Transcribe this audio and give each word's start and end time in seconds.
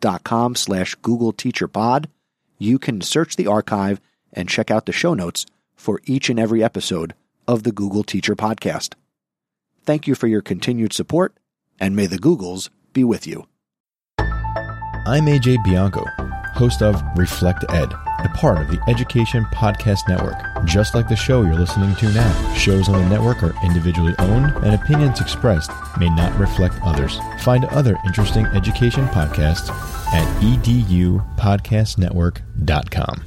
chrisnesi.com 0.00 0.54
slash 0.54 0.94
Google 0.96 1.32
Teacher 1.32 1.68
Pod, 1.68 2.08
you 2.58 2.78
can 2.78 3.00
search 3.00 3.36
the 3.36 3.46
archive 3.46 4.00
and 4.32 4.48
check 4.48 4.70
out 4.70 4.86
the 4.86 4.92
show 4.92 5.14
notes 5.14 5.46
for 5.74 6.00
each 6.04 6.28
and 6.28 6.38
every 6.38 6.62
episode 6.62 7.14
of 7.46 7.62
the 7.62 7.72
Google 7.72 8.02
Teacher 8.02 8.36
Podcast. 8.36 8.94
Thank 9.84 10.06
you 10.06 10.14
for 10.14 10.26
your 10.26 10.42
continued 10.42 10.92
support, 10.92 11.34
and 11.80 11.96
may 11.96 12.06
the 12.06 12.18
Googles 12.18 12.68
be 12.92 13.04
with 13.04 13.26
you. 13.26 13.46
I'm 14.18 15.24
AJ 15.24 15.64
Bianco, 15.64 16.04
host 16.54 16.82
of 16.82 17.02
Reflect 17.16 17.64
Ed, 17.70 17.92
a 18.24 18.28
part 18.30 18.58
of 18.58 18.68
the 18.68 18.82
Education 18.88 19.44
Podcast 19.46 20.08
Network. 20.08 20.36
Just 20.64 20.94
like 20.94 21.08
the 21.08 21.16
show 21.16 21.42
you're 21.42 21.54
listening 21.54 21.94
to 21.96 22.10
now, 22.12 22.54
shows 22.54 22.88
on 22.88 23.00
the 23.00 23.08
network 23.08 23.42
are 23.42 23.54
individually 23.64 24.14
owned 24.18 24.54
and 24.64 24.74
opinions 24.74 25.20
expressed 25.20 25.70
may 25.98 26.08
not 26.10 26.38
reflect 26.38 26.74
others. 26.82 27.18
Find 27.40 27.64
other 27.66 27.96
interesting 28.06 28.46
education 28.46 29.04
podcasts 29.06 29.68
at 30.12 30.26
edupodcastnetwork.com. 30.42 33.24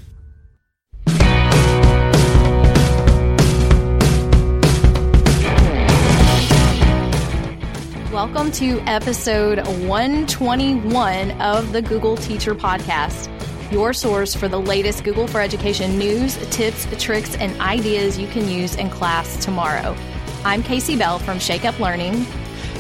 Welcome 8.11 8.51
to 8.53 8.79
episode 8.81 9.65
121 9.87 11.31
of 11.41 11.71
the 11.71 11.81
Google 11.81 12.17
Teacher 12.17 12.53
Podcast, 12.53 13.29
your 13.71 13.93
source 13.93 14.35
for 14.35 14.47
the 14.47 14.59
latest 14.59 15.03
Google 15.03 15.27
for 15.27 15.41
Education 15.41 15.97
news, 15.97 16.37
tips, 16.49 16.85
tricks, 17.01 17.35
and 17.35 17.59
ideas 17.61 18.17
you 18.17 18.27
can 18.27 18.49
use 18.49 18.75
in 18.75 18.89
class 18.89 19.43
tomorrow. 19.43 19.95
I'm 20.43 20.63
Kasey 20.63 20.97
Bell 20.97 21.19
from 21.19 21.39
Shake 21.39 21.65
Up 21.65 21.79
Learning. 21.79 22.25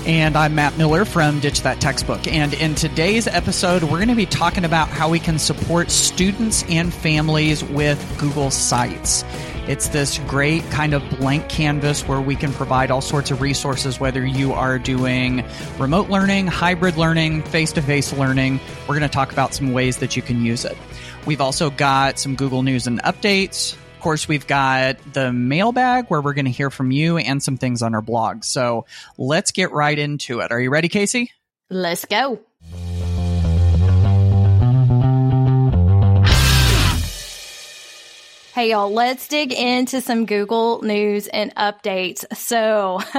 And 0.05 0.35
I'm 0.35 0.55
Matt 0.55 0.77
Miller 0.79 1.05
from 1.05 1.39
Ditch 1.39 1.61
That 1.61 1.79
Textbook. 1.79 2.25
And 2.27 2.55
in 2.55 2.73
today's 2.73 3.27
episode, 3.27 3.83
we're 3.83 3.97
going 3.97 4.07
to 4.07 4.15
be 4.15 4.25
talking 4.25 4.65
about 4.65 4.87
how 4.87 5.09
we 5.09 5.19
can 5.19 5.37
support 5.37 5.91
students 5.91 6.63
and 6.69 6.91
families 6.91 7.63
with 7.63 8.03
Google 8.19 8.49
Sites. 8.49 9.23
It's 9.67 9.89
this 9.89 10.17
great 10.27 10.63
kind 10.71 10.93
of 10.93 11.07
blank 11.19 11.47
canvas 11.47 12.07
where 12.07 12.19
we 12.19 12.35
can 12.35 12.51
provide 12.51 12.89
all 12.89 12.99
sorts 12.99 13.29
of 13.29 13.41
resources, 13.41 13.99
whether 13.99 14.25
you 14.25 14.53
are 14.53 14.79
doing 14.79 15.45
remote 15.77 16.09
learning, 16.09 16.47
hybrid 16.47 16.97
learning, 16.97 17.43
face 17.43 17.71
to 17.73 17.81
face 17.81 18.11
learning. 18.11 18.59
We're 18.81 18.97
going 18.97 19.01
to 19.01 19.07
talk 19.07 19.31
about 19.31 19.53
some 19.53 19.71
ways 19.71 19.97
that 19.97 20.15
you 20.15 20.23
can 20.23 20.43
use 20.43 20.65
it. 20.65 20.75
We've 21.27 21.41
also 21.41 21.69
got 21.69 22.17
some 22.17 22.35
Google 22.35 22.63
News 22.63 22.87
and 22.87 23.01
updates. 23.03 23.73
Of 23.73 23.99
course, 24.01 24.27
we've 24.27 24.47
got 24.47 24.97
the 25.13 25.31
mailbag 25.31 26.07
where 26.07 26.21
we're 26.21 26.33
going 26.33 26.45
to 26.45 26.51
hear 26.51 26.71
from 26.71 26.89
you 26.89 27.17
and 27.17 27.41
some 27.41 27.57
things 27.57 27.83
on 27.83 27.93
our 27.93 28.01
blog. 28.01 28.43
So 28.43 28.87
let's 29.19 29.51
get 29.51 29.71
right 29.71 29.97
into 29.97 30.39
it. 30.39 30.51
Are 30.51 30.59
you 30.59 30.71
ready, 30.71 30.89
Kasey? 30.89 31.29
Let's 31.69 32.05
go. 32.05 32.39
Hey, 38.53 38.71
y'all, 38.71 38.91
let's 38.91 39.29
dig 39.29 39.53
into 39.53 40.01
some 40.01 40.25
Google 40.25 40.81
news 40.81 41.27
and 41.27 41.55
updates. 41.55 42.25
So, 42.35 42.99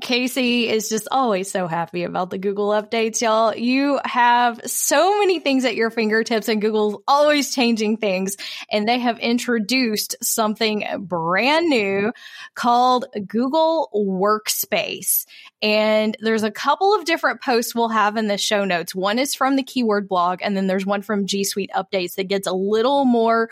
Kasey 0.00 0.66
is 0.66 0.88
just 0.88 1.06
always 1.08 1.48
so 1.48 1.68
happy 1.68 2.02
about 2.02 2.30
the 2.30 2.38
Google 2.38 2.70
updates, 2.70 3.20
y'all. 3.20 3.54
You 3.54 4.00
have 4.04 4.60
so 4.66 5.20
many 5.20 5.38
things 5.38 5.64
at 5.64 5.76
your 5.76 5.90
fingertips, 5.90 6.48
and 6.48 6.60
Google's 6.60 7.00
always 7.06 7.54
changing 7.54 7.98
things. 7.98 8.36
And 8.68 8.88
they 8.88 8.98
have 8.98 9.20
introduced 9.20 10.16
something 10.20 10.84
brand 10.98 11.68
new 11.68 12.12
called 12.56 13.04
Google 13.28 13.88
Workspace. 13.94 15.26
And 15.62 16.16
there's 16.18 16.42
a 16.42 16.50
couple 16.50 16.96
of 16.96 17.04
different 17.04 17.40
posts 17.40 17.72
we'll 17.72 17.90
have 17.90 18.16
in 18.16 18.26
the 18.26 18.36
show 18.36 18.64
notes. 18.64 18.96
One 18.96 19.20
is 19.20 19.32
from 19.32 19.54
the 19.54 19.62
keyword 19.62 20.08
blog, 20.08 20.40
and 20.42 20.56
then 20.56 20.66
there's 20.66 20.84
one 20.84 21.02
from 21.02 21.26
G 21.26 21.44
Suite 21.44 21.70
Updates 21.72 22.16
that 22.16 22.26
gets 22.26 22.48
a 22.48 22.52
little 22.52 23.04
more 23.04 23.48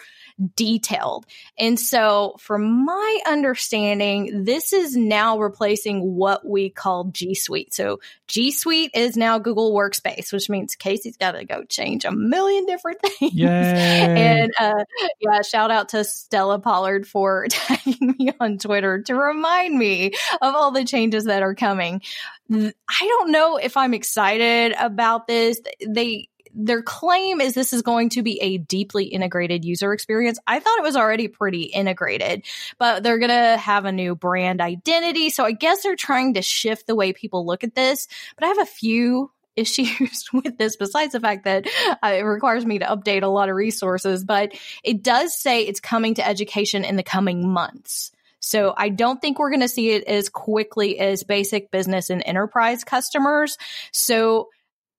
detailed. 0.54 1.26
And 1.58 1.78
so, 1.78 2.36
from 2.38 2.84
my 2.84 3.20
understanding, 3.26 4.44
this 4.44 4.72
is 4.72 4.96
now 4.96 5.38
replacing 5.38 6.16
what 6.16 6.46
we 6.46 6.70
call 6.70 7.04
G 7.04 7.34
Suite. 7.34 7.74
So, 7.74 8.00
G 8.28 8.52
Suite 8.52 8.90
is 8.94 9.16
now 9.16 9.38
Google 9.38 9.72
Workspace, 9.72 10.32
which 10.32 10.48
means 10.48 10.76
Kasey's 10.76 11.16
got 11.16 11.32
to 11.32 11.44
go 11.44 11.64
change 11.64 12.04
a 12.04 12.12
million 12.12 12.66
different 12.66 13.00
things. 13.18 13.34
Yay. 13.34 13.48
And 13.48 14.52
uh, 14.58 14.84
yeah, 15.20 15.42
shout 15.42 15.70
out 15.70 15.90
to 15.90 16.04
Stella 16.04 16.58
Pollard 16.58 17.06
for 17.06 17.46
tagging 17.50 18.14
me 18.18 18.32
on 18.38 18.58
Twitter 18.58 19.02
to 19.02 19.14
remind 19.14 19.76
me 19.76 20.12
of 20.40 20.54
all 20.54 20.70
the 20.70 20.84
changes 20.84 21.24
that 21.24 21.42
are 21.42 21.54
coming. 21.54 22.02
I 22.50 22.72
don't 23.00 23.30
know 23.30 23.56
if 23.56 23.76
I'm 23.76 23.92
excited 23.92 24.74
about 24.78 25.26
this. 25.26 25.60
They 25.86 26.28
their 26.58 26.82
claim 26.82 27.40
is 27.40 27.54
this 27.54 27.72
is 27.72 27.82
going 27.82 28.10
to 28.10 28.22
be 28.22 28.40
a 28.40 28.58
deeply 28.58 29.04
integrated 29.04 29.64
user 29.64 29.92
experience. 29.92 30.40
I 30.46 30.58
thought 30.58 30.78
it 30.78 30.82
was 30.82 30.96
already 30.96 31.28
pretty 31.28 31.62
integrated, 31.62 32.44
but 32.78 33.02
they're 33.02 33.18
going 33.18 33.30
to 33.30 33.56
have 33.56 33.84
a 33.84 33.92
new 33.92 34.16
brand 34.16 34.60
identity. 34.60 35.30
So 35.30 35.44
I 35.44 35.52
guess 35.52 35.82
they're 35.82 35.96
trying 35.96 36.34
to 36.34 36.42
shift 36.42 36.88
the 36.88 36.96
way 36.96 37.12
people 37.12 37.46
look 37.46 37.62
at 37.62 37.76
this. 37.76 38.08
But 38.36 38.44
I 38.44 38.48
have 38.48 38.58
a 38.58 38.66
few 38.66 39.30
issues 39.56 40.28
with 40.32 40.56
this 40.56 40.76
besides 40.76 41.12
the 41.12 41.20
fact 41.20 41.44
that 41.44 41.66
uh, 42.02 42.12
it 42.12 42.22
requires 42.22 42.64
me 42.66 42.78
to 42.78 42.86
update 42.86 43.22
a 43.22 43.28
lot 43.28 43.48
of 43.48 43.56
resources, 43.56 44.24
but 44.24 44.52
it 44.84 45.02
does 45.02 45.36
say 45.36 45.62
it's 45.62 45.80
coming 45.80 46.14
to 46.14 46.26
education 46.26 46.84
in 46.84 46.96
the 46.96 47.02
coming 47.02 47.48
months. 47.48 48.12
So 48.40 48.72
I 48.76 48.88
don't 48.88 49.20
think 49.20 49.38
we're 49.38 49.50
going 49.50 49.60
to 49.60 49.68
see 49.68 49.90
it 49.90 50.04
as 50.04 50.28
quickly 50.28 50.98
as 51.00 51.24
basic 51.24 51.70
business 51.72 52.08
and 52.08 52.22
enterprise 52.24 52.84
customers. 52.84 53.58
So 53.92 54.48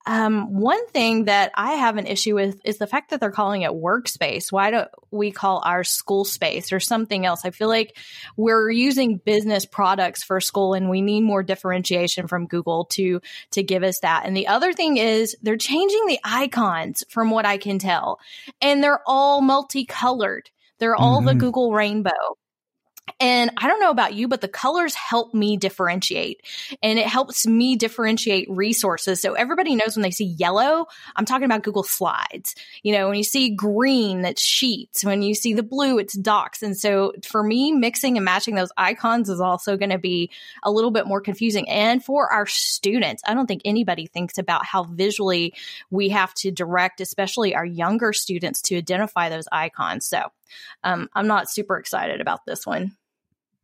um, 0.09 0.56
one 0.56 0.88
thing 0.88 1.25
that 1.25 1.52
I 1.53 1.74
have 1.74 1.97
an 1.97 2.08
issue 2.08 2.34
with 2.34 2.59
is 2.66 2.80
the 2.80 2.88
fact 2.88 3.12
that 3.12 3.20
they're 3.20 3.30
calling 3.30 3.62
it 3.62 3.70
workspace. 3.70 4.52
Why 4.52 4.72
don't 4.72 4.90
we 5.12 5.30
call 5.30 5.62
our 5.64 5.84
school 5.84 6.25
space 6.25 6.72
or 6.74 6.80
something 6.80 7.28
else? 7.28 7.46
I 7.46 7.52
feel 7.52 7.68
like 7.68 7.96
we're 8.36 8.72
using 8.72 9.18
business 9.18 9.68
products 9.68 10.24
for 10.24 10.42
school 10.42 10.74
and 10.74 10.90
we 10.90 11.02
need 11.02 11.22
more 11.22 11.44
differentiation 11.44 12.25
from 12.25 12.48
Google 12.48 12.86
to, 12.94 13.22
to 13.52 13.62
give 13.62 13.84
us 13.84 14.00
that. 14.00 14.25
And 14.25 14.36
the 14.36 14.48
other 14.48 14.74
thing 14.74 14.98
is 14.98 15.38
they're 15.44 15.58
changing 15.58 16.08
the 16.08 16.19
icons 16.24 17.03
from 17.09 17.30
what 17.30 17.46
I 17.46 17.59
can 17.59 17.78
tell 17.78 18.19
and 18.64 18.84
they're 18.84 19.03
all 19.06 19.42
multicolored. 19.42 20.50
They're 20.80 20.96
all 20.96 21.19
mm-hmm. 21.19 21.28
the 21.28 21.36
Google 21.36 21.72
rainbow. 21.72 22.38
And 23.20 23.52
I 23.58 23.68
don't 23.68 23.80
know 23.80 23.92
about 23.92 24.14
you, 24.14 24.28
but 24.28 24.42
the 24.42 24.47
colors 24.47 24.96
help 24.96 25.34
me 25.34 25.58
differentiate 25.58 26.42
and 26.81 27.00
it 27.00 27.08
helps 27.08 27.47
me 27.47 27.75
differentiate 27.75 28.47
resources. 28.50 29.22
So 29.22 29.34
everybody 29.34 29.75
knows 29.75 29.96
when 29.96 30.03
they 30.03 30.12
see 30.12 30.25
yellow, 30.25 30.88
I'm 31.16 31.25
talking 31.25 31.46
about 31.46 31.64
Google 31.64 31.84
Slides. 31.84 32.56
You 32.84 32.94
know, 32.94 33.08
when 33.08 33.18
you 33.18 33.24
see 33.24 33.50
green, 33.56 34.25
it's 34.25 34.42
Sheets. 34.42 35.03
When 35.03 35.22
you 35.22 35.34
see 35.34 35.53
the 35.53 35.64
blue, 35.64 36.00
it's 36.00 36.18
Docs. 36.18 36.64
And 36.64 36.78
so 36.78 37.14
for 37.24 37.44
me, 37.44 37.72
mixing 37.72 38.18
and 38.18 38.25
matching 38.25 38.56
those 38.56 38.72
icons 38.78 39.30
is 39.30 39.40
also 39.42 39.78
going 39.78 39.92
to 39.92 39.98
be 39.98 40.31
a 40.64 40.72
little 40.72 40.92
bit 40.92 41.08
more 41.08 41.22
confusing. 41.22 41.69
And 41.69 42.03
for 42.03 42.31
our 42.31 42.46
students, 42.46 43.24
I 43.25 43.34
don't 43.34 43.48
think 43.48 43.62
anybody 43.66 44.08
thinks 44.08 44.38
about 44.38 44.66
how 44.66 44.84
visually 44.84 45.53
we 45.90 46.09
have 46.09 46.34
to 46.36 46.52
direct, 46.52 47.02
especially 47.02 47.56
our 47.56 47.66
younger 47.66 48.13
students 48.13 48.62
to 48.63 48.78
identify 48.78 49.30
those 49.30 49.48
icons. 49.51 50.07
So 50.07 50.31
um, 50.83 51.10
I'm 51.13 51.28
not 51.28 51.50
super 51.50 51.78
excited 51.78 52.22
about 52.22 52.45
this 52.45 52.66
one. 52.66 52.95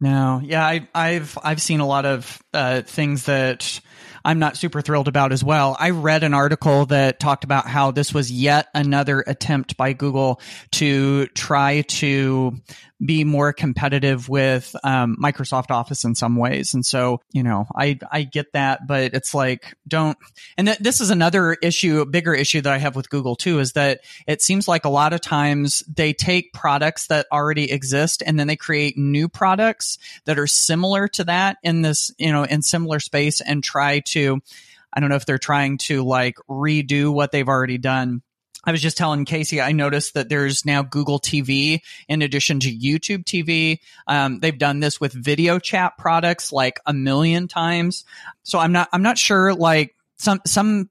No, 0.02 0.42
yeah, 0.44 0.66
I, 0.66 0.88
I've 0.94 1.38
I've 1.42 1.62
seen 1.62 1.80
a 1.80 1.88
lot 1.88 2.06
of 2.06 2.42
uh, 2.54 2.82
things 2.82 3.26
that 3.26 3.80
I'm 4.26 4.40
not 4.40 4.58
super 4.58 4.82
thrilled 4.82 5.08
about 5.08 5.32
as 5.32 5.44
well. 5.44 5.78
I 5.80 5.92
read 5.92 6.24
an 6.24 6.34
article 6.34 6.88
that 6.88 7.20
talked 7.20 7.44
about 7.44 7.68
how 7.68 7.92
this 7.92 8.12
was 8.12 8.32
yet 8.32 8.68
another 8.74 9.24
attempt 9.26 9.78
by 9.78 9.94
Google 9.94 10.42
to 10.72 11.28
try 11.28 11.82
to 11.82 12.60
be 13.04 13.24
more 13.24 13.52
competitive 13.54 14.30
with 14.30 14.74
um, 14.84 15.18
Microsoft 15.22 15.70
Office 15.70 16.06
in 16.06 16.16
some 16.16 16.38
ways. 16.38 16.74
And 16.74 16.86
so, 16.86 17.22
you 17.32 17.44
know, 17.44 17.68
I 17.76 18.00
I 18.10 18.24
get 18.24 18.54
that, 18.54 18.88
but 18.88 19.14
it's 19.14 19.34
like 19.34 19.76
don't. 19.88 20.18
And 20.58 20.68
th- 20.68 20.80
this 20.80 21.02
is 21.02 21.10
another 21.10 21.54
issue, 21.54 22.00
a 22.00 22.06
bigger 22.06 22.34
issue 22.34 22.62
that 22.62 22.74
I 22.74 22.78
have 22.78 22.96
with 22.96 23.10
Google 23.10 23.36
too, 23.36 23.60
is 23.60 23.74
that 23.74 24.02
it 24.28 24.42
seems 24.42 24.68
like 24.68 24.86
a 24.86 24.90
lot 24.90 25.14
of 25.14 25.22
times 25.22 25.84
they 25.94 26.14
take 26.14 26.54
products 26.54 27.08
that 27.08 27.28
already 27.32 27.72
exist 27.72 28.24
and 28.26 28.40
then 28.40 28.48
they 28.48 28.56
create 28.56 28.98
new 28.98 29.28
products 29.28 29.98
that 30.24 30.40
are 30.40 30.48
similar 30.48 31.08
to 31.10 31.26
that 31.26 31.58
in 31.64 31.82
this, 31.82 32.12
you 32.18 32.32
know, 32.32 32.44
in 32.44 32.62
similar 32.62 33.00
space 33.00 33.42
and 33.42 33.64
try 33.64 34.00
to 34.00 34.15
I 34.16 35.00
don't 35.00 35.10
know 35.10 35.16
if 35.16 35.26
they're 35.26 35.38
trying 35.38 35.78
to 35.80 36.04
like 36.04 36.38
redo 36.50 37.14
what 37.14 37.32
they've 37.32 37.48
already 37.48 37.78
done. 37.78 38.22
I 38.64 38.72
was 38.72 38.82
just 38.82 38.98
telling 38.98 39.26
Kasey, 39.26 39.64
I 39.64 39.74
noticed 39.74 40.16
that 40.16 40.28
there's 40.28 40.66
now 40.66 40.82
Google 40.82 41.20
TV 41.20 41.82
in 42.08 42.22
addition 42.22 42.60
to 42.62 42.76
YouTube 42.76 43.24
TV. 43.24 43.80
Um, 44.08 44.40
they've 44.40 44.58
done 44.58 44.80
this 44.80 45.00
with 45.00 45.14
video 45.14 45.60
chat 45.60 45.98
products 45.98 46.52
like 46.52 46.80
a 46.86 46.94
million 46.94 47.48
times. 47.48 48.06
So 48.44 48.58
I'm 48.58 48.72
not, 48.72 48.90
I'm 48.92 49.04
not 49.04 49.20
sure 49.20 49.54
like 49.54 49.96
some, 50.18 50.42
some 50.48 50.90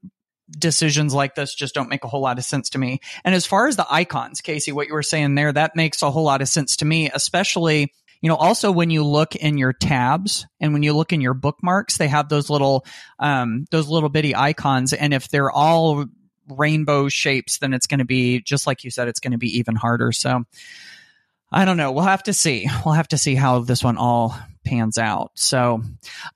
decisions 0.51 1.15
like 1.15 1.35
this 1.35 1.55
just 1.55 1.75
don't 1.75 1.89
make 1.89 2.05
a 2.05 2.09
whole 2.09 2.21
lot 2.21 2.39
of 2.39 2.45
sense 2.45 2.71
to 2.71 2.79
me. 2.79 3.01
And 3.25 3.35
as 3.35 3.47
far 3.47 3.67
as 3.67 3.77
the 3.77 3.87
icons, 3.91 4.41
Kasey, 4.41 4.73
what 4.73 4.87
you 4.87 4.95
were 4.95 5.03
saying 5.03 5.35
there, 5.35 5.53
that 5.53 5.75
makes 5.75 6.03
a 6.03 6.11
whole 6.11 6.25
lot 6.25 6.43
of 6.43 6.49
sense 6.49 6.77
to 6.77 6.85
me, 6.85 7.11
especially 7.13 7.93
you 8.25 8.29
know 8.31 8.37
also 8.37 8.73
when 8.73 8.89
you 8.89 9.05
look 9.05 9.37
in 9.37 9.59
your 9.59 9.75
tabs 9.75 10.47
and 10.59 10.73
when 10.73 10.83
you 10.83 10.95
look 10.95 11.13
in 11.13 11.21
your 11.21 11.35
bookmarks 11.35 11.99
they 11.99 12.09
have 12.09 12.31
those 12.31 12.49
little 12.49 12.87
um, 13.19 13.67
those 13.71 13.87
little 13.87 14.09
bitty 14.09 14.35
icons. 14.35 14.95
And 14.95 15.13
if 15.13 15.29
they're 15.29 15.51
all 15.51 16.07
rainbow 16.49 17.11
shapes 17.11 17.59
then 17.59 17.75
it's 17.75 17.87
going 17.87 17.99
to 17.99 18.07
be 18.07 18.41
just 18.41 18.67
like 18.67 18.83
you 18.83 18.91
said 18.91 19.09
it's 19.09 19.21
going 19.21 19.33
to 19.33 19.39
be 19.39 19.59
even 19.59 19.77
harder. 19.77 20.11
So 20.11 20.43
i 21.53 21.67
don't 21.67 21.77
know. 21.77 21.93
We'll 21.93 22.05
have 22.05 22.23
to 22.23 22.33
see. 22.33 22.67
We'll 22.87 22.95
have 22.95 23.09
to 23.09 23.19
see 23.19 23.35
how 23.35 23.59
this 23.59 23.85
one 23.85 23.99
all 23.99 24.35
pans 24.65 24.97
out. 24.97 25.33
So 25.35 25.83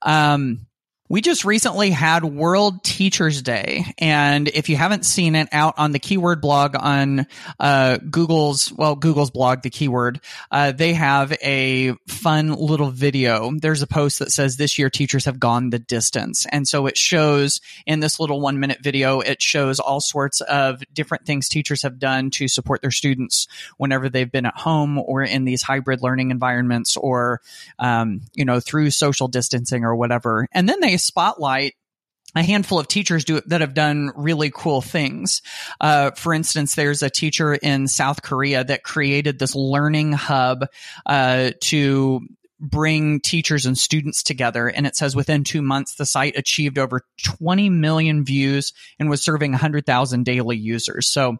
um 0.03 0.67
we 1.09 1.21
just 1.21 1.43
recently 1.43 1.89
had 1.89 2.23
World 2.23 2.83
Teachers 2.83 3.41
Day, 3.41 3.83
and 3.97 4.47
if 4.47 4.69
you 4.69 4.75
haven't 4.75 5.05
seen 5.05 5.33
it 5.33 5.49
out 5.51 5.73
on 5.79 5.91
the 5.91 5.97
Keyword 5.97 6.39
blog 6.39 6.75
on 6.79 7.25
uh, 7.59 7.97
Google's, 7.97 8.71
well, 8.71 8.95
Google's 8.95 9.31
blog, 9.31 9.63
the 9.63 9.71
Keyword, 9.71 10.21
uh, 10.51 10.71
they 10.71 10.93
have 10.93 11.33
a 11.41 11.93
fun 12.07 12.53
little 12.53 12.91
video. 12.91 13.51
There's 13.59 13.81
a 13.81 13.87
post 13.87 14.19
that 14.19 14.31
says 14.31 14.57
this 14.57 14.77
year 14.77 14.91
teachers 14.91 15.25
have 15.25 15.39
gone 15.39 15.71
the 15.71 15.79
distance, 15.79 16.45
and 16.51 16.67
so 16.67 16.85
it 16.85 16.95
shows 16.95 17.59
in 17.87 18.01
this 18.01 18.19
little 18.19 18.39
one 18.39 18.59
minute 18.59 18.83
video, 18.83 19.19
it 19.19 19.41
shows 19.41 19.79
all 19.79 20.01
sorts 20.01 20.41
of 20.41 20.83
different 20.93 21.25
things 21.25 21.49
teachers 21.49 21.81
have 21.81 21.97
done 21.97 22.29
to 22.31 22.47
support 22.47 22.81
their 22.83 22.91
students 22.91 23.47
whenever 23.77 24.09
they've 24.09 24.31
been 24.31 24.45
at 24.45 24.55
home 24.55 24.99
or 24.99 25.23
in 25.23 25.43
these 25.43 25.63
hybrid 25.63 26.03
learning 26.03 26.29
environments, 26.29 26.95
or 26.95 27.41
um, 27.79 28.21
you 28.35 28.45
know 28.45 28.59
through 28.59 28.91
social 28.91 29.27
distancing 29.27 29.83
or 29.83 29.95
whatever, 29.95 30.47
and 30.51 30.69
then 30.69 30.79
they 30.81 30.98
spotlight 30.99 31.73
a 32.35 32.43
handful 32.43 32.79
of 32.79 32.87
teachers 32.87 33.25
do 33.25 33.41
that 33.47 33.61
have 33.61 33.73
done 33.73 34.11
really 34.15 34.51
cool 34.53 34.81
things. 34.81 35.41
Uh, 35.81 36.11
for 36.11 36.33
instance, 36.33 36.75
there's 36.75 37.01
a 37.01 37.09
teacher 37.09 37.55
in 37.55 37.87
South 37.87 38.21
Korea 38.21 38.63
that 38.63 38.83
created 38.83 39.39
this 39.39 39.55
learning 39.55 40.11
hub 40.13 40.67
uh, 41.05 41.51
to 41.61 42.21
bring 42.59 43.19
teachers 43.21 43.65
and 43.65 43.77
students 43.77 44.21
together. 44.21 44.67
And 44.67 44.85
it 44.85 44.95
says 44.95 45.15
within 45.15 45.43
two 45.43 45.61
months, 45.61 45.95
the 45.95 46.05
site 46.05 46.37
achieved 46.37 46.77
over 46.77 47.01
20 47.23 47.69
million 47.69 48.25
views 48.25 48.73
and 48.99 49.09
was 49.09 49.23
serving 49.23 49.51
100,000 49.51 50.23
daily 50.23 50.57
users. 50.57 51.07
So 51.07 51.37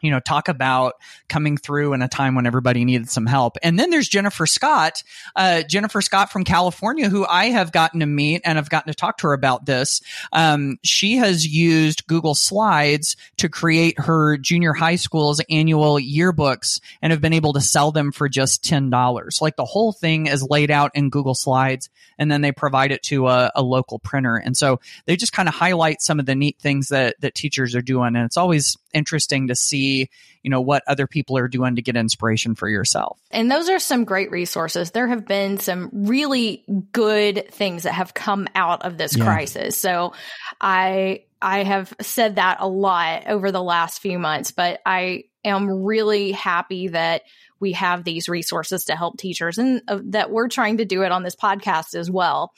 you 0.00 0.10
know, 0.10 0.20
talk 0.20 0.48
about 0.48 0.94
coming 1.28 1.56
through 1.56 1.92
in 1.92 2.02
a 2.02 2.08
time 2.08 2.34
when 2.34 2.46
everybody 2.46 2.84
needed 2.84 3.10
some 3.10 3.26
help. 3.26 3.56
And 3.62 3.78
then 3.78 3.90
there's 3.90 4.08
Jennifer 4.08 4.46
Scott, 4.46 5.02
uh, 5.36 5.62
Jennifer 5.62 6.00
Scott 6.00 6.30
from 6.30 6.44
California, 6.44 7.08
who 7.08 7.26
I 7.26 7.46
have 7.46 7.72
gotten 7.72 8.00
to 8.00 8.06
meet 8.06 8.42
and 8.44 8.58
I've 8.58 8.70
gotten 8.70 8.92
to 8.92 8.96
talk 8.96 9.18
to 9.18 9.28
her 9.28 9.32
about 9.32 9.66
this. 9.66 10.00
Um, 10.32 10.78
she 10.82 11.16
has 11.16 11.46
used 11.46 12.06
Google 12.06 12.34
Slides 12.34 13.16
to 13.38 13.48
create 13.48 13.98
her 13.98 14.36
junior 14.36 14.72
high 14.72 14.96
school's 14.96 15.40
annual 15.50 15.96
yearbooks 15.96 16.80
and 17.02 17.12
have 17.12 17.20
been 17.20 17.32
able 17.32 17.52
to 17.54 17.60
sell 17.60 17.92
them 17.92 18.12
for 18.12 18.28
just 18.28 18.64
$10. 18.64 19.42
Like 19.42 19.56
the 19.56 19.64
whole 19.64 19.92
thing 19.92 20.26
is 20.26 20.42
laid 20.42 20.70
out 20.70 20.92
in 20.94 21.10
Google 21.10 21.34
Slides 21.34 21.90
and 22.18 22.30
then 22.30 22.40
they 22.40 22.52
provide 22.52 22.92
it 22.92 23.02
to 23.04 23.28
a, 23.28 23.50
a 23.54 23.62
local 23.62 23.98
printer. 23.98 24.36
And 24.36 24.56
so 24.56 24.80
they 25.06 25.16
just 25.16 25.32
kind 25.32 25.48
of 25.48 25.54
highlight 25.54 26.02
some 26.02 26.20
of 26.20 26.26
the 26.26 26.34
neat 26.34 26.58
things 26.58 26.88
that, 26.88 27.20
that 27.20 27.34
teachers 27.34 27.74
are 27.74 27.82
doing. 27.82 28.14
And 28.16 28.24
it's 28.26 28.36
always 28.36 28.76
interesting 28.92 29.48
to 29.48 29.54
see, 29.54 30.08
you 30.42 30.50
know, 30.50 30.60
what 30.60 30.82
other 30.86 31.06
people 31.06 31.36
are 31.38 31.48
doing 31.48 31.76
to 31.76 31.82
get 31.82 31.96
inspiration 31.96 32.54
for 32.54 32.68
yourself. 32.68 33.18
And 33.30 33.50
those 33.50 33.68
are 33.68 33.78
some 33.78 34.04
great 34.04 34.30
resources. 34.30 34.90
There 34.90 35.08
have 35.08 35.26
been 35.26 35.58
some 35.58 35.90
really 35.92 36.64
good 36.92 37.50
things 37.52 37.84
that 37.84 37.94
have 37.94 38.14
come 38.14 38.48
out 38.54 38.82
of 38.82 38.98
this 38.98 39.16
yeah. 39.16 39.24
crisis. 39.24 39.76
So 39.76 40.12
I 40.60 41.24
I 41.42 41.62
have 41.64 41.94
said 42.00 42.36
that 42.36 42.58
a 42.60 42.68
lot 42.68 43.26
over 43.26 43.50
the 43.50 43.62
last 43.62 44.00
few 44.00 44.18
months, 44.18 44.50
but 44.50 44.80
I 44.84 45.24
am 45.44 45.84
really 45.84 46.32
happy 46.32 46.88
that 46.88 47.22
we 47.60 47.72
have 47.72 48.04
these 48.04 48.28
resources 48.28 48.86
to 48.86 48.96
help 48.96 49.18
teachers 49.18 49.58
and 49.58 49.82
uh, 49.88 50.00
that 50.06 50.30
we're 50.30 50.48
trying 50.48 50.78
to 50.78 50.84
do 50.84 51.02
it 51.02 51.12
on 51.12 51.22
this 51.22 51.36
podcast 51.36 51.94
as 51.94 52.10
well. 52.10 52.52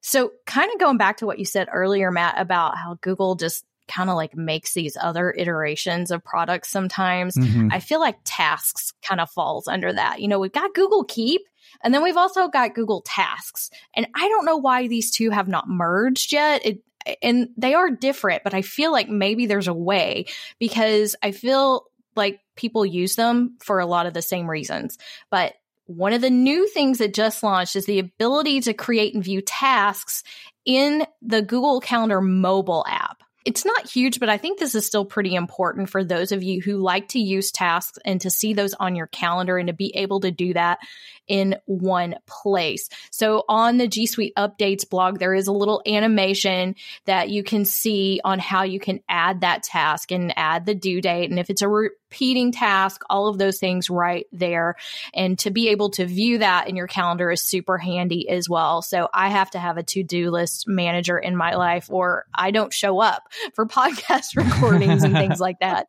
So, 0.00 0.30
kind 0.46 0.70
of 0.72 0.78
going 0.78 0.98
back 0.98 1.18
to 1.18 1.26
what 1.26 1.38
you 1.38 1.44
said 1.44 1.68
earlier, 1.72 2.10
Matt, 2.12 2.40
about 2.40 2.76
how 2.76 2.96
Google 3.00 3.34
just 3.34 3.64
kind 3.88 4.10
of 4.10 4.16
like 4.16 4.36
makes 4.36 4.74
these 4.74 4.96
other 5.00 5.32
iterations 5.36 6.10
of 6.10 6.24
products 6.24 6.70
sometimes. 6.70 7.36
Mm-hmm. 7.36 7.68
I 7.70 7.80
feel 7.80 8.00
like 8.00 8.18
tasks 8.24 8.92
kind 9.02 9.20
of 9.20 9.30
falls 9.30 9.68
under 9.68 9.92
that. 9.92 10.20
You 10.20 10.28
know, 10.28 10.38
we've 10.38 10.52
got 10.52 10.74
Google 10.74 11.04
Keep 11.04 11.42
and 11.82 11.92
then 11.92 12.02
we've 12.02 12.16
also 12.16 12.48
got 12.48 12.74
Google 12.74 13.02
Tasks. 13.02 13.70
And 13.94 14.06
I 14.14 14.28
don't 14.28 14.44
know 14.44 14.56
why 14.56 14.88
these 14.88 15.10
two 15.10 15.30
have 15.30 15.48
not 15.48 15.68
merged 15.68 16.32
yet. 16.32 16.64
It, 16.64 16.82
and 17.22 17.48
they 17.56 17.74
are 17.74 17.90
different, 17.90 18.42
but 18.42 18.54
I 18.54 18.62
feel 18.62 18.90
like 18.90 19.08
maybe 19.08 19.46
there's 19.46 19.68
a 19.68 19.74
way 19.74 20.26
because 20.58 21.14
I 21.22 21.30
feel 21.30 21.84
like 22.16 22.40
people 22.56 22.84
use 22.84 23.14
them 23.14 23.56
for 23.62 23.78
a 23.78 23.86
lot 23.86 24.06
of 24.06 24.14
the 24.14 24.22
same 24.22 24.50
reasons. 24.50 24.98
But 25.30 25.54
one 25.84 26.12
of 26.12 26.20
the 26.20 26.30
new 26.30 26.66
things 26.66 26.98
that 26.98 27.14
just 27.14 27.42
launched 27.44 27.76
is 27.76 27.86
the 27.86 28.00
ability 28.00 28.62
to 28.62 28.74
create 28.74 29.14
and 29.14 29.22
view 29.22 29.40
tasks 29.40 30.24
in 30.64 31.06
the 31.22 31.42
Google 31.42 31.80
Calendar 31.80 32.20
mobile 32.20 32.84
app 32.88 33.22
it's 33.46 33.64
not 33.64 33.88
huge, 33.88 34.18
but 34.18 34.28
I 34.28 34.38
think 34.38 34.58
this 34.58 34.74
is 34.74 34.84
still 34.84 35.04
pretty 35.04 35.36
important 35.36 35.88
for 35.88 36.02
those 36.02 36.32
of 36.32 36.42
you 36.42 36.60
who 36.60 36.78
like 36.78 37.08
to 37.10 37.20
use 37.20 37.52
tasks 37.52 37.96
and 38.04 38.20
to 38.22 38.28
see 38.28 38.54
those 38.54 38.74
on 38.74 38.96
your 38.96 39.06
calendar 39.06 39.56
and 39.56 39.68
to 39.68 39.72
be 39.72 39.94
able 39.94 40.20
to 40.20 40.32
do 40.32 40.52
that 40.54 40.80
in 41.28 41.56
one 41.66 42.16
place. 42.26 42.88
So 43.10 43.44
on 43.48 43.78
the 43.78 43.88
G 43.88 44.06
Suite 44.06 44.34
updates 44.36 44.88
blog, 44.88 45.18
there 45.18 45.34
is 45.34 45.46
a 45.46 45.52
little 45.52 45.82
animation 45.86 46.74
that 47.04 47.30
you 47.30 47.42
can 47.42 47.64
see 47.64 48.20
on 48.24 48.38
how 48.38 48.62
you 48.62 48.80
can 48.80 49.00
add 49.08 49.40
that 49.40 49.62
task 49.62 50.12
and 50.12 50.32
add 50.36 50.66
the 50.66 50.74
due 50.74 51.00
date. 51.00 51.30
And 51.30 51.38
if 51.38 51.50
it's 51.50 51.62
a 51.62 51.68
repeating 51.68 52.52
task, 52.52 53.02
all 53.10 53.28
of 53.28 53.38
those 53.38 53.58
things 53.58 53.90
right 53.90 54.26
there. 54.32 54.76
And 55.12 55.38
to 55.40 55.50
be 55.50 55.68
able 55.68 55.90
to 55.90 56.06
view 56.06 56.38
that 56.38 56.68
in 56.68 56.76
your 56.76 56.86
calendar 56.86 57.30
is 57.30 57.42
super 57.42 57.78
handy 57.78 58.28
as 58.28 58.48
well. 58.48 58.82
So 58.82 59.08
I 59.12 59.28
have 59.28 59.50
to 59.50 59.58
have 59.58 59.76
a 59.76 59.82
to 59.82 60.02
do 60.02 60.30
list 60.30 60.68
manager 60.68 61.18
in 61.18 61.36
my 61.36 61.54
life 61.54 61.90
or 61.90 62.26
I 62.34 62.50
don't 62.52 62.72
show 62.72 63.00
up 63.00 63.24
for 63.54 63.66
podcast 63.76 64.36
recordings 64.36 65.02
and 65.02 65.14
things 65.14 65.40
like 65.40 65.58
that. 65.60 65.88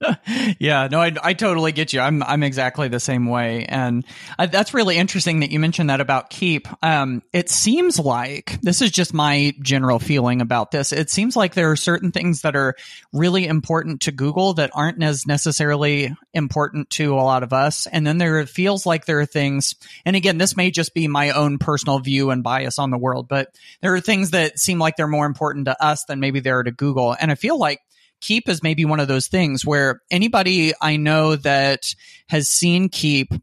yeah, 0.58 0.88
no, 0.90 1.00
I, 1.00 1.12
I 1.22 1.34
totally 1.34 1.72
get 1.72 1.92
you. 1.92 2.00
I'm, 2.00 2.22
I'm 2.22 2.42
exactly 2.42 2.88
the 2.88 3.00
same 3.00 3.26
way. 3.26 3.64
And 3.66 4.04
I, 4.38 4.46
that's 4.52 4.74
really 4.74 4.96
interesting 4.96 5.40
that 5.40 5.50
you 5.50 5.58
mentioned 5.58 5.90
that 5.90 6.00
about 6.00 6.30
Keep. 6.30 6.68
Um, 6.82 7.22
it 7.32 7.48
seems 7.48 7.98
like 7.98 8.60
this 8.62 8.80
is 8.82 8.90
just 8.90 9.12
my 9.12 9.54
general 9.60 9.98
feeling 9.98 10.40
about 10.40 10.70
this. 10.70 10.92
It 10.92 11.10
seems 11.10 11.34
like 11.34 11.54
there 11.54 11.70
are 11.70 11.76
certain 11.76 12.12
things 12.12 12.42
that 12.42 12.54
are 12.54 12.74
really 13.12 13.46
important 13.46 14.02
to 14.02 14.12
Google 14.12 14.54
that 14.54 14.70
aren't 14.74 15.02
as 15.02 15.26
necessarily 15.26 16.14
important 16.34 16.90
to 16.90 17.14
a 17.14 17.16
lot 17.16 17.42
of 17.42 17.52
us. 17.52 17.86
And 17.86 18.06
then 18.06 18.18
there 18.18 18.46
feels 18.46 18.86
like 18.86 19.06
there 19.06 19.20
are 19.20 19.26
things, 19.26 19.74
and 20.04 20.14
again, 20.14 20.38
this 20.38 20.56
may 20.56 20.70
just 20.70 20.94
be 20.94 21.08
my 21.08 21.30
own 21.30 21.58
personal 21.58 21.98
view 21.98 22.30
and 22.30 22.42
bias 22.42 22.78
on 22.78 22.90
the 22.90 22.98
world, 22.98 23.28
but 23.28 23.48
there 23.80 23.94
are 23.94 24.00
things 24.00 24.30
that 24.30 24.58
seem 24.58 24.78
like 24.78 24.96
they're 24.96 25.08
more 25.08 25.26
important 25.26 25.64
to 25.64 25.82
us 25.82 26.04
than 26.04 26.20
maybe 26.20 26.40
they 26.40 26.50
are 26.50 26.62
to 26.62 26.70
Google. 26.70 27.16
And 27.18 27.30
I 27.30 27.34
feel 27.34 27.58
like 27.58 27.80
Keep 28.20 28.48
is 28.48 28.62
maybe 28.62 28.84
one 28.84 29.00
of 29.00 29.08
those 29.08 29.26
things 29.26 29.66
where 29.66 30.00
anybody 30.10 30.72
I 30.80 30.96
know 30.96 31.36
that 31.36 31.94
has 32.28 32.48
seen 32.48 32.88
Keep 32.88 33.34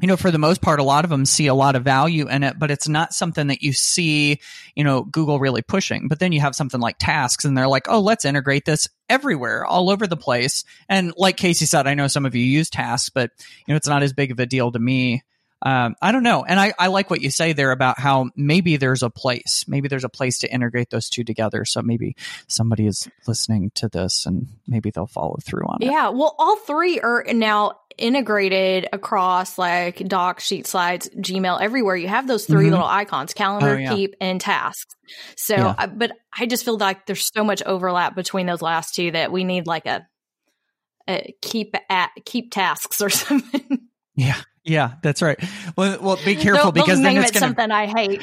you 0.00 0.08
know, 0.08 0.16
for 0.16 0.30
the 0.30 0.38
most 0.38 0.62
part, 0.62 0.80
a 0.80 0.84
lot 0.84 1.04
of 1.04 1.10
them 1.10 1.24
see 1.24 1.46
a 1.46 1.54
lot 1.54 1.76
of 1.76 1.84
value 1.84 2.28
in 2.28 2.42
it, 2.42 2.58
but 2.58 2.70
it's 2.70 2.88
not 2.88 3.12
something 3.12 3.48
that 3.48 3.62
you 3.62 3.72
see, 3.72 4.40
you 4.74 4.84
know, 4.84 5.02
Google 5.02 5.38
really 5.38 5.62
pushing. 5.62 6.08
But 6.08 6.18
then 6.18 6.32
you 6.32 6.40
have 6.40 6.54
something 6.54 6.80
like 6.80 6.96
tasks 6.98 7.44
and 7.44 7.56
they're 7.56 7.68
like, 7.68 7.88
oh, 7.88 8.00
let's 8.00 8.24
integrate 8.24 8.64
this 8.64 8.88
everywhere, 9.08 9.64
all 9.64 9.90
over 9.90 10.06
the 10.06 10.16
place. 10.16 10.64
And 10.88 11.12
like 11.16 11.36
Kasey 11.36 11.66
said, 11.66 11.86
I 11.86 11.94
know 11.94 12.06
some 12.06 12.26
of 12.26 12.34
you 12.34 12.44
use 12.44 12.70
tasks, 12.70 13.10
but, 13.10 13.30
you 13.66 13.72
know, 13.72 13.76
it's 13.76 13.88
not 13.88 14.02
as 14.02 14.12
big 14.12 14.30
of 14.30 14.40
a 14.40 14.46
deal 14.46 14.72
to 14.72 14.78
me. 14.78 15.22
Um, 15.62 15.94
I 16.00 16.12
don't 16.12 16.22
know. 16.22 16.44
And 16.44 16.58
I, 16.58 16.72
I 16.78 16.86
like 16.88 17.10
what 17.10 17.20
you 17.20 17.30
say 17.30 17.52
there 17.52 17.70
about 17.70 17.98
how 17.98 18.30
maybe 18.34 18.76
there's 18.76 19.02
a 19.02 19.10
place, 19.10 19.64
maybe 19.68 19.88
there's 19.88 20.04
a 20.04 20.08
place 20.08 20.38
to 20.38 20.52
integrate 20.52 20.90
those 20.90 21.08
two 21.08 21.24
together. 21.24 21.64
So 21.64 21.82
maybe 21.82 22.16
somebody 22.48 22.86
is 22.86 23.08
listening 23.26 23.70
to 23.76 23.88
this 23.88 24.26
and 24.26 24.48
maybe 24.66 24.90
they'll 24.90 25.06
follow 25.06 25.38
through 25.44 25.66
on 25.66 25.78
it. 25.82 25.86
Yeah. 25.86 26.08
Well, 26.10 26.34
all 26.38 26.56
three 26.56 27.00
are 27.00 27.24
now 27.28 27.74
integrated 27.98 28.88
across 28.92 29.58
like 29.58 29.96
docs, 30.08 30.44
sheet 30.44 30.66
slides, 30.66 31.10
Gmail, 31.10 31.60
everywhere. 31.60 31.96
You 31.96 32.08
have 32.08 32.26
those 32.26 32.46
3 32.46 32.64
mm-hmm. 32.64 32.70
little 32.70 32.86
icons, 32.86 33.34
calendar, 33.34 33.74
oh, 33.74 33.78
yeah. 33.78 33.94
keep, 33.94 34.14
and 34.20 34.40
tasks. 34.40 34.94
So, 35.36 35.56
yeah. 35.56 35.74
I, 35.76 35.86
but 35.86 36.12
I 36.36 36.46
just 36.46 36.64
feel 36.64 36.78
like 36.78 37.06
there's 37.06 37.30
so 37.32 37.44
much 37.44 37.62
overlap 37.62 38.14
between 38.14 38.46
those 38.46 38.62
last 38.62 38.94
two 38.94 39.10
that 39.10 39.30
we 39.30 39.44
need 39.44 39.66
like 39.66 39.86
a, 39.86 40.06
a 41.08 41.34
keep 41.42 41.74
at 41.88 42.10
keep 42.24 42.50
tasks 42.52 43.00
or 43.00 43.10
something. 43.10 43.80
Yeah, 44.14 44.40
Yeah, 44.64 44.92
that's 45.02 45.22
right. 45.22 45.38
Well, 45.76 45.98
well 46.02 46.18
be 46.22 46.36
careful 46.36 46.70
Don't- 46.70 46.74
because 46.74 46.98
don't 47.00 47.02
then 47.14 47.16
it's 47.16 47.30
to 47.32 47.38
something 47.38 47.70
I 47.70 47.86
hate. 47.86 48.22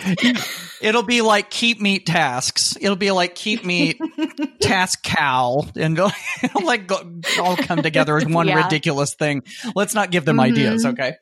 It'll 0.81 1.01
be 1.03 1.21
like 1.21 1.49
keep 1.49 1.81
meat 1.81 2.05
tasks. 2.05 2.77
It'll 2.79 2.95
be 2.95 3.09
like 3.09 3.33
keep 3.33 3.65
meat 3.65 3.99
task 4.61 5.01
cow, 5.03 5.65
and 5.75 5.97
it'll, 5.97 6.11
it'll 6.43 6.65
like 6.65 6.85
go, 6.85 7.19
all 7.41 7.57
come 7.57 7.81
together 7.81 8.17
as 8.17 8.25
one 8.25 8.47
Yeah. 8.47 8.63
ridiculous 8.63 9.15
thing. 9.15 9.41
Let's 9.75 9.95
not 9.95 10.11
give 10.11 10.25
them 10.25 10.39
ideas, 10.39 10.85
Mhm. 10.85 10.91
okay? 10.93 11.15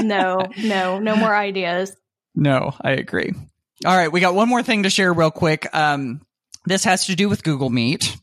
No, 0.00 0.46
no, 0.58 0.98
no 1.00 1.16
more 1.16 1.34
ideas. 1.34 1.94
No, 2.36 2.72
I 2.80 2.92
agree. 2.92 3.32
All 3.84 3.96
right, 3.96 4.12
we 4.12 4.20
got 4.20 4.34
one 4.34 4.48
more 4.48 4.62
thing 4.62 4.84
to 4.84 4.90
share 4.90 5.12
real 5.12 5.30
quick. 5.32 5.66
Um, 5.74 6.20
this 6.66 6.84
has 6.84 7.06
to 7.06 7.16
do 7.16 7.28
with 7.28 7.42
Google 7.42 7.70
Meet. 7.70 8.16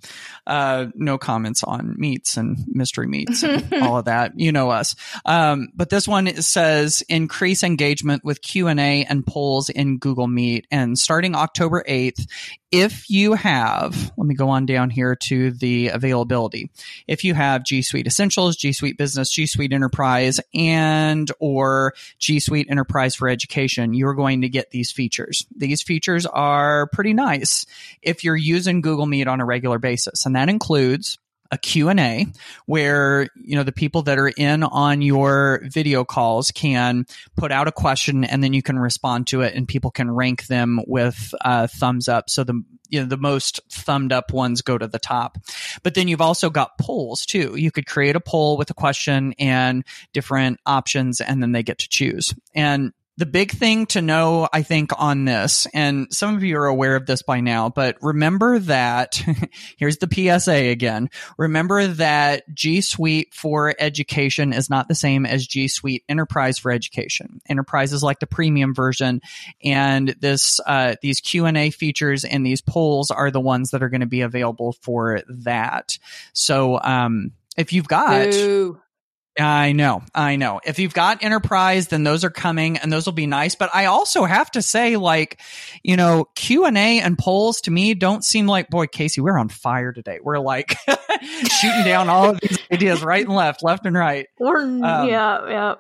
Uh, 0.48 0.88
no 0.96 1.18
comments 1.18 1.62
on 1.62 1.96
meats 1.98 2.38
and 2.38 2.58
mystery 2.68 3.06
meats 3.06 3.44
and 3.44 3.74
all 3.84 3.98
of 3.98 4.06
that. 4.06 4.40
You 4.40 4.54
know 4.54 4.70
us. 4.70 4.96
Um, 5.26 5.68
but 5.76 5.90
this 5.90 6.08
one 6.08 6.42
says 6.42 7.04
increase 7.10 7.64
engagement 7.64 8.24
with 8.24 8.42
Q 8.42 8.68
and 8.68 8.80
A 8.80 9.04
and 9.04 9.28
polls 9.28 9.70
in 9.70 9.98
Google 9.98 10.28
Meet. 10.28 10.66
And 10.72 10.98
starting 10.98 11.36
October 11.36 11.84
eighth, 11.86 12.26
if 12.72 13.10
you 13.10 13.34
have, 13.34 14.12
let 14.18 14.28
me 14.28 14.36
go 14.36 14.50
on 14.50 14.66
down 14.66 14.90
here 14.90 15.16
to 15.16 15.52
the 15.52 15.88
availability. 15.88 16.70
If 17.08 17.24
you 17.24 17.34
have 17.34 17.64
G 17.64 17.82
Suite 17.82 18.08
Essentials, 18.08 18.58
G 18.58 18.74
Suite 18.74 18.98
Business, 18.98 19.32
G 19.32 19.48
Suite 19.48 19.72
Enterprise, 19.72 20.42
and 20.54 21.32
or 21.40 21.94
G 22.20 22.40
Suite 22.42 22.68
Enterprise 22.70 23.16
for 23.16 23.30
Education, 23.30 23.94
you're 23.94 24.16
going 24.16 24.42
to 24.42 24.50
get 24.50 24.72
these 24.72 24.92
features. 24.92 25.46
These 25.56 25.82
features 25.82 26.26
are 26.26 26.88
pretty 26.88 27.14
nice 27.14 27.66
if 28.02 28.26
you're 28.26 28.36
using 28.36 28.82
Google 28.82 29.06
Meet 29.06 29.28
on 29.28 29.40
a 29.40 29.46
regular 29.46 29.80
basis. 29.80 30.26
And 30.26 30.36
that 30.38 30.50
includes 30.50 31.18
a 31.52 31.58
Q&A 31.58 32.28
where, 32.66 33.28
you 33.36 33.56
know, 33.56 33.64
the 33.64 33.72
people 33.72 34.04
that 34.04 34.20
are 34.20 34.28
in 34.28 34.64
on 34.64 35.02
your 35.02 35.62
video 35.64 36.04
calls 36.04 36.52
can 36.52 37.06
put 37.36 37.52
out 37.52 37.68
a 37.68 37.72
question 37.72 38.24
and 38.24 38.44
then 38.44 38.54
you 38.54 38.62
can 38.62 38.78
respond 38.78 39.28
to 39.28 39.42
it 39.42 39.56
and 39.56 39.68
people 39.68 39.92
can 39.92 40.12
rank 40.12 40.48
them 40.48 40.80
with 40.88 41.34
uh, 41.42 41.68
thumbs 41.68 42.08
up. 42.08 42.30
So 42.30 42.44
the, 42.44 42.62
you 42.90 43.00
know, 43.00 43.06
the 43.06 43.18
most 43.18 43.62
thumbed 43.72 44.12
up 44.12 44.34
ones 44.34 44.62
go 44.62 44.78
to 44.78 44.88
the 44.88 45.00
top. 45.00 45.38
But 45.84 45.94
then 45.94 46.08
you've 46.08 46.22
also 46.22 46.50
got 46.50 46.78
polls 46.78 47.26
too. 47.26 47.56
You 47.56 47.72
could 47.72 47.88
create 47.88 48.16
a 48.16 48.22
poll 48.22 48.58
with 48.58 48.70
a 48.70 48.76
question 48.76 49.34
and 49.40 49.86
different 50.14 50.60
options 50.66 51.22
and 51.22 51.42
then 51.42 51.52
they 51.52 51.64
get 51.64 51.80
to 51.80 51.90
choose. 51.90 52.34
And 52.56 52.94
the 53.18 53.26
big 53.26 53.52
thing 53.52 53.88
to 53.88 54.02
know, 54.02 54.48
I 54.54 54.62
think, 54.62 54.92
on 54.96 55.26
this, 55.26 55.66
and 55.74 56.08
some 56.14 56.36
of 56.36 56.44
you 56.44 56.58
are 56.58 56.68
aware 56.68 56.96
of 56.96 57.08
this 57.08 57.24
by 57.24 57.40
now, 57.40 57.68
but 57.68 57.98
remember 58.02 58.60
that 58.60 59.20
here's 59.78 59.98
the 59.98 60.08
PSA 60.40 60.70
again. 60.70 61.10
Remember 61.38 61.88
that 61.88 62.44
G 62.54 62.82
Suite 62.82 63.34
for 63.34 63.74
Education 63.80 64.54
is 64.54 64.70
not 64.70 64.88
the 64.88 64.96
same 64.96 65.26
as 65.26 65.48
G 65.48 65.68
Suite 65.68 66.04
Enterprise 66.08 66.60
for 66.60 66.72
Education. 66.72 67.42
Enterprise 67.50 67.92
is 67.92 68.04
like 68.04 68.20
the 68.20 68.28
premium 68.28 68.76
version, 68.76 69.22
and 69.64 70.10
this 70.20 70.60
uh, 70.68 70.96
these 71.02 71.20
Q 71.20 71.46
and 71.46 71.58
A 71.58 71.72
features 71.72 72.24
and 72.24 72.46
these 72.46 72.62
polls 72.62 73.10
are 73.10 73.32
the 73.32 73.42
ones 73.42 73.72
that 73.72 73.82
are 73.82 73.90
going 73.90 74.02
to 74.02 74.08
be 74.08 74.22
available 74.22 74.74
for 74.82 75.22
that. 75.28 75.98
So, 76.34 76.80
um, 76.80 77.32
if 77.58 77.74
you've 77.74 77.88
got 77.88 78.30
Boo. 78.30 78.80
I 79.40 79.72
know, 79.72 80.02
I 80.16 80.36
know. 80.36 80.60
If 80.66 80.80
you've 80.80 80.94
got 80.94 81.24
enterprise, 81.24 81.90
then 81.90 82.04
those 82.04 82.24
are 82.24 82.30
coming 82.32 82.78
and 82.78 82.92
those 82.92 83.06
will 83.06 83.14
be 83.14 83.28
nice. 83.28 83.54
But 83.54 83.70
I 83.74 83.86
also 83.86 84.26
have 84.26 84.50
to 84.52 84.62
say, 84.62 84.98
like, 84.98 85.40
you 85.84 85.96
know, 85.96 86.28
Q 86.36 86.66
and 86.66 86.78
A 86.78 87.00
and 87.00 87.18
polls 87.18 87.62
to 87.62 87.72
me 87.72 87.94
don't 87.94 88.24
seem 88.24 88.48
like, 88.48 88.70
boy, 88.70 88.88
Kasey, 88.88 89.20
we're 89.20 89.38
on 89.38 89.50
fire 89.50 89.94
today. 89.94 90.20
We're 90.24 90.40
like 90.40 90.76
shooting 91.60 91.84
down 91.84 92.10
all 92.10 92.32
of 92.32 92.40
these 92.40 92.58
ideas 92.72 93.04
right 93.04 93.26
and 93.26 93.36
left, 93.36 93.64
left 93.64 93.86
and 93.86 93.96
right. 93.96 94.28
Or 94.40 94.58
Um, 94.60 94.82
yeah, 94.82 95.48
yeah. 95.48 95.76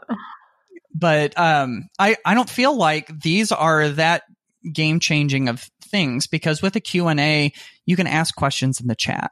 But 0.93 1.37
um, 1.37 1.89
I 1.97 2.17
I 2.25 2.33
don't 2.33 2.49
feel 2.49 2.75
like 2.75 3.21
these 3.21 3.51
are 3.51 3.89
that 3.89 4.23
game 4.71 4.99
changing 4.99 5.47
of 5.47 5.67
things 5.81 6.27
because 6.27 6.61
with 6.61 6.75
a 6.75 6.79
Q 6.79 7.07
and 7.07 7.19
A, 7.19 7.53
you 7.85 7.95
can 7.95 8.07
ask 8.07 8.35
questions 8.35 8.79
in 8.81 8.87
the 8.87 8.95
chat. 8.95 9.31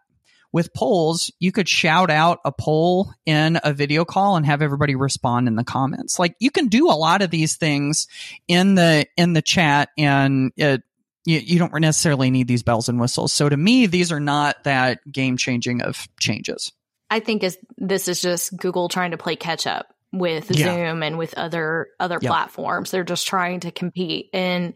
With 0.52 0.74
polls, 0.74 1.32
you 1.40 1.52
could 1.52 1.68
shout 1.68 2.10
out 2.10 2.40
a 2.46 2.52
poll 2.52 3.12
in 3.26 3.60
a 3.64 3.74
video 3.74 4.06
call 4.06 4.38
and 4.38 4.46
have 4.46 4.62
everybody 4.62 4.96
respond 4.96 5.48
in 5.48 5.56
the 5.56 5.64
comments. 5.66 6.18
Like 6.18 6.36
you 6.40 6.50
can 6.52 6.68
do 6.68 6.88
a 6.90 6.96
lot 6.96 7.22
of 7.22 7.30
these 7.30 7.58
things 7.58 8.08
in 8.48 8.76
the 8.76 9.06
in 9.18 9.34
the 9.34 9.42
chat, 9.42 9.90
and 9.98 10.52
it, 10.56 10.84
you, 11.26 11.40
you 11.40 11.60
don't 11.60 11.74
necessarily 11.80 12.32
need 12.32 12.48
these 12.48 12.64
bells 12.64 12.88
and 12.88 13.00
whistles. 13.00 13.34
So 13.34 13.50
to 13.50 13.58
me, 13.58 13.86
these 13.88 14.12
are 14.12 14.20
not 14.20 14.64
that 14.64 15.00
game 15.12 15.38
changing 15.38 15.82
of 15.82 16.08
changes. 16.20 16.72
I 17.10 17.20
think 17.20 17.44
is 17.44 17.58
this 17.78 18.08
is 18.08 18.22
just 18.22 18.56
Google 18.56 18.88
trying 18.90 19.12
to 19.12 19.18
play 19.18 19.36
catch 19.36 19.68
up 19.68 19.88
with 20.14 20.50
Yeah. 20.52 20.74
Zoom 20.74 21.04
and 21.04 21.18
with 21.18 21.34
other 21.34 21.88
other 22.00 22.20
Yep. 22.22 22.30
platforms. 22.30 22.92
They're 22.92 23.04
just 23.04 23.28
trying 23.28 23.60
to 23.62 23.72
compete 23.72 24.30
and 24.34 24.74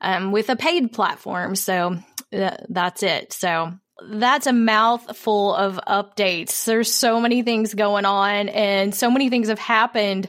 um, 0.00 0.30
with 0.30 0.48
a 0.50 0.56
paid 0.56 0.92
platform. 0.92 1.56
So 1.56 1.96
th- 2.30 2.60
that's 2.68 3.02
it. 3.02 3.32
So 3.32 3.72
that's 4.02 4.46
a 4.46 4.52
mouthful 4.52 5.54
of 5.54 5.80
updates. 5.88 6.64
There's 6.64 6.92
so 6.92 7.18
many 7.20 7.42
things 7.42 7.72
going 7.72 8.04
on 8.04 8.50
and 8.50 8.94
so 8.94 9.10
many 9.10 9.30
things 9.30 9.48
have 9.48 9.58
happened 9.58 10.28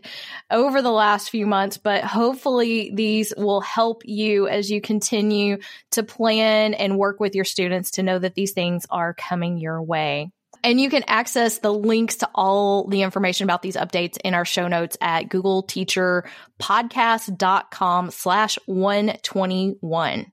over 0.49 0.81
the 0.81 0.91
last 0.91 1.29
few 1.29 1.45
months, 1.45 1.75
but 1.77 2.05
hopefully 2.05 2.91
these 2.93 3.33
will 3.35 3.59
help 3.61 4.03
you 4.05 4.47
as 4.47 4.71
you 4.71 4.79
continue 4.79 5.57
to 5.91 6.03
plan 6.03 6.75
and 6.75 6.97
work 6.97 7.19
with 7.19 7.35
your 7.35 7.43
students 7.43 7.91
to 7.91 8.03
know 8.03 8.17
that 8.17 8.35
these 8.35 8.53
things 8.53 8.85
are 8.89 9.13
coming 9.13 9.57
your 9.57 9.81
way. 9.81 10.31
And 10.63 10.79
you 10.79 10.89
can 10.89 11.03
access 11.05 11.57
the 11.59 11.73
links 11.73 12.15
to 12.17 12.27
all 12.33 12.87
the 12.87 13.03
information 13.03 13.43
about 13.43 13.61
these 13.61 13.75
updates 13.75 14.17
in 14.23 14.33
our 14.33 14.45
show 14.45 14.67
notes 14.67 14.97
at 15.01 15.29
googleteacherpodcast.com 15.29 18.11
slash 18.11 18.57
121. 18.65 20.31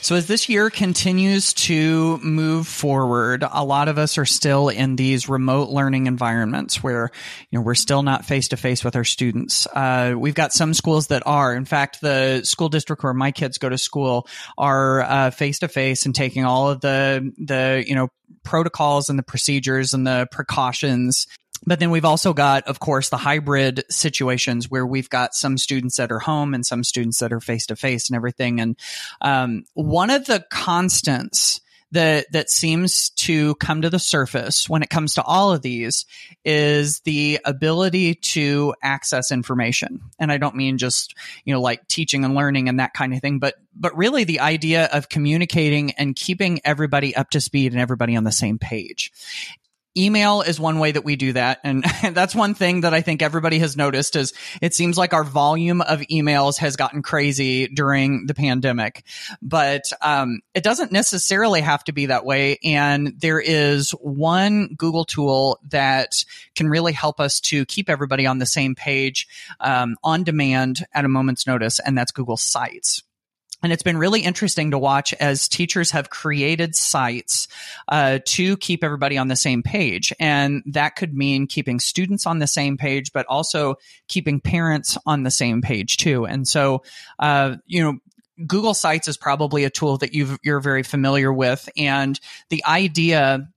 So 0.00 0.14
as 0.14 0.26
this 0.26 0.48
year 0.48 0.70
continues 0.70 1.52
to 1.54 2.18
move 2.18 2.66
forward, 2.66 3.44
a 3.50 3.64
lot 3.64 3.88
of 3.88 3.98
us 3.98 4.16
are 4.16 4.24
still 4.24 4.68
in 4.68 4.96
these 4.96 5.28
remote 5.28 5.70
learning 5.70 6.06
environments 6.06 6.82
where, 6.82 7.10
you 7.50 7.58
know, 7.58 7.62
we're 7.62 7.74
still 7.74 8.02
not 8.02 8.24
face 8.24 8.48
to 8.48 8.56
face 8.56 8.84
with 8.84 8.96
our 8.96 9.04
students. 9.04 9.66
Uh, 9.66 10.14
we've 10.16 10.34
got 10.34 10.52
some 10.52 10.72
schools 10.72 11.08
that 11.08 11.24
are. 11.26 11.54
In 11.54 11.64
fact, 11.64 12.00
the 12.00 12.42
school 12.44 12.68
district 12.68 13.02
where 13.02 13.12
my 13.12 13.32
kids 13.32 13.58
go 13.58 13.68
to 13.68 13.76
school 13.76 14.28
are 14.56 15.30
face 15.32 15.58
to 15.58 15.68
face 15.68 16.06
and 16.06 16.14
taking 16.14 16.44
all 16.44 16.70
of 16.70 16.80
the 16.80 17.32
the 17.36 17.84
you 17.86 17.94
know 17.94 18.08
protocols 18.44 19.10
and 19.10 19.18
the 19.18 19.22
procedures 19.22 19.92
and 19.92 20.06
the 20.06 20.26
precautions 20.30 21.26
but 21.68 21.80
then 21.80 21.90
we've 21.90 22.04
also 22.04 22.32
got, 22.32 22.64
of 22.64 22.80
course, 22.80 23.08
the 23.08 23.16
hybrid 23.16 23.84
situations 23.90 24.70
where 24.70 24.86
we've 24.86 25.10
got 25.10 25.34
some 25.34 25.58
students 25.58 25.96
that 25.96 26.12
are 26.12 26.18
home 26.18 26.54
and 26.54 26.64
some 26.64 26.84
students 26.84 27.18
that 27.20 27.32
are 27.32 27.40
face 27.40 27.66
to 27.66 27.76
face 27.76 28.08
and 28.08 28.16
everything. 28.16 28.60
And 28.60 28.76
um, 29.20 29.64
one 29.74 30.10
of 30.10 30.26
the 30.26 30.44
constants 30.50 31.60
that 31.90 32.30
that 32.32 32.50
seems 32.50 33.10
to 33.10 33.54
come 33.56 33.82
to 33.82 33.90
the 33.90 33.98
surface 33.98 34.68
when 34.68 34.82
it 34.82 34.90
comes 34.90 35.14
to 35.14 35.22
all 35.22 35.52
of 35.52 35.62
these 35.62 36.04
is 36.44 37.00
the 37.00 37.40
ability 37.44 38.14
to 38.14 38.74
access 38.82 39.32
information. 39.32 40.02
And 40.18 40.30
I 40.30 40.36
don't 40.36 40.54
mean 40.54 40.78
just 40.78 41.14
you 41.44 41.54
know 41.54 41.60
like 41.60 41.86
teaching 41.88 42.24
and 42.24 42.34
learning 42.34 42.68
and 42.68 42.78
that 42.80 42.92
kind 42.92 43.14
of 43.14 43.20
thing, 43.20 43.38
but 43.38 43.54
but 43.74 43.96
really 43.96 44.24
the 44.24 44.40
idea 44.40 44.86
of 44.92 45.08
communicating 45.08 45.92
and 45.92 46.14
keeping 46.14 46.60
everybody 46.64 47.16
up 47.16 47.30
to 47.30 47.40
speed 47.40 47.72
and 47.72 47.80
everybody 47.80 48.16
on 48.16 48.24
the 48.24 48.32
same 48.32 48.58
page 48.58 49.10
email 49.98 50.42
is 50.42 50.60
one 50.60 50.78
way 50.78 50.92
that 50.92 51.04
we 51.04 51.16
do 51.16 51.32
that. 51.32 51.60
And 51.64 51.84
that's 52.12 52.34
one 52.34 52.54
thing 52.54 52.82
that 52.82 52.94
i 52.94 53.00
think 53.00 53.22
everybody 53.22 53.58
has 53.58 53.76
noticed 53.76 54.16
is 54.16 54.32
it 54.62 54.74
seems 54.74 54.96
like 54.96 55.12
our 55.12 55.24
volume 55.24 55.80
of 55.80 56.00
emails 56.00 56.58
has 56.58 56.76
gotten 56.76 57.02
crazy 57.02 57.66
during 57.68 58.26
the 58.26 58.34
pandemic. 58.34 59.04
But 59.42 59.82
um, 60.02 60.40
it 60.54 60.62
doesn't 60.62 60.92
necessarily 60.92 61.60
have 61.60 61.84
to 61.84 61.92
be 61.92 62.06
that 62.06 62.24
way. 62.24 62.58
And 62.64 63.14
there 63.18 63.40
is 63.40 63.90
one 63.92 64.74
google 64.76 65.04
tool 65.04 65.58
that 65.70 66.12
can 66.54 66.68
really 66.68 66.92
help 66.92 67.20
us 67.20 67.40
to 67.40 67.64
keep 67.66 67.88
everybody 67.88 68.26
on 68.26 68.38
the 68.38 68.46
same 68.46 68.74
page 68.74 69.26
um, 69.60 69.96
on 70.02 70.24
demand 70.24 70.86
at 70.92 71.04
a 71.04 71.08
moment's 71.08 71.46
notice 71.46 71.80
and 71.80 71.96
that's 71.96 72.12
google 72.12 72.36
sites 72.36 73.02
and 73.62 73.72
it's 73.72 73.82
been 73.82 73.98
really 73.98 74.20
interesting 74.20 74.70
to 74.70 74.78
watch 74.78 75.12
as 75.14 75.48
teachers 75.48 75.90
have 75.90 76.10
created 76.10 76.76
sites 76.76 77.48
uh, 77.88 78.20
to 78.26 78.56
keep 78.58 78.84
everybody 78.84 79.18
on 79.18 79.28
the 79.28 79.36
same 79.36 79.62
page. 79.62 80.12
And 80.20 80.62
that 80.66 80.96
could 80.96 81.14
mean 81.14 81.46
keeping 81.46 81.80
students 81.80 82.26
on 82.26 82.38
the 82.38 82.46
same 82.46 82.76
page, 82.76 83.12
but 83.12 83.26
also 83.26 83.76
keeping 84.06 84.40
parents 84.40 84.96
on 85.06 85.24
the 85.24 85.30
same 85.30 85.60
page 85.60 85.96
too. 85.96 86.24
And 86.24 86.46
so, 86.46 86.82
uh, 87.18 87.56
you 87.66 87.82
know, 87.82 87.98
Google 88.46 88.74
Sites 88.74 89.08
is 89.08 89.16
probably 89.16 89.64
a 89.64 89.70
tool 89.70 89.98
that 89.98 90.14
you 90.14 90.38
you're 90.44 90.60
very 90.60 90.84
familiar 90.84 91.32
with. 91.32 91.68
And 91.76 92.18
the 92.50 92.64
idea 92.64 93.48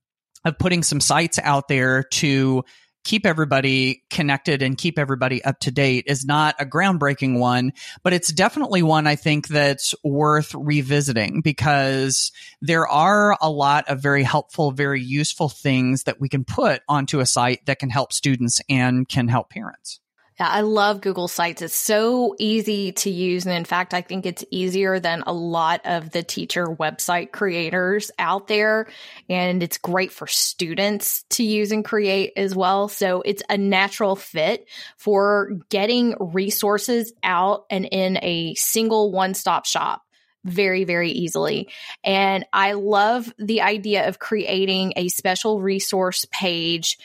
of 0.43 0.57
putting 0.57 0.81
some 0.81 0.99
sites 0.99 1.37
out 1.43 1.67
there 1.67 2.03
to 2.03 2.63
keep 3.03 3.25
everybody 3.25 4.03
connected 4.09 4.61
and 4.61 4.77
keep 4.77 4.99
everybody 4.99 5.43
up 5.43 5.59
to 5.59 5.71
date 5.71 6.05
is 6.07 6.25
not 6.25 6.55
a 6.59 6.65
groundbreaking 6.65 7.39
one, 7.39 7.73
but 8.03 8.13
it's 8.13 8.31
definitely 8.31 8.83
one 8.83 9.07
I 9.07 9.15
think 9.15 9.47
that's 9.47 9.95
worth 10.03 10.53
revisiting 10.53 11.41
because 11.41 12.31
there 12.61 12.87
are 12.87 13.37
a 13.41 13.49
lot 13.49 13.89
of 13.89 14.01
very 14.01 14.23
helpful, 14.23 14.71
very 14.71 15.01
useful 15.01 15.49
things 15.49 16.03
that 16.03 16.19
we 16.19 16.29
can 16.29 16.43
put 16.43 16.81
onto 16.87 17.19
a 17.19 17.25
site 17.25 17.65
that 17.65 17.79
can 17.79 17.89
help 17.89 18.13
students 18.13 18.61
and 18.69 19.07
can 19.07 19.27
help 19.27 19.49
parents. 19.49 19.99
Yeah, 20.41 20.47
I 20.47 20.61
love 20.61 21.01
Google 21.01 21.27
Sites. 21.27 21.61
It's 21.61 21.75
so 21.75 22.33
easy 22.39 22.93
to 22.93 23.11
use. 23.11 23.45
And 23.45 23.53
in 23.53 23.63
fact, 23.63 23.93
I 23.93 24.01
think 24.01 24.25
it's 24.25 24.43
easier 24.49 24.99
than 24.99 25.21
a 25.27 25.31
lot 25.31 25.81
of 25.85 26.09
the 26.09 26.23
teacher 26.23 26.65
website 26.65 27.31
creators 27.31 28.09
out 28.17 28.47
there. 28.47 28.87
And 29.29 29.61
it's 29.61 29.77
great 29.77 30.11
for 30.11 30.25
students 30.25 31.25
to 31.29 31.43
use 31.43 31.71
and 31.71 31.85
create 31.85 32.33
as 32.37 32.55
well. 32.55 32.87
So 32.87 33.21
it's 33.21 33.43
a 33.49 33.57
natural 33.59 34.15
fit 34.15 34.67
for 34.97 35.59
getting 35.69 36.15
resources 36.19 37.13
out 37.21 37.67
and 37.69 37.85
in 37.85 38.17
a 38.23 38.55
single 38.55 39.11
one 39.11 39.35
stop 39.35 39.67
shop 39.67 40.01
very, 40.43 40.85
very 40.85 41.11
easily. 41.11 41.69
And 42.03 42.47
I 42.51 42.71
love 42.71 43.31
the 43.37 43.61
idea 43.61 44.07
of 44.07 44.17
creating 44.17 44.93
a 44.95 45.09
special 45.09 45.61
resource 45.61 46.25
page 46.31 46.97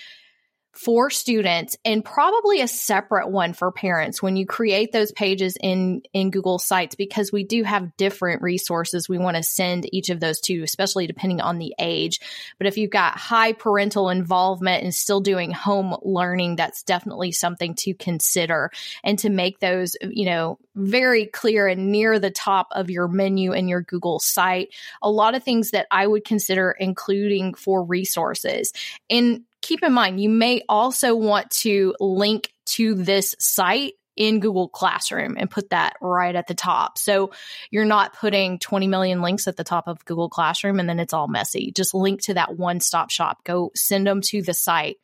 for 0.77 1.09
students 1.09 1.79
and 1.87 2.05
probably 2.05 2.61
a 2.61 2.69
separate 2.69 3.31
one 3.31 3.55
for 3.55 3.73
parents 3.73 4.23
when 4.23 4.37
you 4.37 4.45
create 4.45 4.93
those 4.93 5.11
pages 5.11 5.57
in 5.61 6.03
in 6.13 6.31
Google 6.31 6.59
Sites 6.59 6.95
because 6.95 7.33
we 7.33 7.45
do 7.45 7.63
have 7.63 7.97
different 7.97 8.43
resources 8.43 9.09
we 9.09 9.17
want 9.17 9.39
to 9.39 9.43
send 9.43 9.93
each 9.95 10.11
of 10.11 10.21
those 10.21 10.39
to 10.41 10.63
especially 10.63 11.07
depending 11.07 11.41
on 11.41 11.59
the 11.59 11.75
age. 11.79 12.21
But 12.59 12.67
if 12.67 12.77
you've 12.77 12.91
got 12.91 13.17
high 13.17 13.55
parental 13.55 14.11
involvement 14.11 14.85
and 14.85 14.95
still 14.95 15.21
doing 15.21 15.51
home 15.51 15.97
learning 16.03 16.57
that's 16.57 16.83
definitely 16.83 17.33
something 17.33 17.75
to 17.77 17.95
consider 17.95 18.71
and 19.03 19.19
to 19.21 19.31
make 19.31 19.61
those 19.61 19.97
you 20.03 20.27
know 20.27 20.59
very 20.75 21.25
clear 21.25 21.67
and 21.67 21.91
near 21.91 22.19
the 22.19 22.31
top 22.31 22.69
of 22.73 22.91
your 22.91 23.09
menu 23.09 23.53
in 23.53 23.67
your 23.67 23.81
Google 23.81 24.19
site. 24.19 24.75
A 25.01 25.11
lot 25.11 25.35
of 25.35 25.43
things 25.43 25.71
that 25.71 25.87
I 25.91 26.07
would 26.07 26.27
consider 26.27 26.71
including 26.79 27.55
for 27.55 27.83
resources. 27.83 28.75
And 29.09 29.45
keep 29.67 29.83
in 29.83 29.93
mind, 29.93 30.21
you 30.21 30.29
may 30.29 30.63
also 30.69 31.17
want 31.17 31.51
to 31.51 31.95
link 31.99 32.53
to 32.67 32.95
this 32.95 33.35
site 33.39 33.95
in 34.17 34.41
Google 34.41 34.69
Classroom 34.69 35.37
and 35.39 35.51
put 35.51 35.71
that 35.71 35.95
right 36.01 36.35
at 36.35 36.47
the 36.47 36.55
top. 36.55 36.99
So 36.99 37.33
you're 37.71 37.85
not 37.85 38.15
putting 38.15 38.59
20 38.59 38.87
million 38.87 39.21
links 39.21 39.47
at 39.47 39.57
the 39.57 39.65
top 39.65 39.89
of 39.89 40.05
Google 40.05 40.31
Classroom 40.31 40.81
and 40.81 40.89
then 40.89 41.01
it's 41.01 41.13
all 41.13 41.29
messy. 41.29 41.73
Just 41.73 41.95
link 41.95 42.23
to 42.23 42.35
that 42.35 42.57
one 42.57 42.81
stop 42.81 43.11
shop. 43.11 43.45
Go 43.45 43.73
send 43.75 44.07
them 44.07 44.23
to 44.23 44.41
the 44.41 44.55
site. 44.55 44.97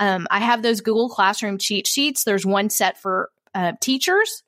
Um, 0.00 0.26
I 0.30 0.40
have 0.40 0.62
those 0.62 0.80
Google 0.80 1.08
Classroom 1.08 1.58
cheat 1.58 1.86
sheets. 1.86 2.24
There's 2.24 2.44
one 2.44 2.68
set 2.68 3.00
for 3.00 3.30
uh, 3.54 3.72
teachers 3.80 4.42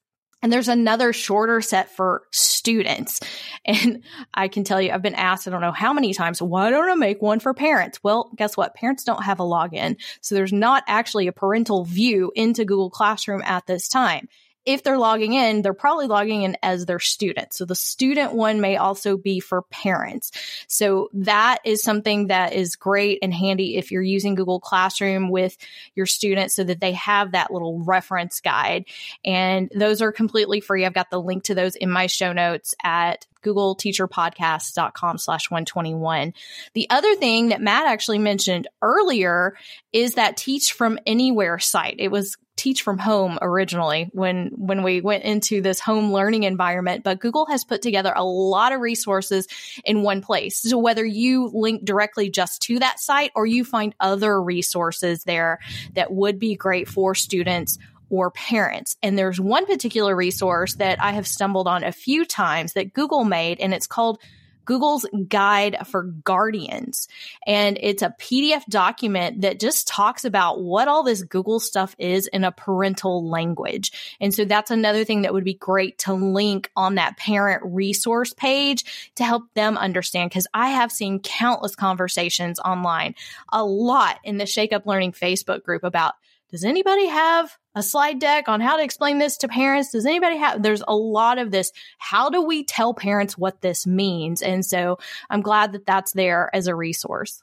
and 0.44 0.52
there's 0.52 0.68
another 0.68 1.14
shorter 1.14 1.62
set 1.62 1.90
for 1.90 2.22
students. 2.30 3.18
And 3.66 4.02
I 4.34 4.48
can 4.48 4.62
tell 4.62 4.78
you, 4.78 4.92
I've 4.92 5.00
been 5.00 5.14
asked, 5.14 5.48
I 5.48 5.50
don't 5.50 5.62
know 5.62 5.72
how 5.72 5.94
many 5.94 6.12
times, 6.12 6.42
why 6.42 6.68
don't 6.68 6.90
I 6.90 6.94
make 6.96 7.22
one 7.22 7.40
for 7.40 7.54
parents? 7.54 7.98
Well, 8.02 8.30
guess 8.36 8.58
what? 8.58 8.74
Parents 8.74 9.04
don't 9.04 9.24
have 9.24 9.40
a 9.40 9.42
login. 9.42 9.96
So 10.20 10.34
there's 10.34 10.52
not 10.52 10.84
actually 10.86 11.28
a 11.28 11.32
parental 11.32 11.86
view 11.86 12.30
into 12.34 12.66
Google 12.66 12.90
Classroom 12.90 13.40
at 13.42 13.66
this 13.66 13.88
time 13.88 14.28
if 14.66 14.82
they're 14.82 14.98
logging 14.98 15.34
in, 15.34 15.62
they're 15.62 15.74
probably 15.74 16.06
logging 16.06 16.42
in 16.42 16.56
as 16.62 16.86
their 16.86 16.98
student. 16.98 17.52
So 17.52 17.64
the 17.64 17.74
student 17.74 18.32
one 18.32 18.60
may 18.60 18.76
also 18.76 19.16
be 19.16 19.40
for 19.40 19.62
parents. 19.62 20.32
So 20.68 21.10
that 21.12 21.58
is 21.64 21.82
something 21.82 22.28
that 22.28 22.54
is 22.54 22.76
great 22.76 23.18
and 23.22 23.32
handy 23.32 23.76
if 23.76 23.90
you're 23.90 24.02
using 24.02 24.34
Google 24.34 24.60
Classroom 24.60 25.28
with 25.28 25.56
your 25.94 26.06
students 26.06 26.54
so 26.54 26.64
that 26.64 26.80
they 26.80 26.92
have 26.92 27.32
that 27.32 27.50
little 27.50 27.80
reference 27.80 28.40
guide. 28.40 28.86
And 29.24 29.70
those 29.74 30.00
are 30.00 30.12
completely 30.12 30.60
free. 30.60 30.86
I've 30.86 30.94
got 30.94 31.10
the 31.10 31.20
link 31.20 31.44
to 31.44 31.54
those 31.54 31.76
in 31.76 31.90
my 31.90 32.06
show 32.06 32.32
notes 32.32 32.74
at 32.82 33.26
googleteacherpodcast.com 33.44 35.18
slash 35.18 35.50
121. 35.50 36.32
The 36.72 36.88
other 36.90 37.14
thing 37.14 37.48
that 37.48 37.60
Matt 37.60 37.86
actually 37.86 38.18
mentioned 38.18 38.66
earlier 38.80 39.56
is 39.92 40.14
that 40.14 40.36
teach 40.36 40.72
from 40.72 40.98
anywhere 41.06 41.58
site. 41.58 41.96
It 41.98 42.10
was 42.10 42.36
teach 42.64 42.80
from 42.80 42.96
home 42.96 43.38
originally 43.42 44.08
when 44.12 44.50
when 44.56 44.82
we 44.82 45.02
went 45.02 45.22
into 45.22 45.60
this 45.60 45.80
home 45.80 46.10
learning 46.10 46.44
environment 46.44 47.04
but 47.04 47.20
google 47.20 47.44
has 47.44 47.62
put 47.62 47.82
together 47.82 48.10
a 48.16 48.24
lot 48.24 48.72
of 48.72 48.80
resources 48.80 49.46
in 49.84 50.02
one 50.02 50.22
place 50.22 50.62
so 50.62 50.78
whether 50.78 51.04
you 51.04 51.50
link 51.52 51.84
directly 51.84 52.30
just 52.30 52.62
to 52.62 52.78
that 52.78 52.98
site 52.98 53.30
or 53.34 53.44
you 53.44 53.64
find 53.64 53.94
other 54.00 54.40
resources 54.40 55.24
there 55.24 55.58
that 55.92 56.10
would 56.10 56.38
be 56.38 56.56
great 56.56 56.88
for 56.88 57.14
students 57.14 57.78
or 58.10 58.30
parents. 58.30 58.96
And 59.02 59.18
there's 59.18 59.40
one 59.40 59.66
particular 59.66 60.14
resource 60.14 60.76
that 60.76 61.02
I 61.02 61.12
have 61.12 61.26
stumbled 61.26 61.66
on 61.66 61.82
a 61.82 61.90
few 61.90 62.24
times 62.24 62.74
that 62.74 62.92
Google 62.92 63.24
made, 63.24 63.60
and 63.60 63.74
it's 63.74 63.86
called 63.86 64.20
Google's 64.64 65.06
Guide 65.28 65.76
for 65.86 66.02
Guardians. 66.02 67.08
And 67.46 67.78
it's 67.80 68.02
a 68.02 68.14
PDF 68.20 68.64
document 68.66 69.42
that 69.42 69.60
just 69.60 69.88
talks 69.88 70.24
about 70.24 70.62
what 70.62 70.88
all 70.88 71.02
this 71.02 71.22
Google 71.22 71.60
stuff 71.60 71.94
is 71.98 72.26
in 72.26 72.44
a 72.44 72.52
parental 72.52 73.28
language. 73.28 73.92
And 74.20 74.32
so 74.32 74.44
that's 74.44 74.70
another 74.70 75.04
thing 75.04 75.22
that 75.22 75.32
would 75.32 75.44
be 75.44 75.54
great 75.54 75.98
to 75.98 76.14
link 76.14 76.70
on 76.76 76.96
that 76.96 77.16
parent 77.16 77.62
resource 77.64 78.32
page 78.32 79.12
to 79.16 79.24
help 79.24 79.44
them 79.54 79.76
understand. 79.76 80.30
Cause 80.30 80.46
I 80.54 80.70
have 80.70 80.92
seen 80.92 81.20
countless 81.20 81.74
conversations 81.74 82.58
online, 82.58 83.14
a 83.52 83.64
lot 83.64 84.18
in 84.24 84.38
the 84.38 84.46
Shake 84.46 84.72
Up 84.72 84.86
Learning 84.86 85.12
Facebook 85.12 85.62
group 85.62 85.84
about 85.84 86.14
does 86.50 86.64
anybody 86.64 87.06
have 87.06 87.56
a 87.74 87.82
slide 87.82 88.18
deck 88.18 88.48
on 88.48 88.60
how 88.60 88.76
to 88.76 88.82
explain 88.82 89.18
this 89.18 89.38
to 89.38 89.48
parents? 89.48 89.92
Does 89.92 90.06
anybody 90.06 90.36
have, 90.36 90.62
there's 90.62 90.82
a 90.86 90.94
lot 90.94 91.38
of 91.38 91.50
this. 91.50 91.72
How 91.98 92.30
do 92.30 92.42
we 92.42 92.64
tell 92.64 92.94
parents 92.94 93.36
what 93.36 93.60
this 93.60 93.86
means? 93.86 94.42
And 94.42 94.64
so 94.64 94.98
I'm 95.28 95.42
glad 95.42 95.72
that 95.72 95.86
that's 95.86 96.12
there 96.12 96.50
as 96.54 96.66
a 96.66 96.74
resource. 96.74 97.42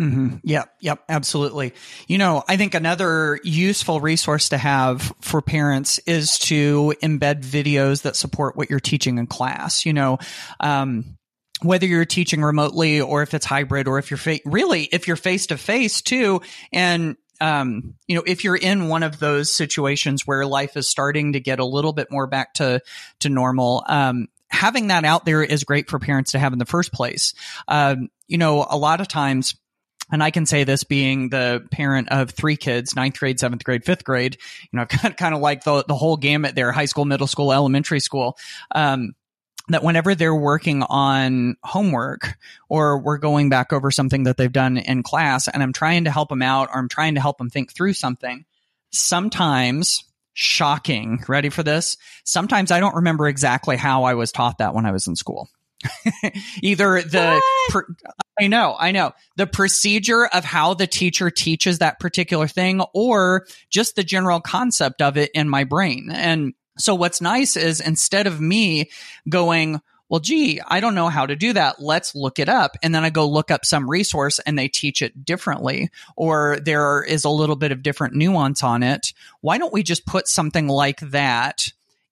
Mm-hmm. 0.00 0.36
Yep. 0.44 0.72
Yep. 0.80 1.04
Absolutely. 1.10 1.74
You 2.08 2.16
know, 2.16 2.42
I 2.48 2.56
think 2.56 2.74
another 2.74 3.38
useful 3.44 4.00
resource 4.00 4.48
to 4.48 4.58
have 4.58 5.12
for 5.20 5.42
parents 5.42 5.98
is 6.06 6.38
to 6.40 6.94
embed 7.02 7.44
videos 7.44 8.02
that 8.02 8.16
support 8.16 8.56
what 8.56 8.70
you're 8.70 8.80
teaching 8.80 9.18
in 9.18 9.26
class. 9.26 9.84
You 9.84 9.92
know, 9.92 10.18
um, 10.58 11.18
whether 11.62 11.86
you're 11.86 12.06
teaching 12.06 12.40
remotely 12.40 13.02
or 13.02 13.22
if 13.22 13.34
it's 13.34 13.44
hybrid 13.44 13.86
or 13.88 13.98
if 13.98 14.10
you're 14.10 14.16
fa- 14.16 14.40
really 14.46 14.84
if 14.84 15.06
you're 15.06 15.16
face 15.16 15.48
to 15.48 15.58
face 15.58 16.00
too 16.00 16.40
and 16.72 17.16
um, 17.40 17.94
you 18.06 18.16
know, 18.16 18.22
if 18.26 18.44
you're 18.44 18.56
in 18.56 18.88
one 18.88 19.02
of 19.02 19.18
those 19.18 19.54
situations 19.54 20.26
where 20.26 20.44
life 20.46 20.76
is 20.76 20.88
starting 20.88 21.32
to 21.32 21.40
get 21.40 21.58
a 21.58 21.64
little 21.64 21.92
bit 21.92 22.10
more 22.10 22.26
back 22.26 22.54
to 22.54 22.80
to 23.20 23.28
normal, 23.28 23.84
um, 23.88 24.28
having 24.48 24.88
that 24.88 25.04
out 25.04 25.24
there 25.24 25.42
is 25.42 25.64
great 25.64 25.88
for 25.88 25.98
parents 25.98 26.32
to 26.32 26.38
have 26.38 26.52
in 26.52 26.58
the 26.58 26.66
first 26.66 26.92
place. 26.92 27.34
Um, 27.68 28.08
you 28.28 28.38
know, 28.38 28.66
a 28.68 28.76
lot 28.76 29.00
of 29.00 29.08
times 29.08 29.54
and 30.12 30.22
I 30.22 30.30
can 30.30 30.46
say 30.46 30.64
this 30.64 30.84
being 30.84 31.28
the 31.28 31.64
parent 31.70 32.08
of 32.10 32.30
three 32.30 32.56
kids, 32.56 32.96
ninth 32.96 33.18
grade, 33.18 33.38
seventh 33.38 33.64
grade, 33.64 33.84
fifth 33.84 34.04
grade, 34.04 34.36
you 34.70 34.76
know, 34.76 34.82
I've 34.90 35.02
got 35.02 35.16
kind 35.16 35.34
of 35.34 35.40
like 35.40 35.64
the, 35.64 35.84
the 35.86 35.94
whole 35.94 36.16
gamut 36.16 36.54
there, 36.54 36.72
high 36.72 36.86
school, 36.86 37.04
middle 37.04 37.26
school, 37.26 37.52
elementary 37.52 38.00
school. 38.00 38.36
Um, 38.74 39.12
that 39.72 39.82
whenever 39.82 40.14
they're 40.14 40.34
working 40.34 40.82
on 40.82 41.56
homework 41.62 42.36
or 42.68 42.98
we're 42.98 43.18
going 43.18 43.48
back 43.48 43.72
over 43.72 43.90
something 43.90 44.24
that 44.24 44.36
they've 44.36 44.52
done 44.52 44.76
in 44.76 45.02
class 45.02 45.48
and 45.48 45.62
I'm 45.62 45.72
trying 45.72 46.04
to 46.04 46.10
help 46.10 46.28
them 46.28 46.42
out 46.42 46.68
or 46.68 46.78
I'm 46.78 46.88
trying 46.88 47.14
to 47.14 47.20
help 47.20 47.38
them 47.38 47.50
think 47.50 47.72
through 47.72 47.94
something, 47.94 48.44
sometimes 48.90 50.04
shocking, 50.32 51.22
ready 51.28 51.48
for 51.48 51.62
this? 51.62 51.96
Sometimes 52.24 52.70
I 52.70 52.80
don't 52.80 52.96
remember 52.96 53.28
exactly 53.28 53.76
how 53.76 54.04
I 54.04 54.14
was 54.14 54.32
taught 54.32 54.58
that 54.58 54.74
when 54.74 54.86
I 54.86 54.92
was 54.92 55.06
in 55.06 55.16
school. 55.16 55.48
Either 56.62 57.00
the, 57.02 57.42
I 58.38 58.48
know, 58.48 58.76
I 58.78 58.92
know 58.92 59.12
the 59.36 59.46
procedure 59.46 60.26
of 60.26 60.44
how 60.44 60.74
the 60.74 60.86
teacher 60.86 61.30
teaches 61.30 61.78
that 61.78 62.00
particular 62.00 62.46
thing 62.46 62.82
or 62.92 63.46
just 63.70 63.96
the 63.96 64.04
general 64.04 64.40
concept 64.40 65.00
of 65.00 65.16
it 65.16 65.30
in 65.34 65.48
my 65.48 65.64
brain. 65.64 66.10
And 66.12 66.54
so 66.80 66.94
what's 66.94 67.20
nice 67.20 67.56
is 67.56 67.80
instead 67.80 68.26
of 68.26 68.40
me 68.40 68.90
going, 69.28 69.80
well, 70.10 70.20
gee, 70.20 70.60
I 70.66 70.80
don't 70.80 70.96
know 70.96 71.08
how 71.08 71.24
to 71.24 71.36
do 71.36 71.52
that. 71.52 71.80
Let's 71.80 72.16
look 72.16 72.40
it 72.40 72.48
up. 72.48 72.76
And 72.82 72.92
then 72.92 73.04
I 73.04 73.10
go 73.10 73.28
look 73.28 73.52
up 73.52 73.64
some 73.64 73.88
resource 73.88 74.40
and 74.40 74.58
they 74.58 74.66
teach 74.66 75.02
it 75.02 75.24
differently, 75.24 75.90
or 76.16 76.58
there 76.64 77.04
is 77.04 77.24
a 77.24 77.30
little 77.30 77.54
bit 77.54 77.70
of 77.70 77.84
different 77.84 78.14
nuance 78.14 78.64
on 78.64 78.82
it. 78.82 79.12
Why 79.40 79.56
don't 79.56 79.72
we 79.72 79.84
just 79.84 80.06
put 80.06 80.26
something 80.26 80.66
like 80.66 80.98
that 81.00 81.68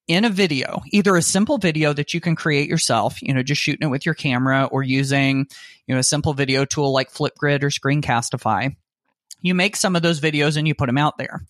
in 0.06 0.24
a 0.24 0.30
video, 0.30 0.80
either 0.90 1.16
a 1.16 1.22
simple 1.22 1.58
video 1.58 1.92
that 1.92 2.14
you 2.14 2.20
can 2.20 2.36
create 2.36 2.68
yourself, 2.68 3.20
you 3.20 3.34
know, 3.34 3.42
just 3.42 3.60
shooting 3.60 3.86
it 3.86 3.90
with 3.90 4.06
your 4.06 4.14
camera 4.14 4.64
or 4.64 4.82
using, 4.82 5.46
you 5.86 5.94
know, 5.94 5.98
a 5.98 6.04
simple 6.04 6.32
video 6.32 6.64
tool 6.64 6.92
like 6.92 7.12
Flipgrid 7.12 7.62
or 7.62 7.68
Screencastify. 7.68 8.74
You 9.42 9.54
make 9.54 9.76
some 9.76 9.96
of 9.96 10.02
those 10.02 10.20
videos 10.20 10.56
and 10.56 10.66
you 10.66 10.74
put 10.74 10.86
them 10.86 10.98
out 10.98 11.18
there 11.18 11.42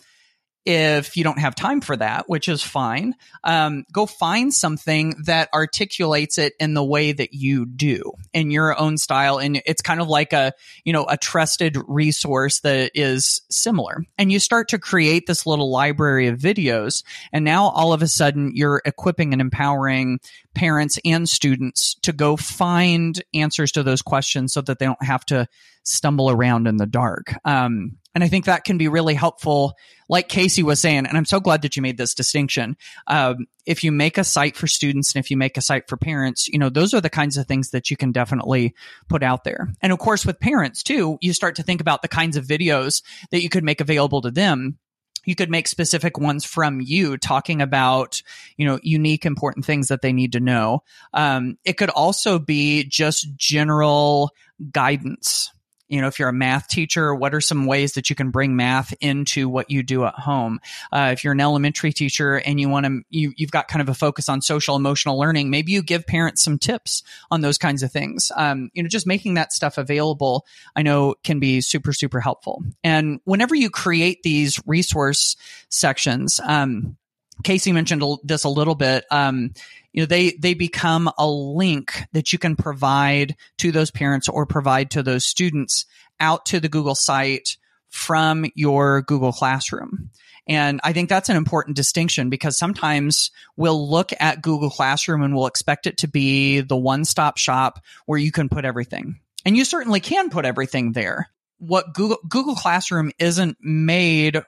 if 0.64 1.16
you 1.16 1.24
don't 1.24 1.38
have 1.38 1.54
time 1.54 1.80
for 1.80 1.96
that, 1.96 2.28
which 2.28 2.48
is 2.48 2.62
fine, 2.62 3.14
um, 3.42 3.84
go 3.90 4.04
find 4.04 4.52
something 4.52 5.14
that 5.24 5.48
articulates 5.54 6.36
it 6.36 6.52
in 6.60 6.74
the 6.74 6.84
way 6.84 7.12
that 7.12 7.32
you 7.32 7.64
do 7.64 8.12
in 8.32 8.50
your 8.50 8.78
own 8.78 8.98
style. 8.98 9.38
And 9.38 9.62
it's 9.64 9.80
kind 9.80 10.00
of 10.00 10.08
like 10.08 10.32
a, 10.32 10.52
you 10.84 10.92
know, 10.92 11.06
a 11.08 11.16
trusted 11.16 11.78
resource 11.86 12.60
that 12.60 12.90
is 12.94 13.40
similar. 13.50 14.04
And 14.18 14.30
you 14.30 14.38
start 14.40 14.68
to 14.68 14.78
create 14.78 15.26
this 15.26 15.46
little 15.46 15.70
library 15.70 16.26
of 16.26 16.38
videos. 16.38 17.02
And 17.32 17.44
now 17.44 17.68
all 17.68 17.92
of 17.92 18.02
a 18.02 18.08
sudden 18.08 18.52
you're 18.54 18.82
equipping 18.84 19.32
and 19.32 19.40
empowering 19.40 20.20
parents 20.54 20.98
and 21.04 21.28
students 21.28 21.94
to 22.02 22.12
go 22.12 22.36
find 22.36 23.22
answers 23.32 23.72
to 23.72 23.82
those 23.82 24.02
questions 24.02 24.52
so 24.52 24.60
that 24.60 24.78
they 24.78 24.86
don't 24.86 25.02
have 25.02 25.24
to 25.26 25.46
stumble 25.82 26.30
around 26.30 26.66
in 26.66 26.76
the 26.76 26.86
dark. 26.86 27.34
Um, 27.44 27.96
and 28.18 28.24
I 28.24 28.28
think 28.28 28.46
that 28.46 28.64
can 28.64 28.78
be 28.78 28.88
really 28.88 29.14
helpful, 29.14 29.76
like 30.08 30.28
Kasey 30.28 30.64
was 30.64 30.80
saying. 30.80 31.06
And 31.06 31.16
I'm 31.16 31.24
so 31.24 31.38
glad 31.38 31.62
that 31.62 31.76
you 31.76 31.82
made 31.82 31.96
this 31.96 32.14
distinction. 32.14 32.76
Um, 33.06 33.46
if 33.64 33.84
you 33.84 33.92
make 33.92 34.18
a 34.18 34.24
site 34.24 34.56
for 34.56 34.66
students 34.66 35.14
and 35.14 35.24
if 35.24 35.30
you 35.30 35.36
make 35.36 35.56
a 35.56 35.62
site 35.62 35.88
for 35.88 35.96
parents, 35.96 36.48
you 36.48 36.58
know, 36.58 36.68
those 36.68 36.94
are 36.94 37.00
the 37.00 37.10
kinds 37.10 37.36
of 37.36 37.46
things 37.46 37.70
that 37.70 37.92
you 37.92 37.96
can 37.96 38.10
definitely 38.10 38.74
put 39.08 39.22
out 39.22 39.44
there. 39.44 39.68
And 39.80 39.92
of 39.92 40.00
course, 40.00 40.26
with 40.26 40.40
parents 40.40 40.82
too, 40.82 41.18
you 41.20 41.32
start 41.32 41.54
to 41.56 41.62
think 41.62 41.80
about 41.80 42.02
the 42.02 42.08
kinds 42.08 42.36
of 42.36 42.44
videos 42.44 43.04
that 43.30 43.44
you 43.44 43.48
could 43.48 43.62
make 43.62 43.80
available 43.80 44.20
to 44.22 44.32
them 44.32 44.78
you 45.24 45.36
could 45.36 45.50
make 45.50 45.68
specific 45.68 46.18
ones 46.18 46.44
from 46.44 46.80
you 46.80 47.18
talking 47.18 47.60
about 47.60 48.20
you 48.56 48.66
know 48.66 48.80
unique 48.82 49.26
important 49.26 49.64
things 49.64 49.88
that 49.88 50.00
they 50.00 50.12
need 50.12 50.32
to 50.32 50.40
know 50.40 50.82
um, 51.12 51.58
it 51.64 51.74
could 51.74 51.90
also 51.90 52.38
be 52.38 52.84
just 52.84 53.36
general 53.36 54.30
guidance 54.72 55.50
you 55.88 56.00
know, 56.00 56.06
if 56.06 56.18
you're 56.18 56.28
a 56.28 56.32
math 56.32 56.68
teacher, 56.68 57.14
what 57.14 57.34
are 57.34 57.40
some 57.40 57.66
ways 57.66 57.94
that 57.94 58.10
you 58.10 58.16
can 58.16 58.30
bring 58.30 58.56
math 58.56 58.94
into 59.00 59.48
what 59.48 59.70
you 59.70 59.82
do 59.82 60.04
at 60.04 60.14
home? 60.14 60.60
Uh, 60.92 61.10
if 61.12 61.24
you're 61.24 61.32
an 61.32 61.40
elementary 61.40 61.92
teacher 61.92 62.36
and 62.36 62.60
you 62.60 62.68
want 62.68 62.86
to, 62.86 63.00
you, 63.10 63.32
you've 63.36 63.50
got 63.50 63.68
kind 63.68 63.82
of 63.82 63.88
a 63.88 63.94
focus 63.94 64.28
on 64.28 64.42
social 64.42 64.76
emotional 64.76 65.18
learning, 65.18 65.50
maybe 65.50 65.72
you 65.72 65.82
give 65.82 66.06
parents 66.06 66.42
some 66.42 66.58
tips 66.58 67.02
on 67.30 67.40
those 67.40 67.58
kinds 67.58 67.82
of 67.82 67.90
things. 67.90 68.30
Um, 68.36 68.70
you 68.74 68.82
know, 68.82 68.88
just 68.88 69.06
making 69.06 69.34
that 69.34 69.52
stuff 69.52 69.78
available, 69.78 70.46
I 70.76 70.82
know 70.82 71.14
can 71.24 71.40
be 71.40 71.60
super, 71.60 71.92
super 71.92 72.20
helpful. 72.20 72.62
And 72.84 73.20
whenever 73.24 73.54
you 73.54 73.70
create 73.70 74.22
these 74.22 74.60
resource 74.66 75.36
sections, 75.68 76.40
um, 76.44 76.96
Kasey 77.44 77.72
mentioned 77.72 78.02
this 78.24 78.44
a 78.44 78.48
little 78.48 78.74
bit. 78.74 79.04
Um, 79.10 79.52
you 79.92 80.02
know, 80.02 80.06
they, 80.06 80.30
they 80.32 80.54
become 80.54 81.10
a 81.18 81.26
link 81.26 82.04
that 82.12 82.32
you 82.32 82.38
can 82.38 82.56
provide 82.56 83.36
to 83.58 83.72
those 83.72 83.90
parents 83.90 84.28
or 84.28 84.46
provide 84.46 84.90
to 84.92 85.02
those 85.02 85.24
students 85.24 85.86
out 86.20 86.46
to 86.46 86.60
the 86.60 86.68
Google 86.68 86.94
site 86.94 87.56
from 87.88 88.46
your 88.54 89.02
Google 89.02 89.32
Classroom. 89.32 90.10
And 90.46 90.80
I 90.82 90.94
think 90.94 91.08
that's 91.08 91.28
an 91.28 91.36
important 91.36 91.76
distinction 91.76 92.30
because 92.30 92.56
sometimes 92.56 93.30
we'll 93.56 93.90
look 93.90 94.12
at 94.18 94.40
Google 94.40 94.70
Classroom 94.70 95.22
and 95.22 95.34
we'll 95.34 95.46
expect 95.46 95.86
it 95.86 95.98
to 95.98 96.08
be 96.08 96.60
the 96.60 96.76
one 96.76 97.04
stop 97.04 97.36
shop 97.36 97.80
where 98.06 98.18
you 98.18 98.32
can 98.32 98.48
put 98.48 98.64
everything. 98.64 99.20
And 99.44 99.56
you 99.56 99.64
certainly 99.64 100.00
can 100.00 100.30
put 100.30 100.46
everything 100.46 100.92
there. 100.92 101.28
What 101.58 101.92
Google, 101.92 102.18
Google 102.26 102.54
Classroom 102.54 103.12
isn't 103.18 103.58
made 103.60 104.42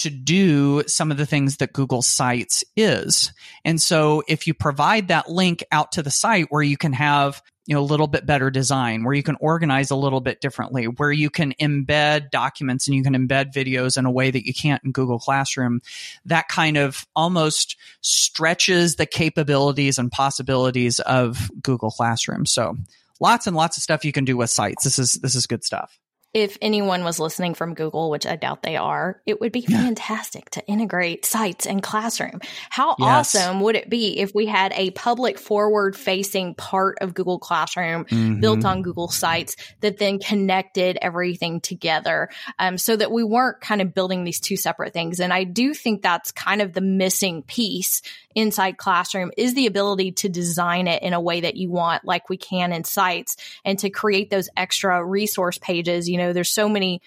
to 0.00 0.10
do 0.10 0.82
some 0.86 1.10
of 1.10 1.16
the 1.16 1.26
things 1.26 1.58
that 1.58 1.72
Google 1.72 2.02
Sites 2.02 2.64
is. 2.76 3.32
And 3.64 3.80
so 3.80 4.22
if 4.28 4.46
you 4.46 4.54
provide 4.54 5.08
that 5.08 5.30
link 5.30 5.64
out 5.72 5.92
to 5.92 6.02
the 6.02 6.10
site 6.10 6.46
where 6.50 6.62
you 6.62 6.76
can 6.76 6.92
have 6.92 7.42
you 7.66 7.74
know 7.74 7.82
a 7.82 7.82
little 7.82 8.08
bit 8.08 8.26
better 8.26 8.50
design 8.50 9.04
where 9.04 9.14
you 9.14 9.22
can 9.22 9.36
organize 9.40 9.90
a 9.90 9.96
little 9.96 10.20
bit 10.20 10.40
differently 10.40 10.86
where 10.86 11.12
you 11.12 11.30
can 11.30 11.52
embed 11.60 12.30
documents 12.30 12.88
and 12.88 12.96
you 12.96 13.02
can 13.04 13.14
embed 13.14 13.52
videos 13.52 13.96
in 13.96 14.06
a 14.06 14.10
way 14.10 14.30
that 14.30 14.44
you 14.44 14.52
can't 14.52 14.82
in 14.82 14.90
Google 14.90 15.20
Classroom 15.20 15.80
that 16.24 16.48
kind 16.48 16.76
of 16.76 17.06
almost 17.14 17.76
stretches 18.00 18.96
the 18.96 19.06
capabilities 19.06 19.98
and 19.98 20.10
possibilities 20.10 20.98
of 21.00 21.50
Google 21.62 21.90
Classroom. 21.90 22.44
So 22.44 22.76
lots 23.20 23.46
and 23.46 23.54
lots 23.54 23.76
of 23.76 23.84
stuff 23.84 24.04
you 24.04 24.12
can 24.12 24.24
do 24.24 24.36
with 24.36 24.50
sites. 24.50 24.82
This 24.82 24.98
is 24.98 25.12
this 25.12 25.34
is 25.36 25.46
good 25.46 25.62
stuff 25.62 25.96
if 26.32 26.56
anyone 26.62 27.02
was 27.02 27.18
listening 27.18 27.54
from 27.54 27.74
Google, 27.74 28.08
which 28.08 28.24
I 28.26 28.36
doubt 28.36 28.62
they 28.62 28.76
are, 28.76 29.20
it 29.26 29.40
would 29.40 29.50
be 29.50 29.64
yeah. 29.68 29.82
fantastic 29.82 30.48
to 30.50 30.66
integrate 30.66 31.24
sites 31.24 31.66
and 31.66 31.82
classroom. 31.82 32.40
How 32.68 32.94
yes. 32.98 33.34
awesome 33.34 33.60
would 33.62 33.74
it 33.74 33.90
be 33.90 34.20
if 34.20 34.32
we 34.32 34.46
had 34.46 34.72
a 34.76 34.90
public 34.90 35.38
forward 35.38 35.96
facing 35.96 36.54
part 36.54 36.98
of 37.00 37.14
Google 37.14 37.40
Classroom 37.40 38.04
mm-hmm. 38.04 38.40
built 38.40 38.64
on 38.64 38.82
Google 38.82 39.08
Sites 39.08 39.56
that 39.80 39.98
then 39.98 40.20
connected 40.20 40.98
everything 41.02 41.60
together 41.60 42.28
um, 42.58 42.78
so 42.78 42.94
that 42.94 43.10
we 43.10 43.24
weren't 43.24 43.60
kind 43.60 43.82
of 43.82 43.92
building 43.92 44.22
these 44.22 44.40
two 44.40 44.56
separate 44.56 44.92
things? 44.92 45.18
And 45.18 45.32
I 45.32 45.44
do 45.44 45.74
think 45.74 46.00
that's 46.00 46.30
kind 46.30 46.62
of 46.62 46.72
the 46.72 46.80
missing 46.80 47.42
piece 47.42 48.02
inside 48.34 48.76
Classroom 48.76 49.30
is 49.36 49.54
the 49.54 49.66
ability 49.66 50.12
to 50.12 50.28
design 50.28 50.86
it 50.86 51.02
in 51.02 51.12
a 51.12 51.20
way 51.20 51.42
that 51.42 51.56
you 51.56 51.70
want, 51.70 52.04
like 52.04 52.28
we 52.28 52.36
can 52.36 52.72
in 52.72 52.84
sites, 52.84 53.36
and 53.64 53.78
to 53.80 53.90
create 53.90 54.30
those 54.30 54.48
extra 54.56 55.04
resource 55.04 55.58
pages. 55.58 56.08
You 56.08 56.18
know, 56.18 56.32
there's 56.32 56.50
so 56.50 56.68
many 56.68 57.02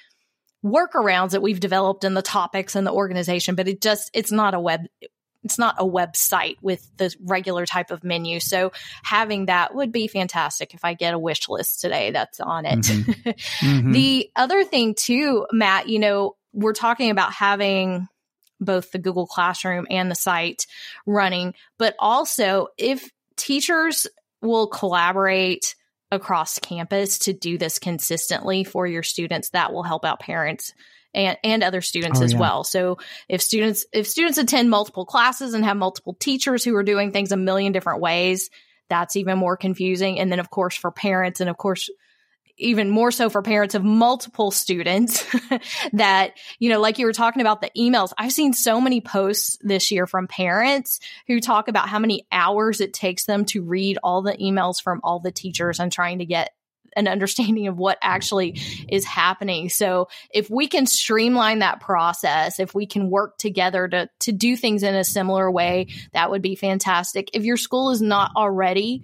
workarounds 0.63 1.31
that 1.31 1.41
we've 1.41 1.59
developed 1.59 2.03
in 2.03 2.13
the 2.13 2.21
topics 2.21 2.75
and 2.75 2.87
the 2.87 2.93
organization, 2.93 3.55
but 3.55 3.67
it 3.67 3.81
just, 3.81 4.09
it's 4.13 4.31
not 4.31 4.53
a 4.53 4.59
web, 4.59 4.81
it's 5.43 5.59
not 5.59 5.75
a 5.77 5.85
website 5.85 6.55
with 6.61 6.89
the 6.97 7.13
regular 7.21 7.65
type 7.65 7.91
of 7.91 8.03
menu. 8.03 8.39
So 8.39 8.71
having 9.03 9.47
that 9.47 9.75
would 9.75 9.91
be 9.91 10.07
fantastic 10.07 10.73
if 10.73 10.85
I 10.85 10.93
get 10.93 11.13
a 11.13 11.19
wish 11.19 11.49
list 11.49 11.81
today 11.81 12.11
that's 12.11 12.39
on 12.39 12.65
it. 12.65 12.79
Mm-hmm. 12.79 13.29
mm-hmm. 13.65 13.91
the 13.91 14.29
other 14.35 14.63
thing 14.63 14.95
too, 14.95 15.45
Matt, 15.51 15.89
you 15.89 15.99
know, 15.99 16.35
we're 16.53 16.73
talking 16.73 17.09
about 17.09 17.33
having 17.33 18.07
both 18.59 18.91
the 18.91 18.99
Google 18.99 19.27
Classroom 19.27 19.87
and 19.89 20.09
the 20.09 20.15
site 20.15 20.65
running, 21.05 21.53
but 21.77 21.95
also 21.99 22.67
if 22.77 23.09
teachers 23.35 24.07
will 24.41 24.67
collaborate 24.67 25.75
across 26.11 26.59
campus 26.59 27.19
to 27.19 27.33
do 27.33 27.57
this 27.57 27.79
consistently 27.79 28.63
for 28.63 28.85
your 28.85 29.03
students, 29.03 29.49
that 29.49 29.73
will 29.73 29.83
help 29.83 30.05
out 30.05 30.19
parents 30.19 30.73
and, 31.13 31.37
and 31.43 31.63
other 31.63 31.81
students 31.81 32.19
oh, 32.21 32.23
as 32.23 32.33
yeah. 32.33 32.39
well. 32.39 32.63
So 32.63 32.97
if 33.27 33.41
students 33.41 33.85
if 33.93 34.07
students 34.07 34.37
attend 34.37 34.69
multiple 34.69 35.05
classes 35.05 35.53
and 35.53 35.63
have 35.65 35.77
multiple 35.77 36.15
teachers 36.19 36.63
who 36.63 36.75
are 36.75 36.83
doing 36.83 37.11
things 37.11 37.31
a 37.31 37.37
million 37.37 37.71
different 37.71 38.01
ways, 38.01 38.49
that's 38.89 39.15
even 39.15 39.37
more 39.37 39.57
confusing. 39.57 40.19
And 40.19 40.31
then 40.31 40.39
of 40.39 40.49
course 40.49 40.75
for 40.75 40.91
parents 40.91 41.39
and 41.39 41.49
of 41.49 41.57
course 41.57 41.89
even 42.57 42.89
more 42.89 43.11
so 43.11 43.29
for 43.29 43.41
parents 43.41 43.75
of 43.75 43.83
multiple 43.83 44.51
students 44.51 45.25
that, 45.93 46.33
you 46.59 46.69
know, 46.69 46.79
like 46.79 46.99
you 46.99 47.05
were 47.05 47.13
talking 47.13 47.41
about 47.41 47.61
the 47.61 47.71
emails. 47.77 48.13
I've 48.17 48.31
seen 48.31 48.53
so 48.53 48.79
many 48.79 49.01
posts 49.01 49.57
this 49.61 49.91
year 49.91 50.05
from 50.05 50.27
parents 50.27 50.99
who 51.27 51.39
talk 51.39 51.67
about 51.67 51.89
how 51.89 51.99
many 51.99 52.27
hours 52.31 52.79
it 52.79 52.93
takes 52.93 53.25
them 53.25 53.45
to 53.45 53.63
read 53.63 53.97
all 54.03 54.21
the 54.21 54.37
emails 54.37 54.81
from 54.81 55.01
all 55.03 55.19
the 55.19 55.31
teachers 55.31 55.79
and 55.79 55.91
trying 55.91 56.19
to 56.19 56.25
get 56.25 56.51
an 56.95 57.07
understanding 57.07 57.67
of 57.67 57.77
what 57.77 57.97
actually 58.01 58.59
is 58.87 59.05
happening. 59.05 59.69
So 59.69 60.09
if 60.31 60.49
we 60.49 60.67
can 60.67 60.85
streamline 60.85 61.59
that 61.59 61.79
process, 61.79 62.59
if 62.59 62.75
we 62.75 62.85
can 62.85 63.09
work 63.09 63.37
together 63.37 63.87
to 63.87 64.09
to 64.21 64.31
do 64.31 64.55
things 64.55 64.83
in 64.83 64.95
a 64.95 65.03
similar 65.03 65.49
way, 65.49 65.87
that 66.13 66.29
would 66.29 66.41
be 66.41 66.55
fantastic. 66.55 67.29
If 67.33 67.43
your 67.43 67.57
school 67.57 67.91
is 67.91 68.01
not 68.01 68.31
already 68.35 69.03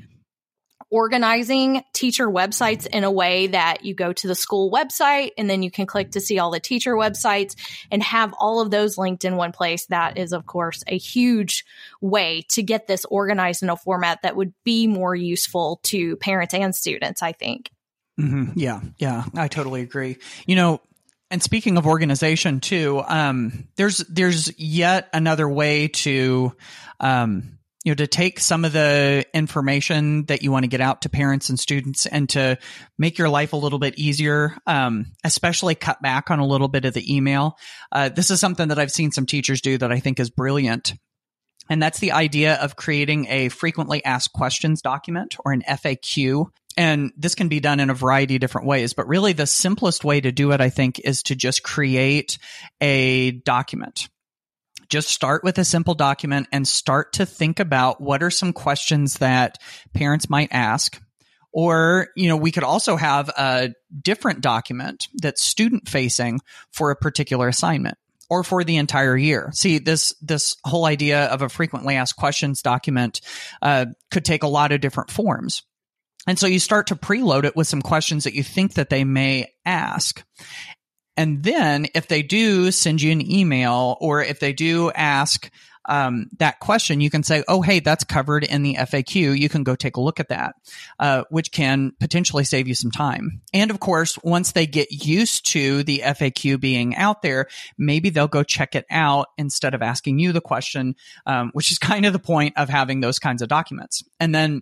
organizing 0.92 1.84
teacher 1.94 2.28
websites 2.28 2.88
in 2.88 3.04
a 3.04 3.12
way 3.12 3.48
that 3.48 3.86
you 3.86 3.94
go 3.94 4.12
to 4.14 4.28
the 4.28 4.36
school 4.36 4.72
website 4.72 5.32
and 5.38 5.50
then 5.50 5.62
you 5.62 5.70
can 5.70 5.86
click 5.86 6.12
to 6.12 6.22
see 6.22 6.40
all 6.40 6.52
the 6.52 6.60
teacher 6.60 6.96
websites 6.96 7.56
and 7.92 8.02
have 8.02 8.34
all 8.40 8.62
of 8.62 8.72
those 8.72 8.98
linked 8.98 9.26
in 9.26 9.36
one 9.36 9.52
place. 9.52 9.86
That 9.88 10.18
is, 10.18 10.34
of 10.34 10.46
course, 10.46 10.84
a 10.88 10.98
huge 10.98 11.66
way 12.02 12.46
to 12.50 12.64
get 12.64 12.88
this 12.88 13.06
organized 13.06 13.64
in 13.64 13.70
a 13.70 13.78
format 13.78 14.24
that 14.24 14.36
would 14.36 14.54
be 14.64 14.88
more 14.88 15.16
useful 15.16 15.80
to 15.84 16.16
parents 16.18 16.54
and 16.54 16.76
students, 16.76 17.22
I 17.22 17.34
think. 17.34 17.70
Mm-hmm. 18.20 18.60
Yeah, 18.60 18.82
yeah, 18.98 19.24
I 19.36 19.48
totally 19.48 19.82
agree. 19.82 20.18
You 20.46 20.56
know, 20.56 20.82
and 21.32 21.42
speaking 21.42 21.78
of 21.78 21.86
organization 21.86 22.60
too, 22.60 23.02
um, 23.08 23.68
there's 23.76 24.00
there's 24.00 24.58
yet 24.60 25.10
another 25.14 25.48
way 25.48 25.90
to 25.90 26.56
um, 27.00 27.59
you 27.84 27.92
know, 27.92 27.96
to 27.96 28.08
take 28.08 28.40
some 28.40 28.66
of 28.66 28.74
the 28.74 29.26
information 29.34 30.26
that 30.26 30.44
you 30.44 30.52
want 30.52 30.64
to 30.64 30.70
get 30.70 30.82
out 30.82 31.04
to 31.04 31.10
parents 31.10 31.50
and 31.50 31.58
students 31.58 32.06
and 32.06 32.28
to 32.30 32.58
make 32.98 33.18
your 33.18 33.30
life 33.30 33.54
a 33.54 33.58
little 33.58 33.80
bit 33.80 33.98
easier, 33.98 34.58
um, 34.68 35.06
especially 35.24 35.76
cut 35.76 36.02
back 36.02 36.30
on 36.30 36.40
a 36.40 36.46
little 36.46 36.68
bit 36.68 36.84
of 36.84 36.94
the 36.94 37.16
email. 37.16 37.58
Uh, 37.92 38.10
this 38.10 38.32
is 38.32 38.40
something 38.40 38.68
that 38.68 38.80
I've 38.80 38.92
seen 38.92 39.12
some 39.12 39.26
teachers 39.26 39.62
do 39.62 39.78
that 39.78 39.92
I 39.92 40.00
think 40.00 40.20
is 40.20 40.30
brilliant. 40.30 40.94
And 41.70 41.82
that's 41.82 42.00
the 42.00 42.14
idea 42.14 42.56
of 42.56 42.76
creating 42.76 43.28
a 43.28 43.50
frequently 43.50 44.04
asked 44.04 44.34
questions 44.34 44.82
document 44.82 45.38
or 45.46 45.54
an 45.54 45.62
FAQ. 45.62 46.48
And 46.76 47.12
this 47.16 47.36
can 47.36 47.48
be 47.48 47.60
done 47.60 47.80
in 47.80 47.90
a 47.90 47.94
variety 47.94 48.36
of 48.36 48.42
different 48.42 48.68
ways, 48.68 48.94
but 48.94 49.08
really 49.08 49.34
the 49.34 49.46
simplest 49.46 50.04
way 50.04 50.20
to 50.20 50.32
do 50.32 50.52
it, 50.52 50.62
I 50.62 50.70
think, 50.70 51.00
is 51.00 51.24
to 51.24 51.36
just 51.36 51.64
create 51.64 52.40
a 52.82 53.32
document 53.32 54.10
just 54.90 55.10
start 55.10 55.44
with 55.44 55.58
a 55.58 55.66
simple 55.66 55.94
document 55.94 56.48
and 56.52 56.68
start 56.68 57.14
to 57.14 57.26
think 57.26 57.60
about 57.60 58.02
what 58.02 58.24
are 58.24 58.32
some 58.32 58.54
questions 58.54 59.20
that 59.20 59.58
parents 59.94 60.30
might 60.30 60.50
ask. 60.52 61.02
Or, 61.52 62.10
you 62.16 62.28
know, 62.28 62.38
we 62.38 62.52
could 62.52 62.64
also 62.64 62.96
have 62.96 63.30
a 63.30 63.70
different 64.02 64.42
document 64.42 65.08
that's 65.16 65.44
student 65.44 65.90
facing 65.90 66.42
for 66.72 66.92
a 66.92 66.96
particular 66.96 67.48
assignment. 67.48 67.98
or 68.30 68.44
for 68.44 68.64
the 68.64 68.78
entire 68.78 69.18
year. 69.18 69.50
See, 69.54 69.80
this 69.80 70.14
this 70.22 70.56
whole 70.64 70.86
idea 70.86 71.26
of 71.26 71.42
a 71.42 71.50
frequently 71.50 71.96
asked 71.96 72.16
questions 72.16 72.62
document 72.62 73.22
uh, 73.62 73.88
could 74.12 74.24
take 74.24 74.44
a 74.44 74.48
lot 74.48 74.72
of 74.72 74.82
different 74.82 75.10
forms. 75.10 75.64
And 76.28 76.38
so 76.38 76.46
you 76.46 76.60
start 76.60 76.88
to 76.88 76.96
preload 76.96 77.46
it 77.46 77.56
with 77.56 77.68
some 77.68 77.82
questions 77.82 78.26
that 78.26 78.36
you 78.36 78.44
think 78.44 78.74
that 78.76 78.90
they 78.90 79.04
may 79.04 79.48
ask. 79.66 80.24
And 81.20 81.44
then 81.44 81.88
if 81.94 82.08
they 82.08 82.22
do 82.22 82.72
send 82.72 83.02
you 83.02 83.12
an 83.12 83.30
email 83.30 83.98
or 84.00 84.24
if 84.24 84.40
they 84.40 84.54
do 84.54 84.90
ask 84.92 85.52
um, 85.90 86.28
that 86.38 86.62
question, 86.62 87.02
you 87.02 87.10
can 87.10 87.24
say, 87.24 87.44
"Oh, 87.50 87.62
hey, 87.62 87.82
that's 87.82 88.06
covered 88.06 88.46
in 88.46 88.64
the 88.64 88.76
FAQ. 88.76 89.38
You 89.38 89.50
can 89.50 89.64
go 89.64 89.76
take 89.76 89.98
a 89.98 90.02
look 90.02 90.22
at 90.22 90.30
that," 90.30 90.56
uh, 90.98 91.24
which 91.30 91.52
can 91.52 91.92
potentially 92.00 92.46
save 92.46 92.70
you 92.70 92.74
some 92.76 92.92
time. 92.92 93.42
And 93.54 93.70
of 93.70 93.82
course, 93.82 94.18
once 94.24 94.54
they 94.54 94.66
get 94.66 94.92
used 94.92 95.48
to 95.48 95.84
the 95.84 96.04
FAQ 96.06 96.58
being 96.58 96.96
out 96.96 97.22
there, 97.22 97.48
maybe 97.78 98.12
they'll 98.12 98.30
go 98.30 98.44
check 98.44 98.74
it 98.74 98.86
out 98.90 99.28
instead 99.38 99.74
of 99.74 99.82
asking 99.82 100.20
you 100.20 100.32
the 100.32 100.40
question, 100.40 100.96
um, 101.26 101.50
which 101.52 101.70
is 101.70 101.80
kind 101.80 102.06
of 102.06 102.14
the 102.14 102.20
point 102.20 102.54
of 102.56 102.70
having 102.70 103.02
those 103.02 103.20
kinds 103.20 103.42
of 103.42 103.50
documents. 103.50 104.04
And 104.22 104.34
then 104.34 104.62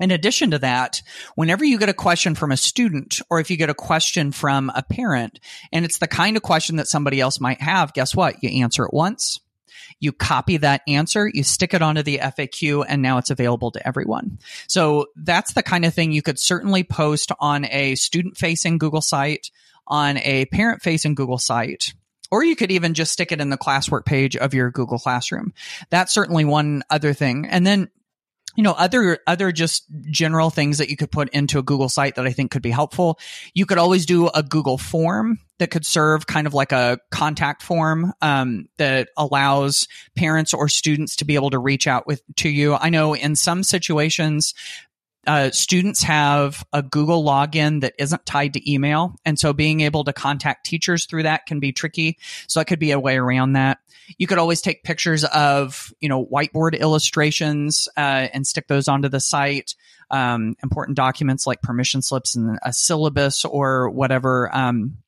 in 0.00 0.10
addition 0.10 0.50
to 0.50 0.58
that, 0.58 1.02
whenever 1.34 1.64
you 1.64 1.78
get 1.78 1.88
a 1.88 1.94
question 1.94 2.34
from 2.34 2.50
a 2.50 2.56
student 2.56 3.20
or 3.30 3.38
if 3.40 3.50
you 3.50 3.56
get 3.56 3.70
a 3.70 3.74
question 3.74 4.32
from 4.32 4.70
a 4.74 4.82
parent 4.82 5.38
and 5.72 5.84
it's 5.84 5.98
the 5.98 6.08
kind 6.08 6.36
of 6.36 6.42
question 6.42 6.76
that 6.76 6.88
somebody 6.88 7.20
else 7.20 7.40
might 7.40 7.60
have, 7.60 7.92
guess 7.92 8.16
what? 8.16 8.42
You 8.42 8.62
answer 8.62 8.84
it 8.84 8.92
once 8.92 9.40
you 10.00 10.12
copy 10.12 10.56
that 10.56 10.82
answer, 10.88 11.30
you 11.32 11.42
stick 11.42 11.74
it 11.74 11.82
onto 11.82 12.02
the 12.02 12.18
FAQ, 12.18 12.84
and 12.88 13.02
now 13.02 13.18
it's 13.18 13.30
available 13.30 13.70
to 13.72 13.86
everyone. 13.86 14.38
So 14.66 15.06
that's 15.14 15.52
the 15.52 15.62
kind 15.62 15.84
of 15.84 15.94
thing 15.94 16.12
you 16.12 16.22
could 16.22 16.38
certainly 16.38 16.82
post 16.82 17.32
on 17.38 17.66
a 17.66 17.94
student 17.94 18.36
facing 18.36 18.78
Google 18.78 19.02
site, 19.02 19.50
on 19.86 20.16
a 20.18 20.46
parent 20.46 20.82
facing 20.82 21.14
Google 21.14 21.38
site. 21.38 21.92
Or 22.30 22.44
you 22.44 22.54
could 22.54 22.70
even 22.70 22.94
just 22.94 23.12
stick 23.12 23.32
it 23.32 23.40
in 23.40 23.50
the 23.50 23.58
classwork 23.58 24.04
page 24.04 24.36
of 24.36 24.54
your 24.54 24.70
Google 24.70 24.98
Classroom. 24.98 25.52
That's 25.90 26.12
certainly 26.12 26.44
one 26.44 26.84
other 26.88 27.12
thing. 27.12 27.46
And 27.46 27.66
then 27.66 27.90
you 28.56 28.62
know 28.62 28.72
other 28.72 29.18
other 29.26 29.52
just 29.52 29.84
general 30.10 30.50
things 30.50 30.78
that 30.78 30.88
you 30.88 30.96
could 30.96 31.10
put 31.10 31.28
into 31.30 31.58
a 31.58 31.62
google 31.62 31.88
site 31.88 32.14
that 32.16 32.26
i 32.26 32.32
think 32.32 32.50
could 32.50 32.62
be 32.62 32.70
helpful 32.70 33.18
you 33.54 33.66
could 33.66 33.78
always 33.78 34.06
do 34.06 34.28
a 34.28 34.42
google 34.42 34.78
form 34.78 35.38
that 35.58 35.70
could 35.70 35.84
serve 35.84 36.26
kind 36.26 36.46
of 36.46 36.54
like 36.54 36.72
a 36.72 36.98
contact 37.10 37.62
form 37.62 38.12
um, 38.22 38.66
that 38.78 39.10
allows 39.16 39.86
parents 40.16 40.54
or 40.54 40.68
students 40.68 41.16
to 41.16 41.24
be 41.24 41.34
able 41.34 41.50
to 41.50 41.58
reach 41.58 41.86
out 41.86 42.06
with 42.06 42.22
to 42.36 42.48
you 42.48 42.74
i 42.74 42.88
know 42.88 43.14
in 43.14 43.36
some 43.36 43.62
situations 43.62 44.54
uh, 45.26 45.50
students 45.50 46.02
have 46.02 46.64
a 46.72 46.82
Google 46.82 47.22
login 47.22 47.82
that 47.82 47.94
isn't 47.98 48.24
tied 48.24 48.54
to 48.54 48.72
email. 48.72 49.14
And 49.24 49.38
so 49.38 49.52
being 49.52 49.82
able 49.82 50.04
to 50.04 50.12
contact 50.12 50.64
teachers 50.64 51.06
through 51.06 51.24
that 51.24 51.46
can 51.46 51.60
be 51.60 51.72
tricky. 51.72 52.18
So 52.48 52.60
that 52.60 52.64
could 52.64 52.78
be 52.78 52.90
a 52.92 52.98
way 52.98 53.18
around 53.18 53.52
that. 53.52 53.78
You 54.18 54.26
could 54.26 54.38
always 54.38 54.60
take 54.60 54.84
pictures 54.84 55.24
of, 55.24 55.92
you 56.00 56.08
know, 56.08 56.24
whiteboard 56.24 56.78
illustrations 56.78 57.88
uh, 57.96 58.28
and 58.32 58.46
stick 58.46 58.66
those 58.68 58.88
onto 58.88 59.08
the 59.08 59.20
site. 59.20 59.74
Um, 60.10 60.56
important 60.62 60.96
documents 60.96 61.46
like 61.46 61.62
permission 61.62 62.02
slips 62.02 62.34
and 62.34 62.58
a 62.62 62.72
syllabus 62.72 63.44
or 63.44 63.90
whatever. 63.90 64.54
Um, 64.54 64.98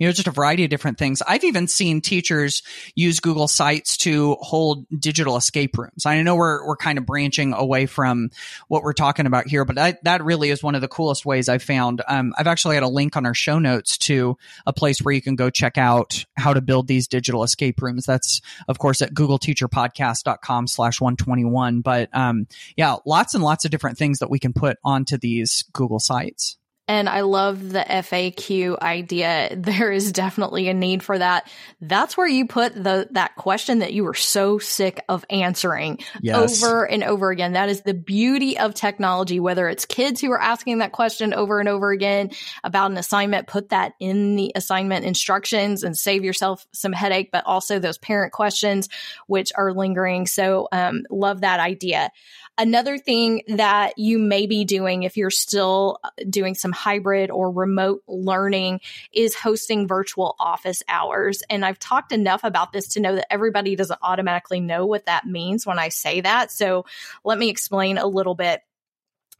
you 0.00 0.06
know, 0.06 0.12
just 0.12 0.26
a 0.26 0.32
variety 0.32 0.64
of 0.64 0.70
different 0.70 0.98
things. 0.98 1.22
I've 1.22 1.44
even 1.44 1.68
seen 1.68 2.00
teachers 2.00 2.62
use 2.94 3.20
Google 3.20 3.46
Sites 3.46 3.98
to 3.98 4.36
hold 4.40 4.86
digital 4.88 5.36
escape 5.36 5.76
rooms. 5.76 6.06
I 6.06 6.22
know 6.22 6.34
we're, 6.36 6.66
we're 6.66 6.76
kind 6.76 6.96
of 6.96 7.04
branching 7.04 7.52
away 7.52 7.84
from 7.84 8.30
what 8.68 8.82
we're 8.82 8.94
talking 8.94 9.26
about 9.26 9.46
here, 9.46 9.66
but 9.66 9.78
I, 9.78 9.98
that 10.04 10.24
really 10.24 10.48
is 10.48 10.62
one 10.62 10.74
of 10.74 10.80
the 10.80 10.88
coolest 10.88 11.26
ways 11.26 11.50
I've 11.50 11.62
found. 11.62 12.00
Um, 12.08 12.32
I've 12.38 12.46
actually 12.46 12.76
got 12.76 12.82
a 12.82 12.88
link 12.88 13.14
on 13.14 13.26
our 13.26 13.34
show 13.34 13.58
notes 13.58 13.98
to 13.98 14.38
a 14.66 14.72
place 14.72 15.00
where 15.00 15.12
you 15.12 15.20
can 15.20 15.36
go 15.36 15.50
check 15.50 15.76
out 15.76 16.24
how 16.34 16.54
to 16.54 16.62
build 16.62 16.88
these 16.88 17.06
digital 17.06 17.44
escape 17.44 17.82
rooms. 17.82 18.06
That's, 18.06 18.40
of 18.68 18.78
course, 18.78 19.02
at 19.02 19.12
googleteacherpodcast.com 19.12 20.66
slash 20.66 20.98
121. 20.98 21.82
But, 21.82 22.08
um, 22.14 22.46
yeah, 22.74 22.96
lots 23.04 23.34
and 23.34 23.44
lots 23.44 23.66
of 23.66 23.70
different 23.70 23.98
things 23.98 24.20
that 24.20 24.30
we 24.30 24.38
can 24.38 24.54
put 24.54 24.78
onto 24.82 25.18
these 25.18 25.64
Google 25.74 26.00
sites. 26.00 26.56
And 26.90 27.08
I 27.08 27.20
love 27.20 27.70
the 27.70 27.84
FAQ 27.88 28.80
idea. 28.80 29.56
There 29.70 29.92
is 29.92 30.10
definitely 30.10 30.68
a 30.68 30.74
need 30.74 31.02
for 31.02 31.16
that. 31.16 31.48
That's 31.80 32.16
where 32.16 32.26
you 32.26 32.46
put 32.46 32.74
the 32.74 33.06
that 33.12 33.36
question 33.36 33.78
that 33.78 33.92
you 33.92 34.02
were 34.02 34.14
so 34.14 34.58
sick 34.58 35.00
of 35.08 35.24
answering 35.30 36.00
yes. 36.20 36.60
over 36.60 36.84
and 36.84 37.04
over 37.04 37.30
again. 37.30 37.52
That 37.52 37.68
is 37.68 37.82
the 37.82 37.94
beauty 37.94 38.58
of 38.58 38.74
technology, 38.74 39.38
whether 39.38 39.68
it's 39.68 39.84
kids 39.84 40.20
who 40.20 40.32
are 40.32 40.40
asking 40.40 40.78
that 40.78 40.90
question 40.90 41.32
over 41.32 41.60
and 41.60 41.68
over 41.68 41.92
again 41.92 42.30
about 42.64 42.90
an 42.90 42.96
assignment, 42.96 43.46
put 43.46 43.68
that 43.68 43.92
in 44.00 44.34
the 44.34 44.50
assignment 44.56 45.04
instructions 45.04 45.84
and 45.84 45.96
save 45.96 46.24
yourself 46.24 46.66
some 46.72 46.92
headache, 46.92 47.30
but 47.30 47.46
also 47.46 47.78
those 47.78 47.98
parent 47.98 48.32
questions 48.32 48.88
which 49.28 49.52
are 49.54 49.72
lingering. 49.72 50.26
So 50.26 50.66
um, 50.72 51.04
love 51.10 51.42
that 51.42 51.60
idea. 51.60 52.10
Another 52.60 52.98
thing 52.98 53.42
that 53.48 53.96
you 53.96 54.18
may 54.18 54.46
be 54.46 54.66
doing 54.66 55.02
if 55.02 55.16
you're 55.16 55.30
still 55.30 55.98
doing 56.28 56.54
some 56.54 56.72
hybrid 56.72 57.30
or 57.30 57.50
remote 57.50 58.02
learning 58.06 58.80
is 59.14 59.34
hosting 59.34 59.88
virtual 59.88 60.36
office 60.38 60.82
hours. 60.86 61.42
And 61.48 61.64
I've 61.64 61.78
talked 61.78 62.12
enough 62.12 62.44
about 62.44 62.74
this 62.74 62.88
to 62.88 63.00
know 63.00 63.14
that 63.14 63.32
everybody 63.32 63.76
doesn't 63.76 63.98
automatically 64.02 64.60
know 64.60 64.84
what 64.84 65.06
that 65.06 65.24
means 65.24 65.64
when 65.64 65.78
I 65.78 65.88
say 65.88 66.20
that. 66.20 66.52
So 66.52 66.84
let 67.24 67.38
me 67.38 67.48
explain 67.48 67.96
a 67.96 68.06
little 68.06 68.34
bit 68.34 68.60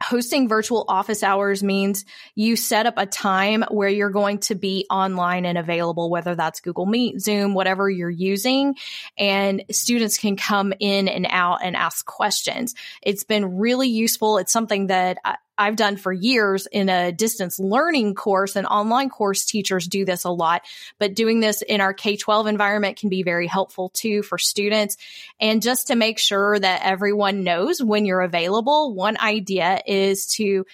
hosting 0.02 0.48
virtual 0.48 0.84
office 0.88 1.22
hours 1.22 1.62
means 1.62 2.04
you 2.34 2.56
set 2.56 2.86
up 2.86 2.94
a 2.96 3.06
time 3.06 3.64
where 3.70 3.88
you're 3.88 4.10
going 4.10 4.38
to 4.38 4.54
be 4.54 4.86
online 4.90 5.44
and 5.44 5.58
available, 5.58 6.10
whether 6.10 6.34
that's 6.34 6.60
Google 6.60 6.86
Meet, 6.86 7.20
Zoom, 7.20 7.54
whatever 7.54 7.88
you're 7.88 8.08
using, 8.10 8.76
and 9.18 9.64
students 9.70 10.18
can 10.18 10.36
come 10.36 10.72
in 10.80 11.08
and 11.08 11.26
out 11.28 11.58
and 11.62 11.76
ask 11.76 12.04
questions. 12.06 12.74
It's 13.02 13.24
been 13.24 13.58
really 13.58 13.88
useful. 13.88 14.38
It's 14.38 14.52
something 14.52 14.88
that 14.88 15.18
I, 15.24 15.36
I've 15.60 15.76
done 15.76 15.98
for 15.98 16.10
years 16.10 16.66
in 16.66 16.88
a 16.88 17.12
distance 17.12 17.60
learning 17.60 18.14
course 18.14 18.56
and 18.56 18.66
online 18.66 19.10
course 19.10 19.44
teachers 19.44 19.86
do 19.86 20.06
this 20.06 20.24
a 20.24 20.30
lot, 20.30 20.62
but 20.98 21.14
doing 21.14 21.40
this 21.40 21.60
in 21.60 21.82
our 21.82 21.92
K 21.92 22.16
12 22.16 22.46
environment 22.46 22.96
can 22.96 23.10
be 23.10 23.22
very 23.22 23.46
helpful 23.46 23.90
too 23.90 24.22
for 24.22 24.38
students. 24.38 24.96
And 25.38 25.60
just 25.60 25.88
to 25.88 25.96
make 25.96 26.18
sure 26.18 26.58
that 26.58 26.80
everyone 26.82 27.44
knows 27.44 27.82
when 27.82 28.06
you're 28.06 28.22
available, 28.22 28.94
one 28.94 29.18
idea 29.20 29.82
is 29.86 30.26
to 30.28 30.64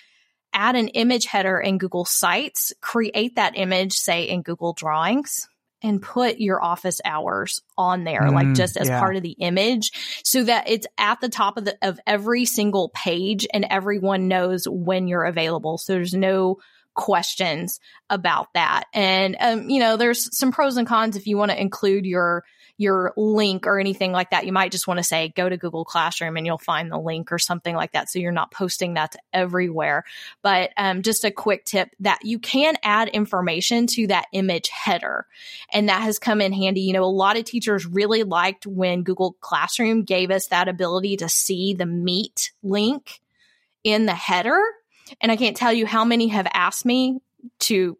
add 0.53 0.77
an 0.77 0.87
image 0.89 1.27
header 1.27 1.59
in 1.59 1.79
Google 1.79 2.05
Sites, 2.05 2.73
create 2.81 3.35
that 3.35 3.59
image, 3.59 3.95
say 3.95 4.29
in 4.29 4.43
Google 4.43 4.73
Drawings 4.73 5.49
and 5.83 6.01
put 6.01 6.39
your 6.39 6.63
office 6.63 7.01
hours 7.05 7.61
on 7.77 8.05
there, 8.05 8.23
mm, 8.23 8.33
like 8.33 8.55
just 8.55 8.77
as 8.77 8.89
yeah. 8.89 8.99
part 8.99 9.17
of 9.17 9.23
the 9.23 9.37
image 9.41 9.91
so 10.25 10.43
that 10.45 10.69
it's 10.69 10.87
at 10.99 11.21
the 11.21 11.29
top 11.29 11.57
of 11.57 11.65
the, 11.65 11.77
of 11.83 12.01
every 12.07 12.45
single 12.45 12.91
page 12.95 13.47
and 13.53 13.67
everyone 13.69 14.29
knows 14.29 14.67
when 14.69 15.07
you're 15.07 15.25
available. 15.25 15.79
So 15.79 15.93
there's 15.93 16.15
no 16.15 16.57
questions 16.95 17.79
about 18.09 18.49
that. 18.55 18.85
And, 18.95 19.37
um, 19.39 19.69
you 19.69 19.81
know, 19.81 19.97
there's 19.97 20.37
some 20.37 20.51
pros 20.51 20.77
and 20.77 20.87
cons 20.87 21.17
if 21.17 21.27
you 21.27 21.37
want 21.37 21.51
to 21.51 21.61
include 21.61 22.07
your 22.07 22.43
your 22.79 23.15
link 23.17 23.67
or 23.67 23.79
anything 23.79 24.13
like 24.13 24.31
that. 24.31 24.45
You 24.45 24.53
might 24.53 24.71
just 24.71 24.87
want 24.87 24.99
to 24.99 25.05
say, 25.05 25.33
go 25.35 25.49
to 25.49 25.57
Google 25.57 25.85
Classroom 25.85 26.37
and 26.37 26.45
you'll 26.45 26.59
find 26.59 26.91
the 26.91 26.99
link 26.99 27.33
or 27.33 27.39
something 27.39 27.75
like 27.75 27.93
that. 27.93 28.11
So 28.11 28.19
you're 28.19 28.33
not 28.33 28.51
posting 28.51 28.95
that 28.95 29.17
everywhere. 29.33 30.05
But 30.43 30.73
um, 30.77 31.03
just 31.03 31.25
a 31.25 31.31
quick 31.31 31.65
tip 31.65 31.91
that 32.01 32.25
you 32.25 32.39
can 32.39 32.77
add 32.83 33.09
information 33.09 33.87
to 33.89 34.07
that 34.09 34.27
image 34.33 34.69
header. 34.69 35.27
And 35.73 35.89
that 35.89 36.03
has 36.03 36.19
come 36.19 36.41
in 36.41 36.53
handy. 36.53 36.83
You 36.83 36.93
know, 36.93 37.05
a 37.05 37.07
lot 37.07 37.39
of 37.39 37.45
teachers 37.45 37.87
really 37.87 38.23
liked 38.23 38.67
when 38.67 39.03
Google 39.03 39.37
Classroom 39.41 40.03
gave 40.03 40.31
us 40.31 40.49
that 40.49 40.69
ability 40.69 41.17
to 41.19 41.29
see 41.29 41.75
the 41.75 41.87
Meet 41.87 42.53
link 42.63 43.21
in 43.85 44.07
the 44.07 44.15
header. 44.15 44.61
And 45.21 45.33
I 45.33 45.37
can't 45.37 45.57
tell 45.57 45.73
you 45.73 45.87
how 45.87 46.05
many 46.05 46.29
have 46.29 46.49
asked 46.53 46.85
me 46.85 47.21
to 47.61 47.99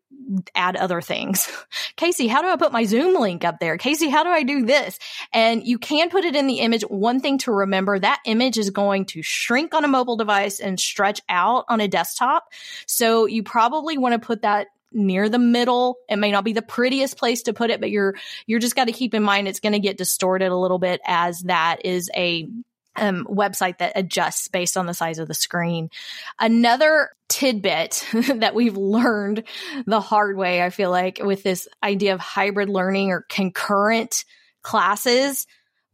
add 0.55 0.77
other 0.77 1.01
things. 1.01 1.49
Kasey, 1.97 2.29
how 2.29 2.43
do 2.43 2.49
I 2.49 2.57
put 2.57 2.73
my 2.73 2.85
Zoom 2.85 3.21
link 3.21 3.45
up 3.45 3.59
there? 3.61 3.79
Kasey, 3.79 4.11
how 4.11 4.25
do 4.25 4.31
I 4.31 4.43
do 4.43 4.67
this? 4.67 4.99
And 5.33 5.67
you 5.67 5.79
can 5.79 6.11
put 6.11 6.25
it 6.25 6.37
in 6.37 6.47
the 6.47 6.61
image. 6.61 6.83
One 6.83 7.21
thing 7.21 7.39
to 7.39 7.53
remember, 7.53 7.99
that 7.99 8.21
image 8.25 8.59
is 8.59 8.71
going 8.71 9.07
to 9.07 9.23
shrink 9.23 9.75
on 9.75 9.85
a 9.85 9.89
mobile 9.89 10.17
device 10.17 10.61
and 10.61 10.79
stretch 10.79 11.21
out 11.29 11.65
on 11.69 11.81
a 11.81 11.89
desktop. 11.89 12.53
So 12.87 13.27
you 13.27 13.43
probably 13.43 13.99
want 13.99 14.15
to 14.15 14.19
put 14.19 14.43
that 14.43 14.69
near 14.93 15.29
the 15.29 15.39
middle. 15.39 15.99
It 16.09 16.17
may 16.17 16.31
not 16.31 16.45
be 16.45 16.53
the 16.53 16.63
prettiest 16.63 17.19
place 17.19 17.43
to 17.43 17.53
put 17.53 17.71
it, 17.71 17.81
but 17.81 17.91
you're, 17.91 18.15
you're 18.47 18.61
just 18.61 18.77
got 18.77 18.87
to 18.87 18.93
keep 18.93 19.15
in 19.15 19.23
mind 19.23 19.49
it's 19.49 19.61
going 19.61 19.75
to 19.75 19.79
get 19.79 19.99
distorted 19.99 20.51
a 20.51 20.57
little 20.57 20.79
bit 20.79 21.01
as 21.05 21.41
that 21.43 21.85
is 21.85 22.11
a 22.17 22.49
um, 22.97 23.27
website 23.31 23.79
that 23.79 23.93
adjusts 23.97 24.49
based 24.49 24.77
on 24.77 24.87
the 24.87 24.95
size 24.95 25.19
of 25.19 25.29
the 25.29 25.35
screen. 25.35 25.91
Another 26.39 27.11
tidbit 27.29 28.07
that 28.37 28.55
we've 28.55 28.77
learned 28.77 29.45
the 29.87 30.01
hard 30.01 30.37
way, 30.37 30.63
I 30.63 30.71
feel 30.71 30.91
like, 30.91 31.21
with 31.23 31.43
this 31.43 31.69
idea 31.83 32.15
of 32.15 32.21
hybrid 32.21 32.69
learning 32.69 33.11
or 33.11 33.25
concurrent 33.29 34.25
classes 34.63 35.47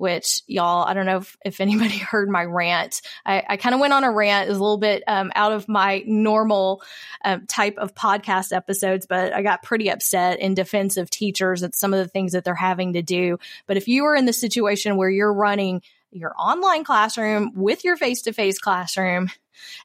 which 0.02 0.40
y'all, 0.48 0.84
I 0.84 0.94
don't 0.94 1.06
know 1.06 1.18
if, 1.18 1.36
if 1.44 1.60
anybody 1.60 1.96
heard 1.98 2.28
my 2.28 2.44
rant. 2.44 3.02
I, 3.24 3.44
I 3.50 3.56
kind 3.56 3.72
of 3.72 3.80
went 3.80 3.92
on 3.92 4.02
a 4.02 4.10
rant. 4.10 4.48
It 4.48 4.50
was 4.50 4.58
a 4.58 4.60
little 4.62 4.76
bit 4.76 5.04
um, 5.06 5.30
out 5.36 5.52
of 5.52 5.68
my 5.68 6.02
normal 6.04 6.82
um, 7.24 7.46
type 7.46 7.76
of 7.78 7.94
podcast 7.94 8.52
episodes, 8.52 9.06
but 9.06 9.32
I 9.32 9.42
got 9.42 9.62
pretty 9.62 9.92
upset 9.92 10.40
in 10.40 10.54
defense 10.54 10.96
of 10.96 11.08
teachers 11.08 11.62
at 11.62 11.76
some 11.76 11.94
of 11.94 12.00
the 12.00 12.08
things 12.08 12.32
that 12.32 12.42
they're 12.42 12.56
having 12.56 12.94
to 12.94 13.02
do. 13.02 13.38
But 13.68 13.76
if 13.76 13.86
you 13.86 14.04
are 14.06 14.16
in 14.16 14.26
the 14.26 14.32
situation 14.32 14.96
where 14.96 15.08
you're 15.08 15.32
running 15.32 15.82
your 16.12 16.34
online 16.38 16.84
classroom 16.84 17.52
with 17.54 17.84
your 17.84 17.96
face 17.96 18.22
to 18.22 18.32
face 18.32 18.58
classroom, 18.58 19.28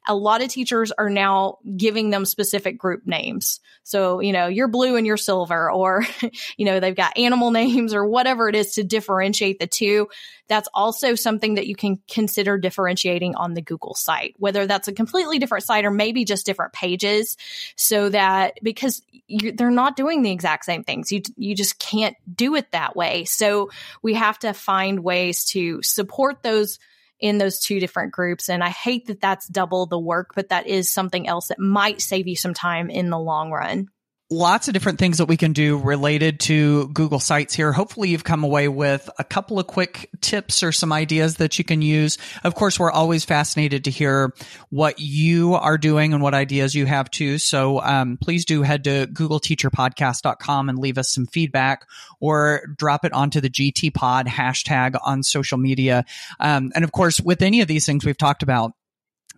a 0.07 0.15
lot 0.15 0.41
of 0.41 0.49
teachers 0.49 0.91
are 0.91 1.09
now 1.09 1.59
giving 1.75 2.09
them 2.09 2.25
specific 2.25 2.77
group 2.77 3.05
names. 3.05 3.59
So, 3.83 4.19
you 4.19 4.33
know, 4.33 4.47
you're 4.47 4.67
blue 4.67 4.95
and 4.95 5.07
you're 5.07 5.17
silver, 5.17 5.71
or, 5.71 6.05
you 6.57 6.65
know, 6.65 6.79
they've 6.79 6.95
got 6.95 7.17
animal 7.17 7.51
names 7.57 7.93
or 7.93 8.05
whatever 8.05 8.49
it 8.49 8.55
is 8.55 8.75
to 8.75 8.83
differentiate 8.83 9.59
the 9.59 9.67
two. 9.67 10.07
That's 10.47 10.69
also 10.73 11.15
something 11.15 11.55
that 11.55 11.67
you 11.67 11.75
can 11.75 11.99
consider 12.09 12.57
differentiating 12.57 13.35
on 13.35 13.53
the 13.53 13.61
Google 13.61 13.95
site, 13.95 14.35
whether 14.37 14.65
that's 14.65 14.87
a 14.87 14.93
completely 14.93 15.39
different 15.39 15.65
site 15.65 15.85
or 15.85 15.91
maybe 15.91 16.25
just 16.25 16.45
different 16.45 16.73
pages 16.73 17.37
so 17.75 18.09
that 18.09 18.59
because 18.63 19.01
you, 19.27 19.51
they're 19.51 19.69
not 19.71 19.95
doing 19.95 20.21
the 20.21 20.31
exact 20.31 20.65
same 20.65 20.83
things. 20.83 21.11
You, 21.11 21.21
you 21.35 21.55
just 21.55 21.79
can't 21.79 22.15
do 22.33 22.55
it 22.55 22.71
that 22.71 22.95
way. 22.95 23.25
So 23.25 23.69
we 24.01 24.13
have 24.13 24.39
to 24.39 24.53
find 24.53 25.01
ways 25.03 25.45
to 25.51 25.81
support 25.81 26.43
those 26.43 26.79
in 27.19 27.37
those 27.37 27.59
two 27.59 27.79
different 27.79 28.11
groups. 28.11 28.49
And 28.49 28.63
I 28.63 28.69
hate 28.69 29.07
that 29.07 29.21
that's 29.21 29.47
double 29.47 29.85
the 29.85 29.99
work, 29.99 30.31
but 30.35 30.49
that 30.49 30.67
is 30.67 30.91
something 30.91 31.27
else 31.27 31.47
that 31.47 31.59
might 31.59 32.01
save 32.01 32.27
you 32.27 32.35
some 32.35 32.53
time 32.53 32.89
in 32.89 33.09
the 33.09 33.19
long 33.19 33.51
run 33.51 33.87
lots 34.29 34.67
of 34.67 34.73
different 34.73 34.99
things 34.99 35.19
that 35.19 35.25
we 35.25 35.37
can 35.37 35.53
do 35.53 35.77
related 35.77 36.39
to 36.41 36.89
Google 36.89 37.19
Sites 37.19 37.53
here. 37.53 37.71
Hopefully 37.71 38.09
you've 38.09 38.25
come 38.25 38.43
away 38.43 38.67
with 38.67 39.09
a 39.17 39.23
couple 39.23 39.57
of 39.57 39.67
quick 39.67 40.09
tips 40.19 40.63
or 40.63 40.71
some 40.73 40.91
ideas 40.91 41.37
that 41.37 41.57
you 41.57 41.63
can 41.63 41.81
use. 41.81 42.17
Of 42.43 42.53
course, 42.53 42.77
we're 42.77 42.91
always 42.91 43.23
fascinated 43.23 43.85
to 43.85 43.91
hear 43.91 44.33
what 44.69 44.99
you 44.99 45.55
are 45.55 45.77
doing 45.77 46.13
and 46.13 46.21
what 46.21 46.33
ideas 46.33 46.75
you 46.75 46.85
have 46.85 47.09
too. 47.09 47.37
So 47.37 47.81
um, 47.81 48.17
please 48.21 48.43
do 48.43 48.63
head 48.63 48.83
to 48.83 49.07
googleteacherpodcast.com 49.07 50.69
and 50.69 50.77
leave 50.77 50.97
us 50.97 51.13
some 51.13 51.25
feedback 51.25 51.87
or 52.19 52.63
drop 52.75 53.05
it 53.05 53.13
onto 53.13 53.39
the 53.39 53.49
GT 53.49 53.93
pod 53.93 54.27
hashtag 54.27 54.97
on 55.03 55.23
social 55.23 55.57
media. 55.57 56.03
Um, 56.39 56.71
and 56.75 56.83
of 56.83 56.91
course, 56.91 57.21
with 57.21 57.41
any 57.41 57.61
of 57.61 57.67
these 57.67 57.85
things 57.85 58.05
we've 58.05 58.17
talked 58.17 58.43
about, 58.43 58.73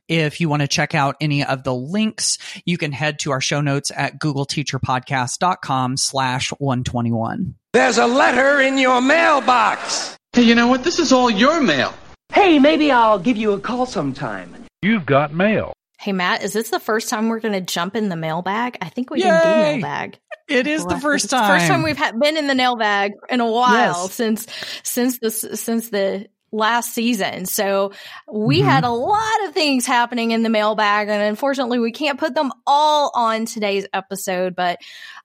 if 0.09 0.41
you 0.41 0.49
want 0.49 0.61
to 0.61 0.67
check 0.67 0.95
out 0.95 1.15
any 1.21 1.45
of 1.45 1.63
the 1.63 1.73
links, 1.73 2.37
you 2.65 2.77
can 2.77 2.91
head 2.91 3.19
to 3.19 3.31
our 3.31 3.41
show 3.41 3.61
notes 3.61 3.91
at 3.95 4.19
googleteacherpodcast.com 4.19 5.97
slash 5.97 6.49
121. 6.57 7.55
There's 7.71 7.97
a 7.97 8.07
letter 8.07 8.59
in 8.61 8.77
your 8.77 9.01
mailbox. 9.01 10.17
Hey, 10.33 10.41
you 10.43 10.55
know 10.55 10.67
what? 10.67 10.83
This 10.83 10.99
is 10.99 11.11
all 11.11 11.29
your 11.29 11.61
mail. 11.61 11.93
Hey, 12.33 12.59
maybe 12.59 12.91
I'll 12.91 13.19
give 13.19 13.37
you 13.37 13.53
a 13.53 13.59
call 13.59 13.85
sometime. 13.85 14.65
You've 14.81 15.05
got 15.05 15.33
mail. 15.33 15.73
Hey, 15.99 16.13
Matt, 16.13 16.43
is 16.43 16.53
this 16.53 16.69
the 16.69 16.79
first 16.79 17.09
time 17.09 17.27
we're 17.27 17.41
going 17.41 17.53
to 17.53 17.61
jump 17.61 17.95
in 17.95 18.07
the 18.09 18.15
mailbag? 18.15 18.77
I 18.81 18.89
think 18.89 19.09
we 19.09 19.19
Yay! 19.19 19.25
didn't 19.25 19.43
do 19.43 19.49
mailbag. 19.49 20.19
It 20.47 20.65
is 20.65 20.85
the 20.85 20.97
first 20.97 21.29
time. 21.29 21.59
first 21.59 21.67
time 21.67 21.83
we've 21.83 21.97
ha- 21.97 22.13
been 22.19 22.37
in 22.37 22.47
the 22.47 22.55
mailbag 22.55 23.11
in 23.29 23.39
a 23.39 23.51
while 23.51 24.03
yes. 24.03 24.13
since 24.13 24.47
since 24.83 25.19
the 25.19 25.29
since 25.29 25.89
the 25.89 26.27
last 26.51 26.93
season. 26.93 27.45
So 27.45 27.91
we 28.31 28.59
mm-hmm. 28.59 28.69
had 28.69 28.83
a 28.83 28.91
lot 28.91 29.45
of 29.45 29.53
things 29.53 29.85
happening 29.85 30.31
in 30.31 30.43
the 30.43 30.49
mailbag 30.49 31.09
and 31.09 31.21
unfortunately 31.21 31.79
we 31.79 31.91
can't 31.91 32.19
put 32.19 32.35
them 32.35 32.51
all 32.65 33.11
on 33.13 33.45
today's 33.45 33.85
episode, 33.93 34.55
but 34.55 34.79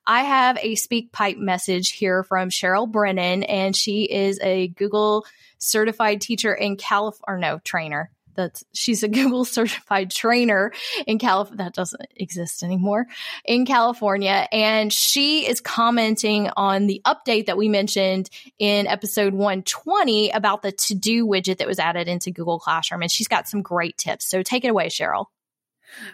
I 0.07 0.23
have 0.23 0.59
a 0.61 0.75
speak 0.75 1.13
pipe 1.13 1.39
message 1.39 1.91
here 1.91 2.23
from 2.23 2.51
Sheryl 2.51 2.91
Brennan 2.91 3.43
and 3.45 3.75
she 3.75 4.05
is 4.05 4.39
a 4.43 4.69
Google 4.69 5.25
certified 5.59 6.21
teacher 6.21 6.53
in 6.53 6.77
California, 6.77 7.25
or 7.27 7.39
no, 7.39 7.59
trainer 7.65 8.11
that's 8.35 8.65
she's 8.73 9.03
a 9.03 9.09
Google 9.15 9.45
certified 9.45 10.11
trainer 10.11 10.73
in 11.07 11.19
California. 11.19 11.65
That 11.65 11.75
doesn't 11.75 12.03
exist 12.17 12.63
anymore 12.63 13.07
in 13.45 13.67
California. 13.67 14.49
And 14.53 14.93
she 14.93 15.47
is 15.47 15.61
commenting 15.61 16.51
on 16.57 16.87
the 16.87 17.01
update 17.05 17.47
that 17.47 17.57
we 17.57 17.69
mentioned 17.69 18.31
in 18.59 18.87
episode 18.87 19.35
120 19.35 20.31
about 20.31 20.63
the 20.63 20.73
to 20.73 20.95
do 20.95 21.27
widget 21.27 21.59
that 21.59 21.69
was 21.69 21.79
added 21.79 22.09
into 22.09 22.31
Google 22.31 22.59
Classroom. 22.59 23.03
And 23.03 23.11
she's 23.11 23.29
got 23.29 23.49
some 23.49 23.63
great 23.63 23.97
tips. 23.97 24.27
So 24.27 24.43
take 24.43 24.65
it 24.65 24.69
away, 24.69 24.89
Sheryl. 24.89 25.27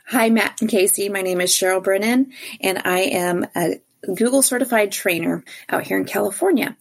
Hi, 0.07 0.29
Matt 0.29 0.61
and 0.61 0.71
Kasey. 0.71 1.11
My 1.11 1.23
name 1.23 1.41
is 1.41 1.51
Sheryl 1.51 1.83
Brennan, 1.83 2.33
and 2.61 2.83
I 2.85 3.01
am 3.01 3.47
a 3.57 3.81
Google 4.07 4.43
certified 4.43 4.93
trainer 4.93 5.45
out 5.69 5.87
here 5.87 5.97
in 5.97 6.05
California. 6.05 6.77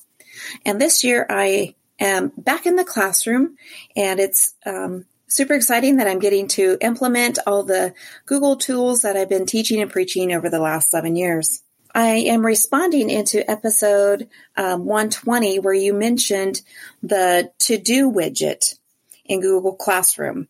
And 0.65 0.81
this 0.81 1.03
year 1.03 1.25
I 1.29 1.75
am 1.99 2.31
back 2.37 2.65
in 2.65 2.75
the 2.75 2.83
classroom, 2.83 3.57
and 3.95 4.19
it's 4.19 4.53
um, 4.65 5.05
super 5.29 5.53
exciting 5.53 5.97
that 5.97 6.07
I'm 6.07 6.19
getting 6.19 6.47
to 6.49 6.77
implement 6.81 7.39
all 7.47 7.63
the 7.63 7.93
Google 8.25 8.57
tools 8.57 9.01
that 9.01 9.15
I've 9.15 9.29
been 9.29 9.45
teaching 9.45 9.81
and 9.81 9.91
preaching 9.91 10.33
over 10.33 10.49
the 10.49 10.59
last 10.59 10.89
seven 10.89 11.15
years. 11.15 11.61
I 11.93 12.07
am 12.07 12.45
responding 12.45 13.09
into 13.09 13.49
episode 13.49 14.29
um, 14.57 14.85
120 14.85 15.59
where 15.59 15.73
you 15.73 15.93
mentioned 15.93 16.61
the 17.01 17.51
to 17.59 17.77
do 17.77 18.11
widget 18.11 18.77
in 19.25 19.41
Google 19.41 19.75
Classroom. 19.75 20.47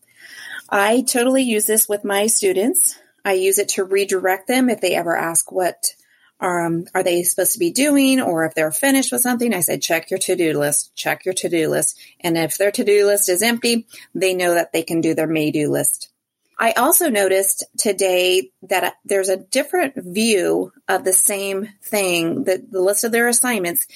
I 0.68 1.02
totally 1.02 1.42
use 1.42 1.66
this 1.66 1.88
with 1.88 2.04
my 2.04 2.26
students. 2.26 2.98
I 3.24 3.34
use 3.34 3.58
it 3.58 3.70
to 3.70 3.84
redirect 3.84 4.48
them 4.48 4.68
if 4.68 4.80
they 4.80 4.94
ever 4.94 5.16
ask 5.16 5.50
what 5.50 5.94
um, 6.40 6.86
are 6.94 7.02
they 7.02 7.22
supposed 7.22 7.52
to 7.52 7.58
be 7.58 7.70
doing 7.70 8.20
or 8.20 8.44
if 8.44 8.54
they're 8.54 8.72
finished 8.72 9.12
with 9.12 9.20
something? 9.20 9.52
I 9.54 9.60
said 9.60 9.82
check 9.82 10.10
your 10.10 10.18
to-do 10.18 10.58
list 10.58 10.94
check 10.96 11.24
your 11.24 11.34
to-do 11.34 11.68
list. 11.68 11.98
And 12.20 12.36
if 12.36 12.58
their 12.58 12.70
to-do 12.70 13.06
list 13.06 13.28
is 13.28 13.42
empty 13.42 13.86
they 14.14 14.34
know 14.34 14.54
that 14.54 14.72
they 14.72 14.82
can 14.82 15.00
do 15.00 15.14
their 15.14 15.26
may-do 15.26 15.70
list. 15.70 16.10
I 16.58 16.72
also 16.72 17.08
noticed 17.08 17.64
today 17.78 18.50
that 18.62 18.96
there's 19.04 19.30
a 19.30 19.38
different 19.38 19.94
view 19.96 20.72
of 20.88 21.04
the 21.04 21.12
same 21.12 21.68
thing 21.82 22.44
the, 22.44 22.62
the 22.70 22.82
list 22.82 23.04
of 23.04 23.12
their 23.12 23.28
assignments 23.28 23.86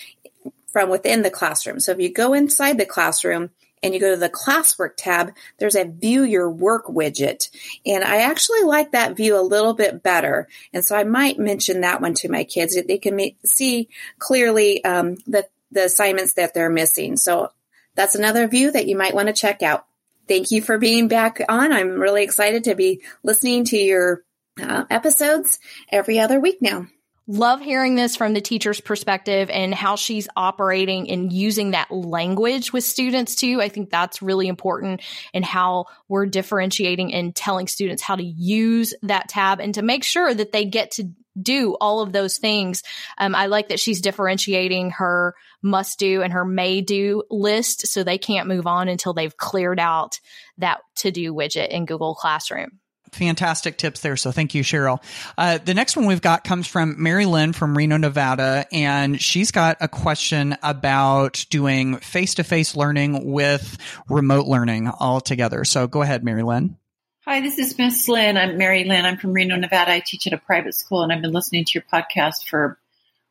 from 0.73 0.91
within 0.91 1.23
the 1.23 1.31
classroom. 1.31 1.79
So 1.79 1.93
if 1.93 2.01
you 2.01 2.13
go 2.13 2.33
inside 2.33 2.79
the 2.79 2.87
classroom 2.87 3.51
and 3.85 3.95
you 3.95 4.01
go 4.01 4.11
to 4.11 4.17
the 4.17 4.31
classwork 4.31 4.93
tab, 4.97 5.33
there's 5.59 5.77
a 5.77 5.85
view 5.85 6.23
your 6.23 6.51
work 6.51 6.87
widget. 6.87 7.51
And 7.85 8.03
I 8.03 8.23
actually 8.23 8.63
like 8.63 8.93
that 8.93 9.17
view 9.17 9.39
a 9.39 9.43
little 9.43 9.75
bit 9.75 10.03
better. 10.03 10.49
And 10.73 10.85
so 10.85 10.97
I 10.97 11.05
might 11.05 11.39
mention 11.39 11.83
that 11.83 12.01
one 12.01 12.15
to 12.15 12.31
my 12.31 12.45
kids. 12.45 12.77
They 12.77 12.99
can 12.99 13.21
see 13.45 13.89
clearly 14.19 14.83
um, 14.85 15.17
the, 15.27 15.47
the 15.71 15.85
assignments 15.85 16.35
that 16.35 16.55
they're 16.55 16.71
missing. 16.71 17.17
So 17.17 17.51
that's 17.95 18.15
another 18.15 18.49
view 18.49 18.71
that 18.73 18.89
you 18.89 18.97
might 18.97 19.15
want 19.15 19.29
to 19.29 19.35
check 19.35 19.63
out. 19.63 19.87
Thank 20.27 20.51
you 20.51 20.63
for 20.63 20.79
being 20.79 21.09
back 21.09 21.41
on. 21.49 21.71
I'm 21.71 22.01
really 22.01 22.25
excited 22.25 22.65
to 22.65 22.75
be 22.75 23.03
listening 23.23 23.65
to 23.67 23.77
your 23.77 24.25
uh, 24.61 24.85
episodes 24.89 25.59
every 25.93 26.19
other 26.19 26.41
week 26.41 26.63
now. 26.63 26.87
Love 27.27 27.63
hearing 27.63 27.95
this 27.95 28.17
from 28.17 28.35
the 28.35 28.41
teacher's 28.43 28.83
perspective 28.83 29.49
and 29.49 29.75
how 29.75 29.97
she's 29.97 30.29
operating 30.37 31.11
and 31.11 31.33
using 31.33 31.71
that 31.71 31.91
language 31.91 32.71
with 32.71 32.85
students 32.85 33.35
too. 33.35 33.63
I 33.63 33.71
think 33.71 33.89
that's 33.89 34.21
really 34.21 34.47
important 34.47 35.01
and 35.33 35.43
how 35.43 35.87
we're 36.07 36.27
differentiating 36.27 37.15
and 37.15 37.35
telling 37.35 37.67
students 37.67 38.03
how 38.03 38.17
to 38.17 38.23
use 38.23 38.93
that 39.05 39.31
tab 39.31 39.59
and 39.61 39.75
to 39.75 39.81
make 39.81 40.05
sure 40.05 40.35
that 40.35 40.53
they 40.53 40.67
get 40.67 40.91
to 40.93 41.13
do 41.41 41.79
all 41.81 42.03
of 42.03 42.13
those 42.13 42.37
things. 42.37 42.83
Um, 43.17 43.35
I 43.35 43.47
like 43.47 43.69
that 43.69 43.81
she's 43.81 44.03
differentiating 44.03 44.91
her 44.91 45.35
must 45.63 45.99
do 45.99 46.21
and 46.21 46.33
her 46.35 46.45
may 46.45 46.83
do 46.83 47.23
list 47.31 47.87
so 47.87 48.05
they 48.05 48.19
can't 48.19 48.49
move 48.49 48.67
on 48.67 48.89
until 48.89 49.15
they've 49.15 49.37
cleared 49.37 49.81
out 49.81 50.21
that 50.59 50.81
to 50.97 51.11
do 51.11 51.33
widget 51.33 51.69
in 51.69 51.87
Google 51.87 52.15
Classroom 52.15 52.81
fantastic 53.15 53.79
tips 53.79 54.01
there. 54.01 54.17
So 54.17 54.33
thank 54.33 54.55
you, 54.55 54.63
Sheryl. 54.63 55.03
Uh, 55.39 55.59
the 55.59 55.75
next 55.75 55.97
one 55.97 56.07
we've 56.07 56.21
got 56.21 56.45
comes 56.45 56.67
from 56.67 57.03
Mary 57.03 57.27
Lynn 57.27 57.53
from 57.53 57.77
Reno, 57.77 57.97
Nevada, 57.97 58.67
and 58.73 59.21
she's 59.21 59.51
got 59.51 59.79
a 59.81 59.89
question 59.89 60.57
about 60.63 61.47
doing 61.51 61.97
face 61.99 62.35
to 62.35 62.45
face 62.45 62.77
learning 62.77 63.33
with 63.33 63.79
remote 64.09 64.47
learning 64.47 64.89
all 64.89 65.21
together. 65.21 65.65
So 65.65 65.87
go 65.87 66.03
ahead, 66.03 66.25
Mary 66.25 66.43
Lynn. 66.43 66.77
Hi, 67.25 67.41
this 67.41 67.59
is 67.59 67.79
Miss 67.79 68.07
Lynn. 68.07 68.37
I'm 68.37 68.59
Mary 68.59 68.85
Lynn. 68.85 69.07
I'm 69.07 69.17
from 69.17 69.33
Reno, 69.33 69.57
Nevada. 69.57 69.93
I 69.93 70.03
teach 70.05 70.27
at 70.27 70.35
a 70.35 70.39
private 70.39 70.75
school 70.75 71.03
and 71.03 71.11
I've 71.11 71.23
been 71.23 71.33
listening 71.33 71.65
to 71.65 71.73
your 71.73 71.85
podcast 71.91 72.47
for 72.47 72.79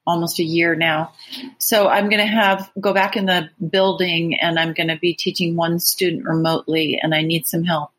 almost 0.05 0.39
a 0.39 0.43
year 0.43 0.75
now. 0.75 1.13
So 1.59 1.87
I'm 1.87 2.09
going 2.09 2.19
to 2.19 2.25
have 2.25 2.71
go 2.79 2.93
back 2.93 3.15
in 3.15 3.25
the 3.25 3.49
building 3.69 4.35
and 4.39 4.59
I'm 4.59 4.73
going 4.73 4.89
to 4.89 4.97
be 4.97 5.13
teaching 5.13 5.55
one 5.55 5.79
student 5.79 6.25
remotely 6.25 6.99
and 7.01 7.13
I 7.13 7.21
need 7.21 7.45
some 7.45 7.63
help 7.63 7.92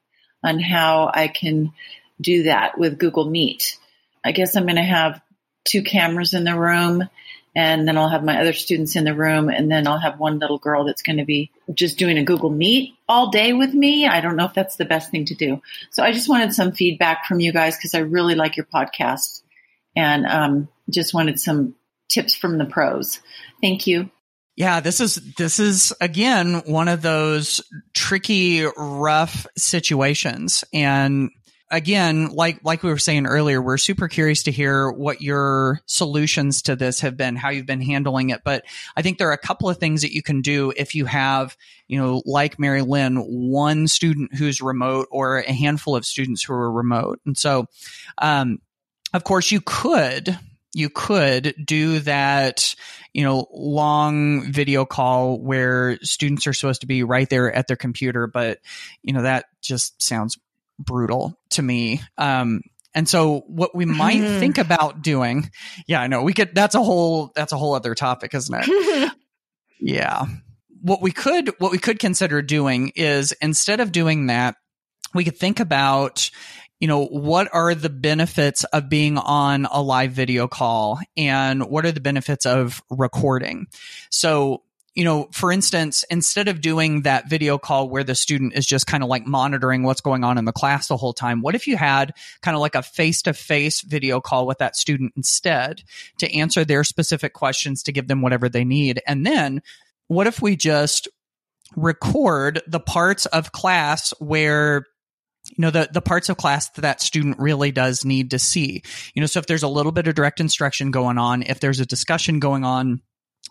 on 0.45 0.61
how 0.61 1.11
I 1.13 1.29
can 1.29 1.73
do 2.21 2.45
that 2.45 2.79
with 2.79 2.99
Google 2.99 3.29
Meet. 3.29 3.79
I 4.25 4.33
guess 4.33 4.57
I'm 4.57 4.65
going 4.65 4.77
to 4.77 4.83
have 4.83 5.21
two 5.65 5.83
cameras 5.83 6.35
in 6.35 6.45
the 6.45 6.59
room 6.59 7.09
and 7.57 7.87
then 7.87 7.97
I'll 7.97 8.09
have 8.09 8.25
my 8.25 8.41
other 8.41 8.53
students 8.53 8.97
in 8.97 9.05
the 9.05 9.15
room 9.15 9.49
and 9.49 9.71
then 9.71 9.87
I'll 9.87 9.99
have 9.99 10.19
one 10.19 10.39
little 10.39 10.59
girl 10.59 10.85
that's 10.85 11.03
going 11.03 11.19
to 11.19 11.25
be 11.25 11.51
just 11.73 11.99
doing 11.99 12.19
a 12.19 12.25
Google 12.25 12.51
Meet 12.51 12.95
all 13.09 13.31
day 13.31 13.53
with 13.53 13.73
me. 13.73 14.07
I 14.07 14.21
don't 14.21 14.37
know 14.37 14.47
if 14.47 14.55
that's 14.55 14.77
the 14.77 14.85
best 14.85 15.11
thing 15.11 15.25
to 15.27 15.35
do. 15.35 15.63
So 15.91 16.03
I 16.03 16.13
just 16.13 16.29
wanted 16.29 16.53
some 16.53 16.73
feedback 16.73 17.27
from 17.27 17.41
you 17.41 17.53
guys 17.53 17.77
because 17.77 17.95
I 17.95 18.01
really 18.01 18.35
like 18.35 18.57
your 18.57 18.67
podcast 18.67 19.43
and 19.95 20.27
um, 20.27 20.69
just 20.91 21.15
wanted 21.15 21.39
some 21.39 21.77
tips 22.09 22.35
from 22.35 22.59
the 22.59 22.65
pros. 22.65 23.21
Thank 23.61 23.87
you. 23.87 24.11
Yeah, 24.57 24.81
this 24.81 25.01
is 25.01 25.17
this 25.35 25.59
is 25.59 25.93
again 26.01 26.63
one 26.67 26.87
of 26.87 27.03
those 27.03 27.61
tricky, 27.93 28.65
rough 28.77 29.47
situations. 29.57 30.63
And 30.73 31.31
again, 31.73 32.29
like 32.29 32.61
like 32.63 32.85
we 32.85 32.91
were 32.91 32.99
saying 32.99 33.27
earlier, 33.27 33.61
we're 33.61 33.79
super 33.79 34.07
curious 34.07 34.45
to 34.45 34.53
hear 34.53 34.93
what 34.93 35.21
your 35.21 35.81
solutions 35.87 36.63
to 36.63 36.77
this 36.77 37.01
have 37.01 37.17
been, 37.17 37.35
how 37.35 37.51
you've 37.51 37.67
been 37.67 37.81
handling 37.81 38.31
it. 38.31 38.43
But 38.45 38.65
I 38.97 39.03
think 39.03 39.19
there 39.19 39.29
are 39.29 39.33
a 39.33 39.39
couple 39.39 39.69
of 39.69 39.79
things 39.79 40.03
that 40.03 40.13
you 40.13 40.23
can 40.23 40.41
do 40.41 40.73
if 40.77 40.95
you 40.95 41.05
have, 41.07 41.57
you 41.89 41.99
know, 41.99 42.23
like 42.25 42.57
Mary 42.57 42.83
Lynn, 42.83 43.17
one 43.17 43.89
student 43.89 44.37
who's 44.37 44.61
remote 44.61 45.09
or 45.11 45.39
a 45.39 45.53
handful 45.53 45.97
of 45.97 46.07
students 46.07 46.45
who 46.45 46.53
are 46.55 46.71
remote. 46.71 47.21
And 47.27 47.37
so, 47.37 47.67
um, 48.19 48.61
of 49.13 49.25
course, 49.25 49.51
you 49.51 49.61
could 49.61 50.39
you 50.75 50.91
could 50.91 51.55
do 51.65 52.01
that, 52.01 52.75
you 53.13 53.23
know, 53.23 53.47
long 53.53 54.53
video 54.53 54.85
call 54.85 55.41
where 55.41 55.99
students 56.03 56.47
are 56.47 56.53
supposed 56.53 56.81
to 56.81 56.87
be 56.87 57.03
right 57.03 57.31
there 57.31 57.53
at 57.53 57.69
their 57.69 57.77
computer, 57.77 58.27
but 58.27 58.59
you 59.03 59.13
know, 59.13 59.23
that 59.23 59.47
just 59.63 60.03
sounds 60.03 60.37
brutal 60.79 61.39
to 61.51 61.63
me. 61.63 62.03
Um, 62.19 62.63
and 62.95 63.09
so 63.09 63.45
what 63.47 63.75
we 63.75 63.85
might 63.87 64.21
mm-hmm. 64.21 64.41
think 64.41 64.59
about 64.59 65.03
doing, 65.03 65.51
yeah, 65.87 66.01
I 66.01 66.07
know 66.07 66.23
we 66.23 66.33
could, 66.33 66.55
that's 66.55 66.75
a 66.75 66.83
whole, 66.83 67.33
that's 67.35 67.53
a 67.53 67.57
whole 67.57 67.75
other 67.75 67.95
topic, 67.95 68.35
isn't 68.35 68.55
it? 68.67 69.13
yeah. 69.81 70.27
What 70.83 71.03
we 71.03 71.13
could, 71.13 71.53
what 71.59 71.73
we 71.73 71.79
could 71.79 71.99
consider 71.99 72.43
doing 72.43 72.93
is 72.95 73.33
instead 73.41 73.81
of 73.81 73.91
doing 73.91 74.27
that, 74.27 74.57
we 75.15 75.25
could 75.25 75.39
think 75.39 75.61
about, 75.61 76.31
you 76.81 76.89
know, 76.89 77.07
what 77.07 77.49
are 77.53 77.75
the 77.75 77.91
benefits 77.91 78.65
of 78.65 78.89
being 78.89 79.17
on 79.19 79.67
a 79.71 79.81
live 79.81 80.13
video 80.13 80.49
call 80.49 80.99
and 81.17 81.65
what 81.69 81.87
are 81.87 81.93
the 81.93 82.01
benefits 82.01 82.47
of 82.47 82.83
recording? 82.91 83.67
So, 84.11 84.63
you 84.95 85.05
know, 85.05 85.29
for 85.33 85.51
instance, 85.51 86.05
instead 86.11 86.47
of 86.47 86.61
doing 86.61 87.03
that 87.03 87.29
video 87.29 87.59
call 87.59 87.89
where 87.89 88.05
the 88.05 88.15
student 88.15 88.55
is 88.55 88.65
just 88.65 88.87
kind 88.87 89.03
of 89.03 89.09
like 89.09 89.27
monitoring 89.27 89.83
what's 89.83 90.01
going 90.01 90.23
on 90.23 90.39
in 90.39 90.45
the 90.45 90.53
class 90.53 90.87
the 90.87 90.97
whole 90.97 91.13
time, 91.13 91.41
what 91.41 91.55
if 91.55 91.67
you 91.67 91.77
had 91.77 92.15
kind 92.43 92.55
of 92.55 92.61
like 92.61 92.75
a 92.75 92.83
face 92.83 93.23
to 93.23 93.33
face 93.33 93.81
video 93.81 94.21
call 94.21 94.47
with 94.47 94.59
that 94.59 94.77
student 94.77 95.13
instead 95.17 95.83
to 96.19 96.33
answer 96.33 96.65
their 96.65 96.85
specific 96.85 97.33
questions 97.33 97.83
to 97.85 97.93
give 97.93 98.07
them 98.07 98.23
whatever 98.23 98.49
they 98.49 98.65
need? 98.65 99.01
And 99.07 99.27
then 99.27 99.63
what 100.07 100.27
if 100.27 100.41
we 100.41 100.55
just 100.55 101.09
record 101.77 102.63
the 102.67 102.81
parts 102.81 103.27
of 103.27 103.53
class 103.53 104.13
where 104.21 104.87
you 105.57 105.63
know 105.63 105.71
the 105.71 105.89
the 105.93 106.03
parts 106.03 106.29
of 106.29 106.37
class 106.37 106.69
that 106.71 106.83
that 106.83 107.01
student 107.01 107.39
really 107.39 107.73
does 107.73 108.05
need 108.05 108.31
to 108.33 108.39
see. 108.39 108.83
You 109.15 109.21
know 109.21 109.27
so 109.27 109.39
if 109.39 109.47
there's 109.47 109.63
a 109.63 109.69
little 109.69 109.93
bit 109.93 110.07
of 110.07 110.15
direct 110.15 110.41
instruction 110.41 110.91
going 110.91 111.19
on 111.19 111.43
if 111.43 111.61
there's 111.61 111.81
a 111.81 111.87
discussion 111.87 112.41
going 112.41 112.65
on 112.65 113.01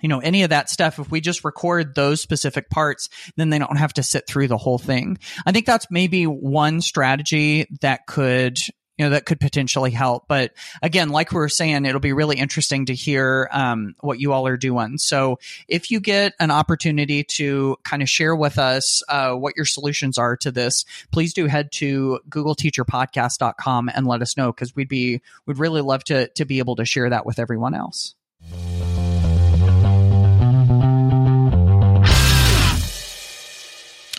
you 0.02 0.10
know 0.10 0.20
any 0.20 0.44
of 0.44 0.50
that 0.50 0.70
stuff 0.70 1.00
if 1.00 1.10
we 1.10 1.22
just 1.22 1.46
record 1.46 1.96
those 1.96 2.22
specific 2.22 2.70
parts 2.70 3.10
then 3.38 3.50
they 3.50 3.60
don't 3.60 3.78
have 3.78 3.94
to 3.94 4.04
sit 4.04 4.28
through 4.28 4.48
the 4.48 4.58
whole 4.58 4.78
thing. 4.78 5.18
I 5.46 5.52
think 5.52 5.66
that's 5.66 5.88
maybe 5.90 6.26
one 6.26 6.82
strategy 6.82 7.68
that 7.82 8.02
could 8.08 8.58
you 8.98 9.06
know 9.06 9.12
that 9.12 9.26
could 9.26 9.40
potentially 9.40 9.92
help. 9.92 10.26
But 10.28 10.54
again 10.82 11.10
like 11.10 11.32
we 11.32 11.38
were 11.38 11.50
saying 11.50 11.86
it'll 11.86 12.00
be 12.00 12.14
really 12.14 12.38
interesting 12.38 12.86
to 12.88 12.94
hear 12.94 13.50
um, 13.52 13.96
what 14.02 14.20
you 14.20 14.34
all 14.34 14.48
are 14.48 14.58
doing. 14.58 14.98
So 14.98 15.40
if 15.68 15.92
you 15.92 16.00
get 16.00 16.34
an 16.40 16.52
opportunity 16.52 17.24
to 17.24 17.78
kind 17.84 18.02
of 18.02 18.10
share 18.10 18.36
with 18.36 18.58
us 18.58 19.02
uh, 19.10 19.34
what 19.34 19.56
your 19.56 19.66
solutions 19.66 20.18
are 20.18 20.38
to 20.38 20.52
this 20.52 20.86
please 21.12 21.34
do 21.34 21.48
head 21.48 21.72
to 21.74 22.20
googleteacherpodcast.com 22.30 23.90
and 23.94 24.08
let 24.08 24.22
us 24.22 24.38
know 24.38 24.52
because 24.52 24.76
we'd 24.76 24.90
be 24.90 25.22
we'd 25.46 25.58
really 25.58 25.82
love 25.82 26.04
to 26.06 26.28
to 26.30 26.46
be 26.46 26.60
able 26.60 26.76
to 26.76 26.86
share 26.86 27.10
that 27.10 27.26
with 27.26 27.40
everyone 27.40 27.74
else 27.74 28.16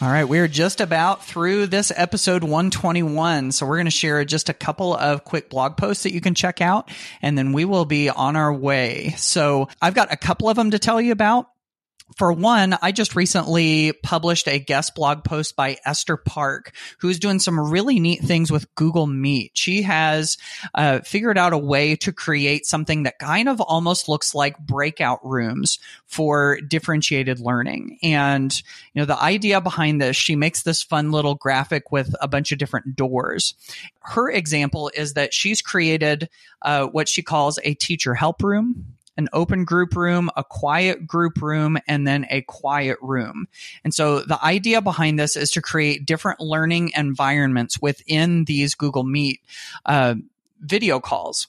All 0.04 0.10
right, 0.10 0.24
we're 0.24 0.48
just 0.48 0.82
about 0.82 1.24
through 1.24 1.68
this 1.68 1.90
episode 1.96 2.44
121. 2.44 3.52
So 3.52 3.64
we're 3.64 3.76
going 3.76 3.86
to 3.86 3.90
share 3.90 4.22
just 4.26 4.50
a 4.50 4.52
couple 4.52 4.94
of 4.94 5.24
quick 5.24 5.48
blog 5.48 5.78
posts 5.78 6.02
that 6.02 6.12
you 6.12 6.20
can 6.20 6.34
check 6.34 6.60
out, 6.60 6.90
and 7.22 7.38
then 7.38 7.54
we 7.54 7.64
will 7.64 7.86
be 7.86 8.10
on 8.10 8.36
our 8.36 8.52
way. 8.52 9.14
So 9.16 9.70
I've 9.80 9.94
got 9.94 10.12
a 10.12 10.18
couple 10.18 10.50
of 10.50 10.56
them 10.56 10.72
to 10.72 10.78
tell 10.78 11.00
you 11.00 11.10
about 11.10 11.48
for 12.16 12.32
one, 12.32 12.76
I 12.80 12.92
just 12.92 13.16
recently 13.16 13.92
published 13.92 14.48
a 14.48 14.58
guest 14.58 14.94
blog 14.94 15.24
post 15.24 15.56
by 15.56 15.78
Esther 15.84 16.16
Park, 16.16 16.72
who's 16.98 17.18
doing 17.18 17.38
some 17.38 17.58
really 17.58 17.98
neat 17.98 18.20
things 18.20 18.52
with 18.52 18.72
Google 18.74 19.06
Meet. 19.06 19.52
She 19.54 19.82
has 19.82 20.38
uh, 20.74 21.00
figured 21.00 21.38
out 21.38 21.52
a 21.52 21.58
way 21.58 21.96
to 21.96 22.12
create 22.12 22.66
something 22.66 23.04
that 23.04 23.18
kind 23.18 23.48
of 23.48 23.60
almost 23.60 24.08
looks 24.08 24.34
like 24.34 24.58
breakout 24.58 25.20
rooms 25.24 25.78
for 26.06 26.60
differentiated 26.60 27.40
learning. 27.40 27.98
And, 28.02 28.54
you 28.92 29.02
know, 29.02 29.06
the 29.06 29.20
idea 29.20 29.60
behind 29.60 30.00
this, 30.00 30.16
she 30.16 30.36
makes 30.36 30.62
this 30.62 30.82
fun 30.82 31.10
little 31.10 31.34
graphic 31.34 31.90
with 31.90 32.14
a 32.20 32.28
bunch 32.28 32.52
of 32.52 32.58
different 32.58 32.96
doors. 32.96 33.54
Her 34.00 34.30
example 34.30 34.90
is 34.94 35.14
that 35.14 35.34
she's 35.34 35.60
created 35.62 36.28
uh, 36.62 36.86
what 36.86 37.08
she 37.08 37.22
calls 37.22 37.58
a 37.64 37.74
teacher 37.74 38.14
help 38.14 38.42
room 38.42 38.94
an 39.16 39.28
open 39.32 39.64
group 39.64 39.96
room, 39.96 40.30
a 40.36 40.44
quiet 40.44 41.06
group 41.06 41.40
room, 41.40 41.78
and 41.86 42.06
then 42.06 42.26
a 42.30 42.42
quiet 42.42 42.98
room. 43.00 43.46
And 43.84 43.94
so 43.94 44.20
the 44.20 44.42
idea 44.44 44.82
behind 44.82 45.18
this 45.18 45.36
is 45.36 45.50
to 45.52 45.62
create 45.62 46.06
different 46.06 46.40
learning 46.40 46.92
environments 46.96 47.80
within 47.80 48.44
these 48.44 48.74
Google 48.74 49.04
Meet 49.04 49.40
uh, 49.86 50.14
video 50.60 51.00
calls 51.00 51.46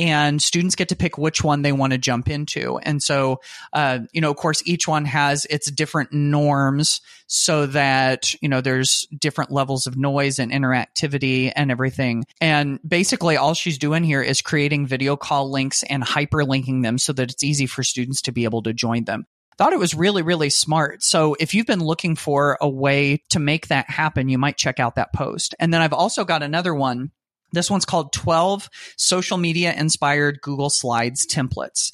and 0.00 0.40
students 0.40 0.76
get 0.76 0.88
to 0.88 0.96
pick 0.96 1.18
which 1.18 1.44
one 1.44 1.60
they 1.60 1.72
want 1.72 1.92
to 1.92 1.98
jump 1.98 2.30
into. 2.30 2.78
And 2.78 3.02
so, 3.02 3.42
uh, 3.74 3.98
you 4.12 4.22
know, 4.22 4.30
of 4.30 4.36
course, 4.38 4.62
each 4.64 4.88
one 4.88 5.04
has 5.04 5.44
its 5.44 5.70
different 5.70 6.10
norms 6.10 7.02
so 7.26 7.66
that, 7.66 8.32
you 8.40 8.48
know, 8.48 8.62
there's 8.62 9.06
different 9.16 9.50
levels 9.50 9.86
of 9.86 9.98
noise 9.98 10.38
and 10.38 10.50
interactivity 10.50 11.52
and 11.54 11.70
everything. 11.70 12.24
And 12.40 12.80
basically, 12.86 13.36
all 13.36 13.52
she's 13.52 13.76
doing 13.76 14.02
here 14.02 14.22
is 14.22 14.40
creating 14.40 14.86
video 14.86 15.16
call 15.16 15.50
links 15.50 15.82
and 15.82 16.02
hyperlinking 16.02 16.82
them 16.82 16.96
so 16.96 17.12
that 17.12 17.30
it's 17.30 17.44
easy 17.44 17.66
for 17.66 17.82
students 17.82 18.22
to 18.22 18.32
be 18.32 18.44
able 18.44 18.62
to 18.62 18.72
join 18.72 19.04
them 19.04 19.26
thought 19.58 19.74
it 19.74 19.78
was 19.78 19.94
really, 19.94 20.22
really 20.22 20.48
smart. 20.48 21.02
So 21.02 21.36
if 21.38 21.52
you've 21.52 21.66
been 21.66 21.84
looking 21.84 22.16
for 22.16 22.56
a 22.62 22.68
way 22.68 23.22
to 23.28 23.38
make 23.38 23.68
that 23.68 23.90
happen, 23.90 24.30
you 24.30 24.38
might 24.38 24.56
check 24.56 24.80
out 24.80 24.94
that 24.94 25.12
post. 25.12 25.54
And 25.60 25.74
then 25.74 25.82
I've 25.82 25.92
also 25.92 26.24
got 26.24 26.42
another 26.42 26.74
one 26.74 27.10
this 27.52 27.70
one's 27.70 27.84
called 27.84 28.12
12 28.12 28.68
social 28.96 29.38
media 29.38 29.74
inspired 29.74 30.40
Google 30.40 30.70
Slides 30.70 31.26
templates. 31.26 31.92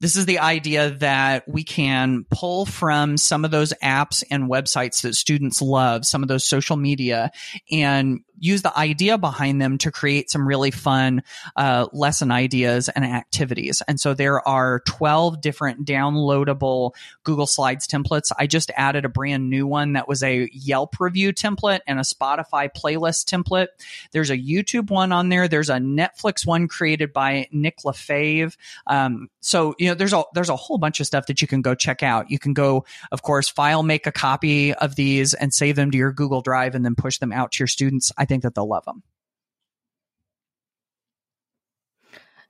This 0.00 0.14
is 0.14 0.26
the 0.26 0.38
idea 0.38 0.90
that 0.90 1.48
we 1.48 1.64
can 1.64 2.24
pull 2.30 2.66
from 2.66 3.16
some 3.16 3.44
of 3.44 3.50
those 3.50 3.72
apps 3.82 4.22
and 4.30 4.48
websites 4.48 5.02
that 5.02 5.16
students 5.16 5.60
love, 5.60 6.04
some 6.04 6.22
of 6.22 6.28
those 6.28 6.44
social 6.44 6.76
media, 6.76 7.32
and 7.70 8.20
use 8.40 8.62
the 8.62 8.76
idea 8.76 9.18
behind 9.18 9.60
them 9.60 9.78
to 9.78 9.90
create 9.90 10.30
some 10.30 10.46
really 10.46 10.70
fun 10.70 11.22
uh, 11.56 11.86
lesson 11.92 12.30
ideas 12.30 12.88
and 12.88 13.04
activities. 13.04 13.82
And 13.86 13.98
so 14.00 14.14
there 14.14 14.46
are 14.46 14.80
12 14.86 15.40
different 15.40 15.86
downloadable 15.86 16.92
Google 17.24 17.46
Slides 17.46 17.86
templates. 17.86 18.30
I 18.38 18.46
just 18.46 18.70
added 18.76 19.04
a 19.04 19.08
brand 19.08 19.50
new 19.50 19.66
one 19.66 19.94
that 19.94 20.08
was 20.08 20.22
a 20.22 20.48
Yelp 20.52 21.00
review 21.00 21.32
template 21.32 21.80
and 21.86 21.98
a 21.98 22.02
Spotify 22.02 22.68
playlist 22.74 23.24
template. 23.26 23.68
There's 24.12 24.30
a 24.30 24.38
YouTube 24.38 24.90
one 24.90 25.12
on 25.12 25.28
there. 25.28 25.48
There's 25.48 25.70
a 25.70 25.76
Netflix 25.76 26.46
one 26.46 26.68
created 26.68 27.12
by 27.12 27.48
Nick 27.52 27.84
Lefebvre. 27.84 28.56
Um, 28.86 29.28
so 29.40 29.74
you 29.78 29.88
know, 29.88 29.94
there's 29.94 30.12
a 30.12 30.24
there's 30.34 30.48
a 30.48 30.56
whole 30.56 30.78
bunch 30.78 31.00
of 31.00 31.06
stuff 31.06 31.26
that 31.26 31.40
you 31.40 31.48
can 31.48 31.62
go 31.62 31.74
check 31.74 32.02
out. 32.02 32.30
You 32.30 32.38
can 32.38 32.52
go, 32.52 32.84
of 33.12 33.22
course, 33.22 33.48
file 33.48 33.82
make 33.82 34.06
a 34.06 34.12
copy 34.12 34.74
of 34.74 34.96
these 34.96 35.34
and 35.34 35.52
save 35.52 35.76
them 35.76 35.90
to 35.90 35.98
your 35.98 36.12
Google 36.12 36.40
Drive 36.40 36.74
and 36.74 36.84
then 36.84 36.94
push 36.94 37.18
them 37.18 37.32
out 37.32 37.52
to 37.52 37.60
your 37.60 37.68
students. 37.68 38.12
I 38.16 38.24
think 38.28 38.42
that 38.44 38.54
they'll 38.54 38.68
love 38.68 38.84
them. 38.84 39.02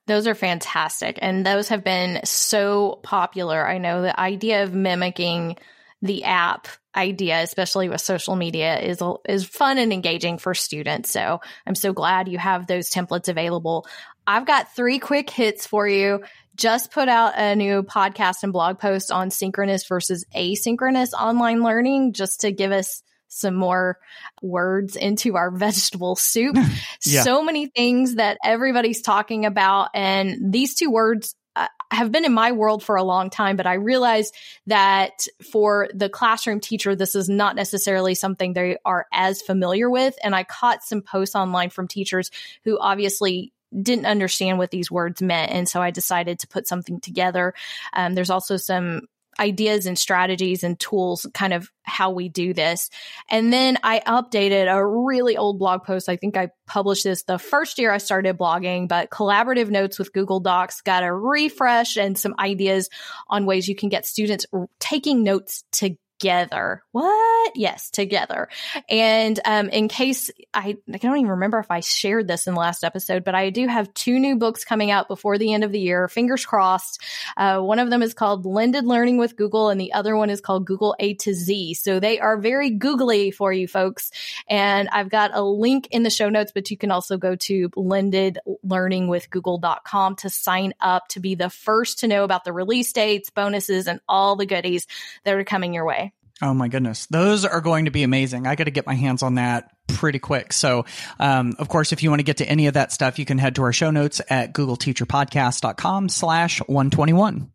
Those 0.06 0.26
are 0.26 0.34
fantastic. 0.34 1.18
And 1.20 1.44
those 1.44 1.68
have 1.68 1.84
been 1.84 2.20
so 2.24 2.98
popular. 3.02 3.66
I 3.66 3.76
know 3.76 4.00
the 4.00 4.18
idea 4.18 4.62
of 4.62 4.72
mimicking 4.72 5.56
the 6.00 6.24
app 6.24 6.66
idea, 6.96 7.42
especially 7.42 7.88
with 7.88 8.00
social 8.00 8.34
media, 8.34 8.78
is 8.80 9.02
is 9.28 9.44
fun 9.44 9.76
and 9.76 9.92
engaging 9.92 10.38
for 10.38 10.54
students. 10.54 11.12
So 11.12 11.40
I'm 11.66 11.74
so 11.74 11.92
glad 11.92 12.28
you 12.28 12.38
have 12.38 12.66
those 12.66 12.90
templates 12.90 13.28
available. 13.28 13.86
I've 14.26 14.46
got 14.46 14.74
three 14.74 14.98
quick 14.98 15.28
hits 15.28 15.66
for 15.66 15.86
you. 15.86 16.24
Just 16.56 16.90
put 16.90 17.08
out 17.08 17.34
a 17.36 17.54
new 17.54 17.82
podcast 17.82 18.42
and 18.42 18.52
blog 18.52 18.78
post 18.78 19.12
on 19.12 19.30
synchronous 19.30 19.86
versus 19.86 20.24
asynchronous 20.34 21.12
online 21.12 21.62
learning, 21.62 22.14
just 22.14 22.40
to 22.40 22.52
give 22.52 22.72
us 22.72 23.02
some 23.28 23.54
more 23.54 23.98
words 24.42 24.96
into 24.96 25.36
our 25.36 25.50
vegetable 25.56 26.16
soup. 26.16 26.56
yeah. 27.04 27.22
So 27.22 27.42
many 27.42 27.66
things 27.66 28.16
that 28.16 28.38
everybody's 28.44 29.02
talking 29.02 29.46
about. 29.46 29.90
And 29.94 30.52
these 30.52 30.74
two 30.74 30.90
words 30.90 31.34
uh, 31.56 31.66
have 31.90 32.12
been 32.12 32.24
in 32.24 32.32
my 32.32 32.52
world 32.52 32.82
for 32.82 32.96
a 32.96 33.02
long 33.02 33.30
time, 33.30 33.56
but 33.56 33.66
I 33.66 33.74
realized 33.74 34.34
that 34.66 35.26
for 35.50 35.88
the 35.92 36.08
classroom 36.08 36.60
teacher, 36.60 36.94
this 36.94 37.14
is 37.14 37.28
not 37.28 37.56
necessarily 37.56 38.14
something 38.14 38.52
they 38.52 38.76
are 38.84 39.06
as 39.12 39.42
familiar 39.42 39.90
with. 39.90 40.16
And 40.22 40.34
I 40.34 40.44
caught 40.44 40.84
some 40.84 41.02
posts 41.02 41.34
online 41.34 41.70
from 41.70 41.88
teachers 41.88 42.30
who 42.64 42.78
obviously 42.78 43.52
didn't 43.82 44.06
understand 44.06 44.58
what 44.58 44.70
these 44.70 44.90
words 44.90 45.20
meant. 45.20 45.50
And 45.52 45.68
so 45.68 45.82
I 45.82 45.90
decided 45.90 46.38
to 46.40 46.48
put 46.48 46.66
something 46.66 47.00
together. 47.00 47.54
Um, 47.92 48.14
there's 48.14 48.30
also 48.30 48.56
some 48.56 49.02
ideas 49.38 49.86
and 49.86 49.98
strategies 49.98 50.64
and 50.64 50.78
tools, 50.78 51.26
kind 51.34 51.52
of 51.52 51.70
how 51.82 52.10
we 52.10 52.28
do 52.28 52.52
this. 52.52 52.90
And 53.30 53.52
then 53.52 53.78
I 53.82 54.00
updated 54.00 54.72
a 54.72 54.84
really 54.84 55.36
old 55.36 55.58
blog 55.58 55.84
post. 55.84 56.08
I 56.08 56.16
think 56.16 56.36
I 56.36 56.50
published 56.66 57.04
this 57.04 57.22
the 57.22 57.38
first 57.38 57.78
year 57.78 57.90
I 57.90 57.98
started 57.98 58.38
blogging, 58.38 58.88
but 58.88 59.10
collaborative 59.10 59.70
notes 59.70 59.98
with 59.98 60.12
Google 60.12 60.40
Docs 60.40 60.82
got 60.82 61.02
a 61.02 61.12
refresh 61.12 61.96
and 61.96 62.18
some 62.18 62.34
ideas 62.38 62.88
on 63.28 63.46
ways 63.46 63.68
you 63.68 63.74
can 63.74 63.88
get 63.88 64.06
students 64.06 64.46
taking 64.80 65.22
notes 65.22 65.64
together 65.72 65.98
together. 66.18 66.82
What? 66.92 67.52
Yes, 67.54 67.90
together. 67.90 68.48
And 68.88 69.38
um, 69.44 69.68
in 69.68 69.88
case 69.88 70.30
I, 70.52 70.76
I 70.92 70.96
don't 70.96 71.18
even 71.18 71.30
remember 71.30 71.60
if 71.60 71.70
I 71.70 71.78
shared 71.80 72.26
this 72.26 72.46
in 72.46 72.54
the 72.54 72.60
last 72.60 72.82
episode, 72.82 73.24
but 73.24 73.34
I 73.34 73.50
do 73.50 73.66
have 73.68 73.92
two 73.94 74.18
new 74.18 74.36
books 74.36 74.64
coming 74.64 74.90
out 74.90 75.08
before 75.08 75.38
the 75.38 75.54
end 75.54 75.64
of 75.64 75.72
the 75.72 75.78
year. 75.78 76.08
Fingers 76.08 76.44
crossed. 76.44 77.00
Uh, 77.36 77.60
one 77.60 77.78
of 77.78 77.90
them 77.90 78.02
is 78.02 78.14
called 78.14 78.42
Blended 78.42 78.84
Learning 78.84 79.18
with 79.18 79.36
Google, 79.36 79.68
and 79.68 79.80
the 79.80 79.92
other 79.92 80.16
one 80.16 80.30
is 80.30 80.40
called 80.40 80.66
Google 80.66 80.96
A 80.98 81.14
to 81.14 81.32
Z. 81.32 81.74
So 81.74 82.00
they 82.00 82.18
are 82.18 82.36
very 82.36 82.70
googly 82.70 83.30
for 83.30 83.52
you 83.52 83.68
folks. 83.68 84.10
And 84.48 84.88
I've 84.88 85.10
got 85.10 85.30
a 85.34 85.42
link 85.42 85.86
in 85.90 86.02
the 86.02 86.10
show 86.10 86.28
notes, 86.28 86.50
but 86.52 86.70
you 86.70 86.76
can 86.76 86.90
also 86.90 87.16
go 87.16 87.36
to 87.36 87.68
blendedlearningwithgoogle.com 87.70 90.16
to 90.16 90.30
sign 90.30 90.74
up 90.80 91.06
to 91.08 91.20
be 91.20 91.36
the 91.36 91.50
first 91.50 92.00
to 92.00 92.08
know 92.08 92.24
about 92.24 92.44
the 92.44 92.52
release 92.52 92.92
dates, 92.92 93.30
bonuses, 93.30 93.86
and 93.86 94.00
all 94.08 94.34
the 94.34 94.46
goodies 94.46 94.88
that 95.24 95.34
are 95.34 95.44
coming 95.44 95.74
your 95.74 95.84
way. 95.84 96.07
Oh 96.40 96.54
my 96.54 96.68
goodness. 96.68 97.06
Those 97.06 97.44
are 97.44 97.60
going 97.60 97.86
to 97.86 97.90
be 97.90 98.02
amazing. 98.02 98.46
I 98.46 98.54
got 98.54 98.64
to 98.64 98.70
get 98.70 98.86
my 98.86 98.94
hands 98.94 99.22
on 99.22 99.36
that 99.36 99.70
pretty 99.88 100.18
quick. 100.18 100.52
So, 100.52 100.84
um, 101.18 101.54
of 101.58 101.68
course, 101.68 101.92
if 101.92 102.02
you 102.02 102.10
want 102.10 102.20
to 102.20 102.24
get 102.24 102.36
to 102.38 102.46
any 102.46 102.66
of 102.68 102.74
that 102.74 102.92
stuff, 102.92 103.18
you 103.18 103.24
can 103.24 103.38
head 103.38 103.56
to 103.56 103.62
our 103.62 103.72
show 103.72 103.90
notes 103.90 104.20
at 104.30 104.52
googleteacherpodcast.com 104.52 106.08
slash 106.08 106.60
121. 106.60 107.50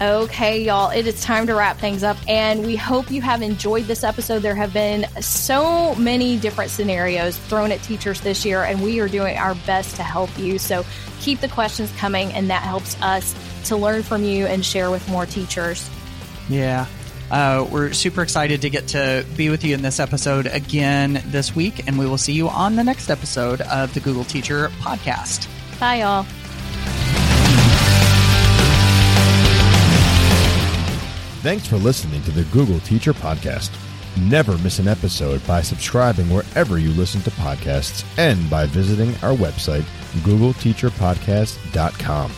Okay, 0.00 0.62
y'all, 0.62 0.88
it 0.88 1.06
is 1.06 1.20
time 1.20 1.46
to 1.48 1.54
wrap 1.54 1.76
things 1.76 2.02
up, 2.02 2.16
and 2.26 2.64
we 2.64 2.74
hope 2.74 3.10
you 3.10 3.20
have 3.20 3.42
enjoyed 3.42 3.84
this 3.84 4.02
episode. 4.02 4.38
There 4.38 4.54
have 4.54 4.72
been 4.72 5.04
so 5.20 5.94
many 5.96 6.38
different 6.38 6.70
scenarios 6.70 7.36
thrown 7.36 7.70
at 7.70 7.82
teachers 7.82 8.18
this 8.22 8.42
year, 8.46 8.62
and 8.62 8.82
we 8.82 9.00
are 9.00 9.08
doing 9.08 9.36
our 9.36 9.54
best 9.66 9.96
to 9.96 10.02
help 10.02 10.30
you. 10.38 10.58
So 10.58 10.86
keep 11.20 11.40
the 11.40 11.48
questions 11.48 11.92
coming, 11.98 12.32
and 12.32 12.48
that 12.48 12.62
helps 12.62 13.00
us 13.02 13.34
to 13.66 13.76
learn 13.76 14.02
from 14.02 14.24
you 14.24 14.46
and 14.46 14.64
share 14.64 14.90
with 14.90 15.06
more 15.10 15.26
teachers. 15.26 15.90
Yeah. 16.48 16.86
Uh, 17.30 17.68
we're 17.70 17.92
super 17.92 18.22
excited 18.22 18.62
to 18.62 18.70
get 18.70 18.88
to 18.88 19.26
be 19.36 19.50
with 19.50 19.64
you 19.64 19.74
in 19.74 19.82
this 19.82 20.00
episode 20.00 20.46
again 20.46 21.22
this 21.26 21.54
week, 21.54 21.86
and 21.86 21.98
we 21.98 22.06
will 22.06 22.16
see 22.16 22.32
you 22.32 22.48
on 22.48 22.74
the 22.74 22.84
next 22.84 23.10
episode 23.10 23.60
of 23.60 23.92
the 23.92 24.00
Google 24.00 24.24
Teacher 24.24 24.70
Podcast. 24.80 25.46
Bye, 25.78 25.96
y'all. 25.96 26.24
Thanks 31.42 31.66
for 31.66 31.76
listening 31.76 32.22
to 32.24 32.30
the 32.30 32.44
Google 32.52 32.80
Teacher 32.80 33.14
Podcast. 33.14 33.70
Never 34.28 34.58
miss 34.58 34.78
an 34.78 34.88
episode 34.88 35.46
by 35.46 35.62
subscribing 35.62 36.28
wherever 36.28 36.76
you 36.78 36.90
listen 36.90 37.22
to 37.22 37.30
podcasts 37.30 38.04
and 38.18 38.50
by 38.50 38.66
visiting 38.66 39.14
our 39.22 39.34
website, 39.34 39.84
googleteacherpodcast.com. 40.22 42.32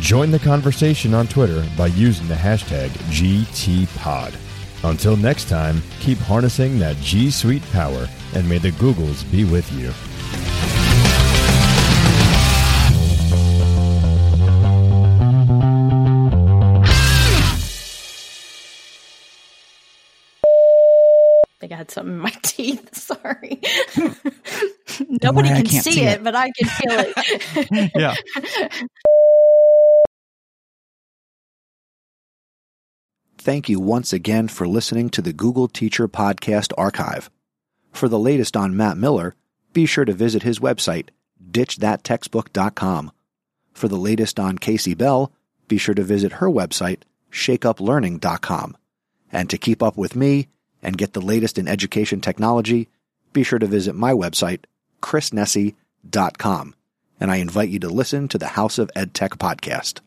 Join 0.00 0.32
the 0.32 0.40
conversation 0.40 1.14
on 1.14 1.28
Twitter 1.28 1.64
by 1.76 1.86
using 1.86 2.26
the 2.26 2.34
hashtag 2.34 2.88
GTPod. 3.12 4.34
Until 4.82 5.16
next 5.16 5.48
time, 5.48 5.80
keep 6.00 6.18
harnessing 6.18 6.80
that 6.80 6.96
G 6.96 7.30
Suite 7.30 7.62
power 7.70 8.08
and 8.34 8.48
may 8.48 8.58
the 8.58 8.72
Googles 8.72 9.30
be 9.30 9.44
with 9.44 9.70
you. 9.72 9.92
Sorry. 23.28 23.60
Nobody 25.22 25.50
worry, 25.50 25.62
can 25.62 25.82
see, 25.82 25.92
see 25.92 26.02
it, 26.02 26.18
it. 26.18 26.24
but 26.24 26.34
I 26.34 26.50
can 26.56 26.68
feel 26.68 26.98
it. 26.98 27.90
Yeah. 27.98 28.14
Thank 33.38 33.68
you 33.68 33.80
once 33.80 34.12
again 34.12 34.48
for 34.48 34.66
listening 34.66 35.10
to 35.10 35.22
the 35.22 35.32
Google 35.32 35.68
Teacher 35.68 36.08
Podcast 36.08 36.72
Archive. 36.76 37.30
For 37.92 38.08
the 38.08 38.18
latest 38.18 38.56
on 38.56 38.76
Matt 38.76 38.96
Miller, 38.98 39.34
be 39.72 39.86
sure 39.86 40.04
to 40.04 40.12
visit 40.12 40.42
his 40.42 40.58
website, 40.58 41.08
ditchthattextbook.com. 41.50 43.12
For 43.72 43.88
the 43.88 43.96
latest 43.96 44.40
on 44.40 44.58
Kasey 44.58 44.96
Bell, 44.96 45.32
be 45.66 45.78
sure 45.78 45.94
to 45.94 46.02
visit 46.02 46.32
her 46.32 46.48
website, 46.48 47.02
shakeuplearning.com. 47.30 48.76
And 49.30 49.50
to 49.50 49.58
keep 49.58 49.82
up 49.82 49.96
with 49.96 50.16
me 50.16 50.48
and 50.82 50.98
get 50.98 51.12
the 51.12 51.20
latest 51.20 51.58
in 51.58 51.68
education 51.68 52.20
technology, 52.20 52.88
be 53.32 53.42
sure 53.42 53.58
to 53.58 53.66
visit 53.66 53.94
my 53.94 54.12
website, 54.12 54.64
chrisnesi.com. 55.02 56.74
And 57.20 57.30
I 57.30 57.36
invite 57.36 57.68
you 57.68 57.78
to 57.80 57.88
listen 57.88 58.28
to 58.28 58.38
the 58.38 58.48
House 58.48 58.78
of 58.78 58.90
EdTech 58.94 59.38
podcast. 59.38 60.00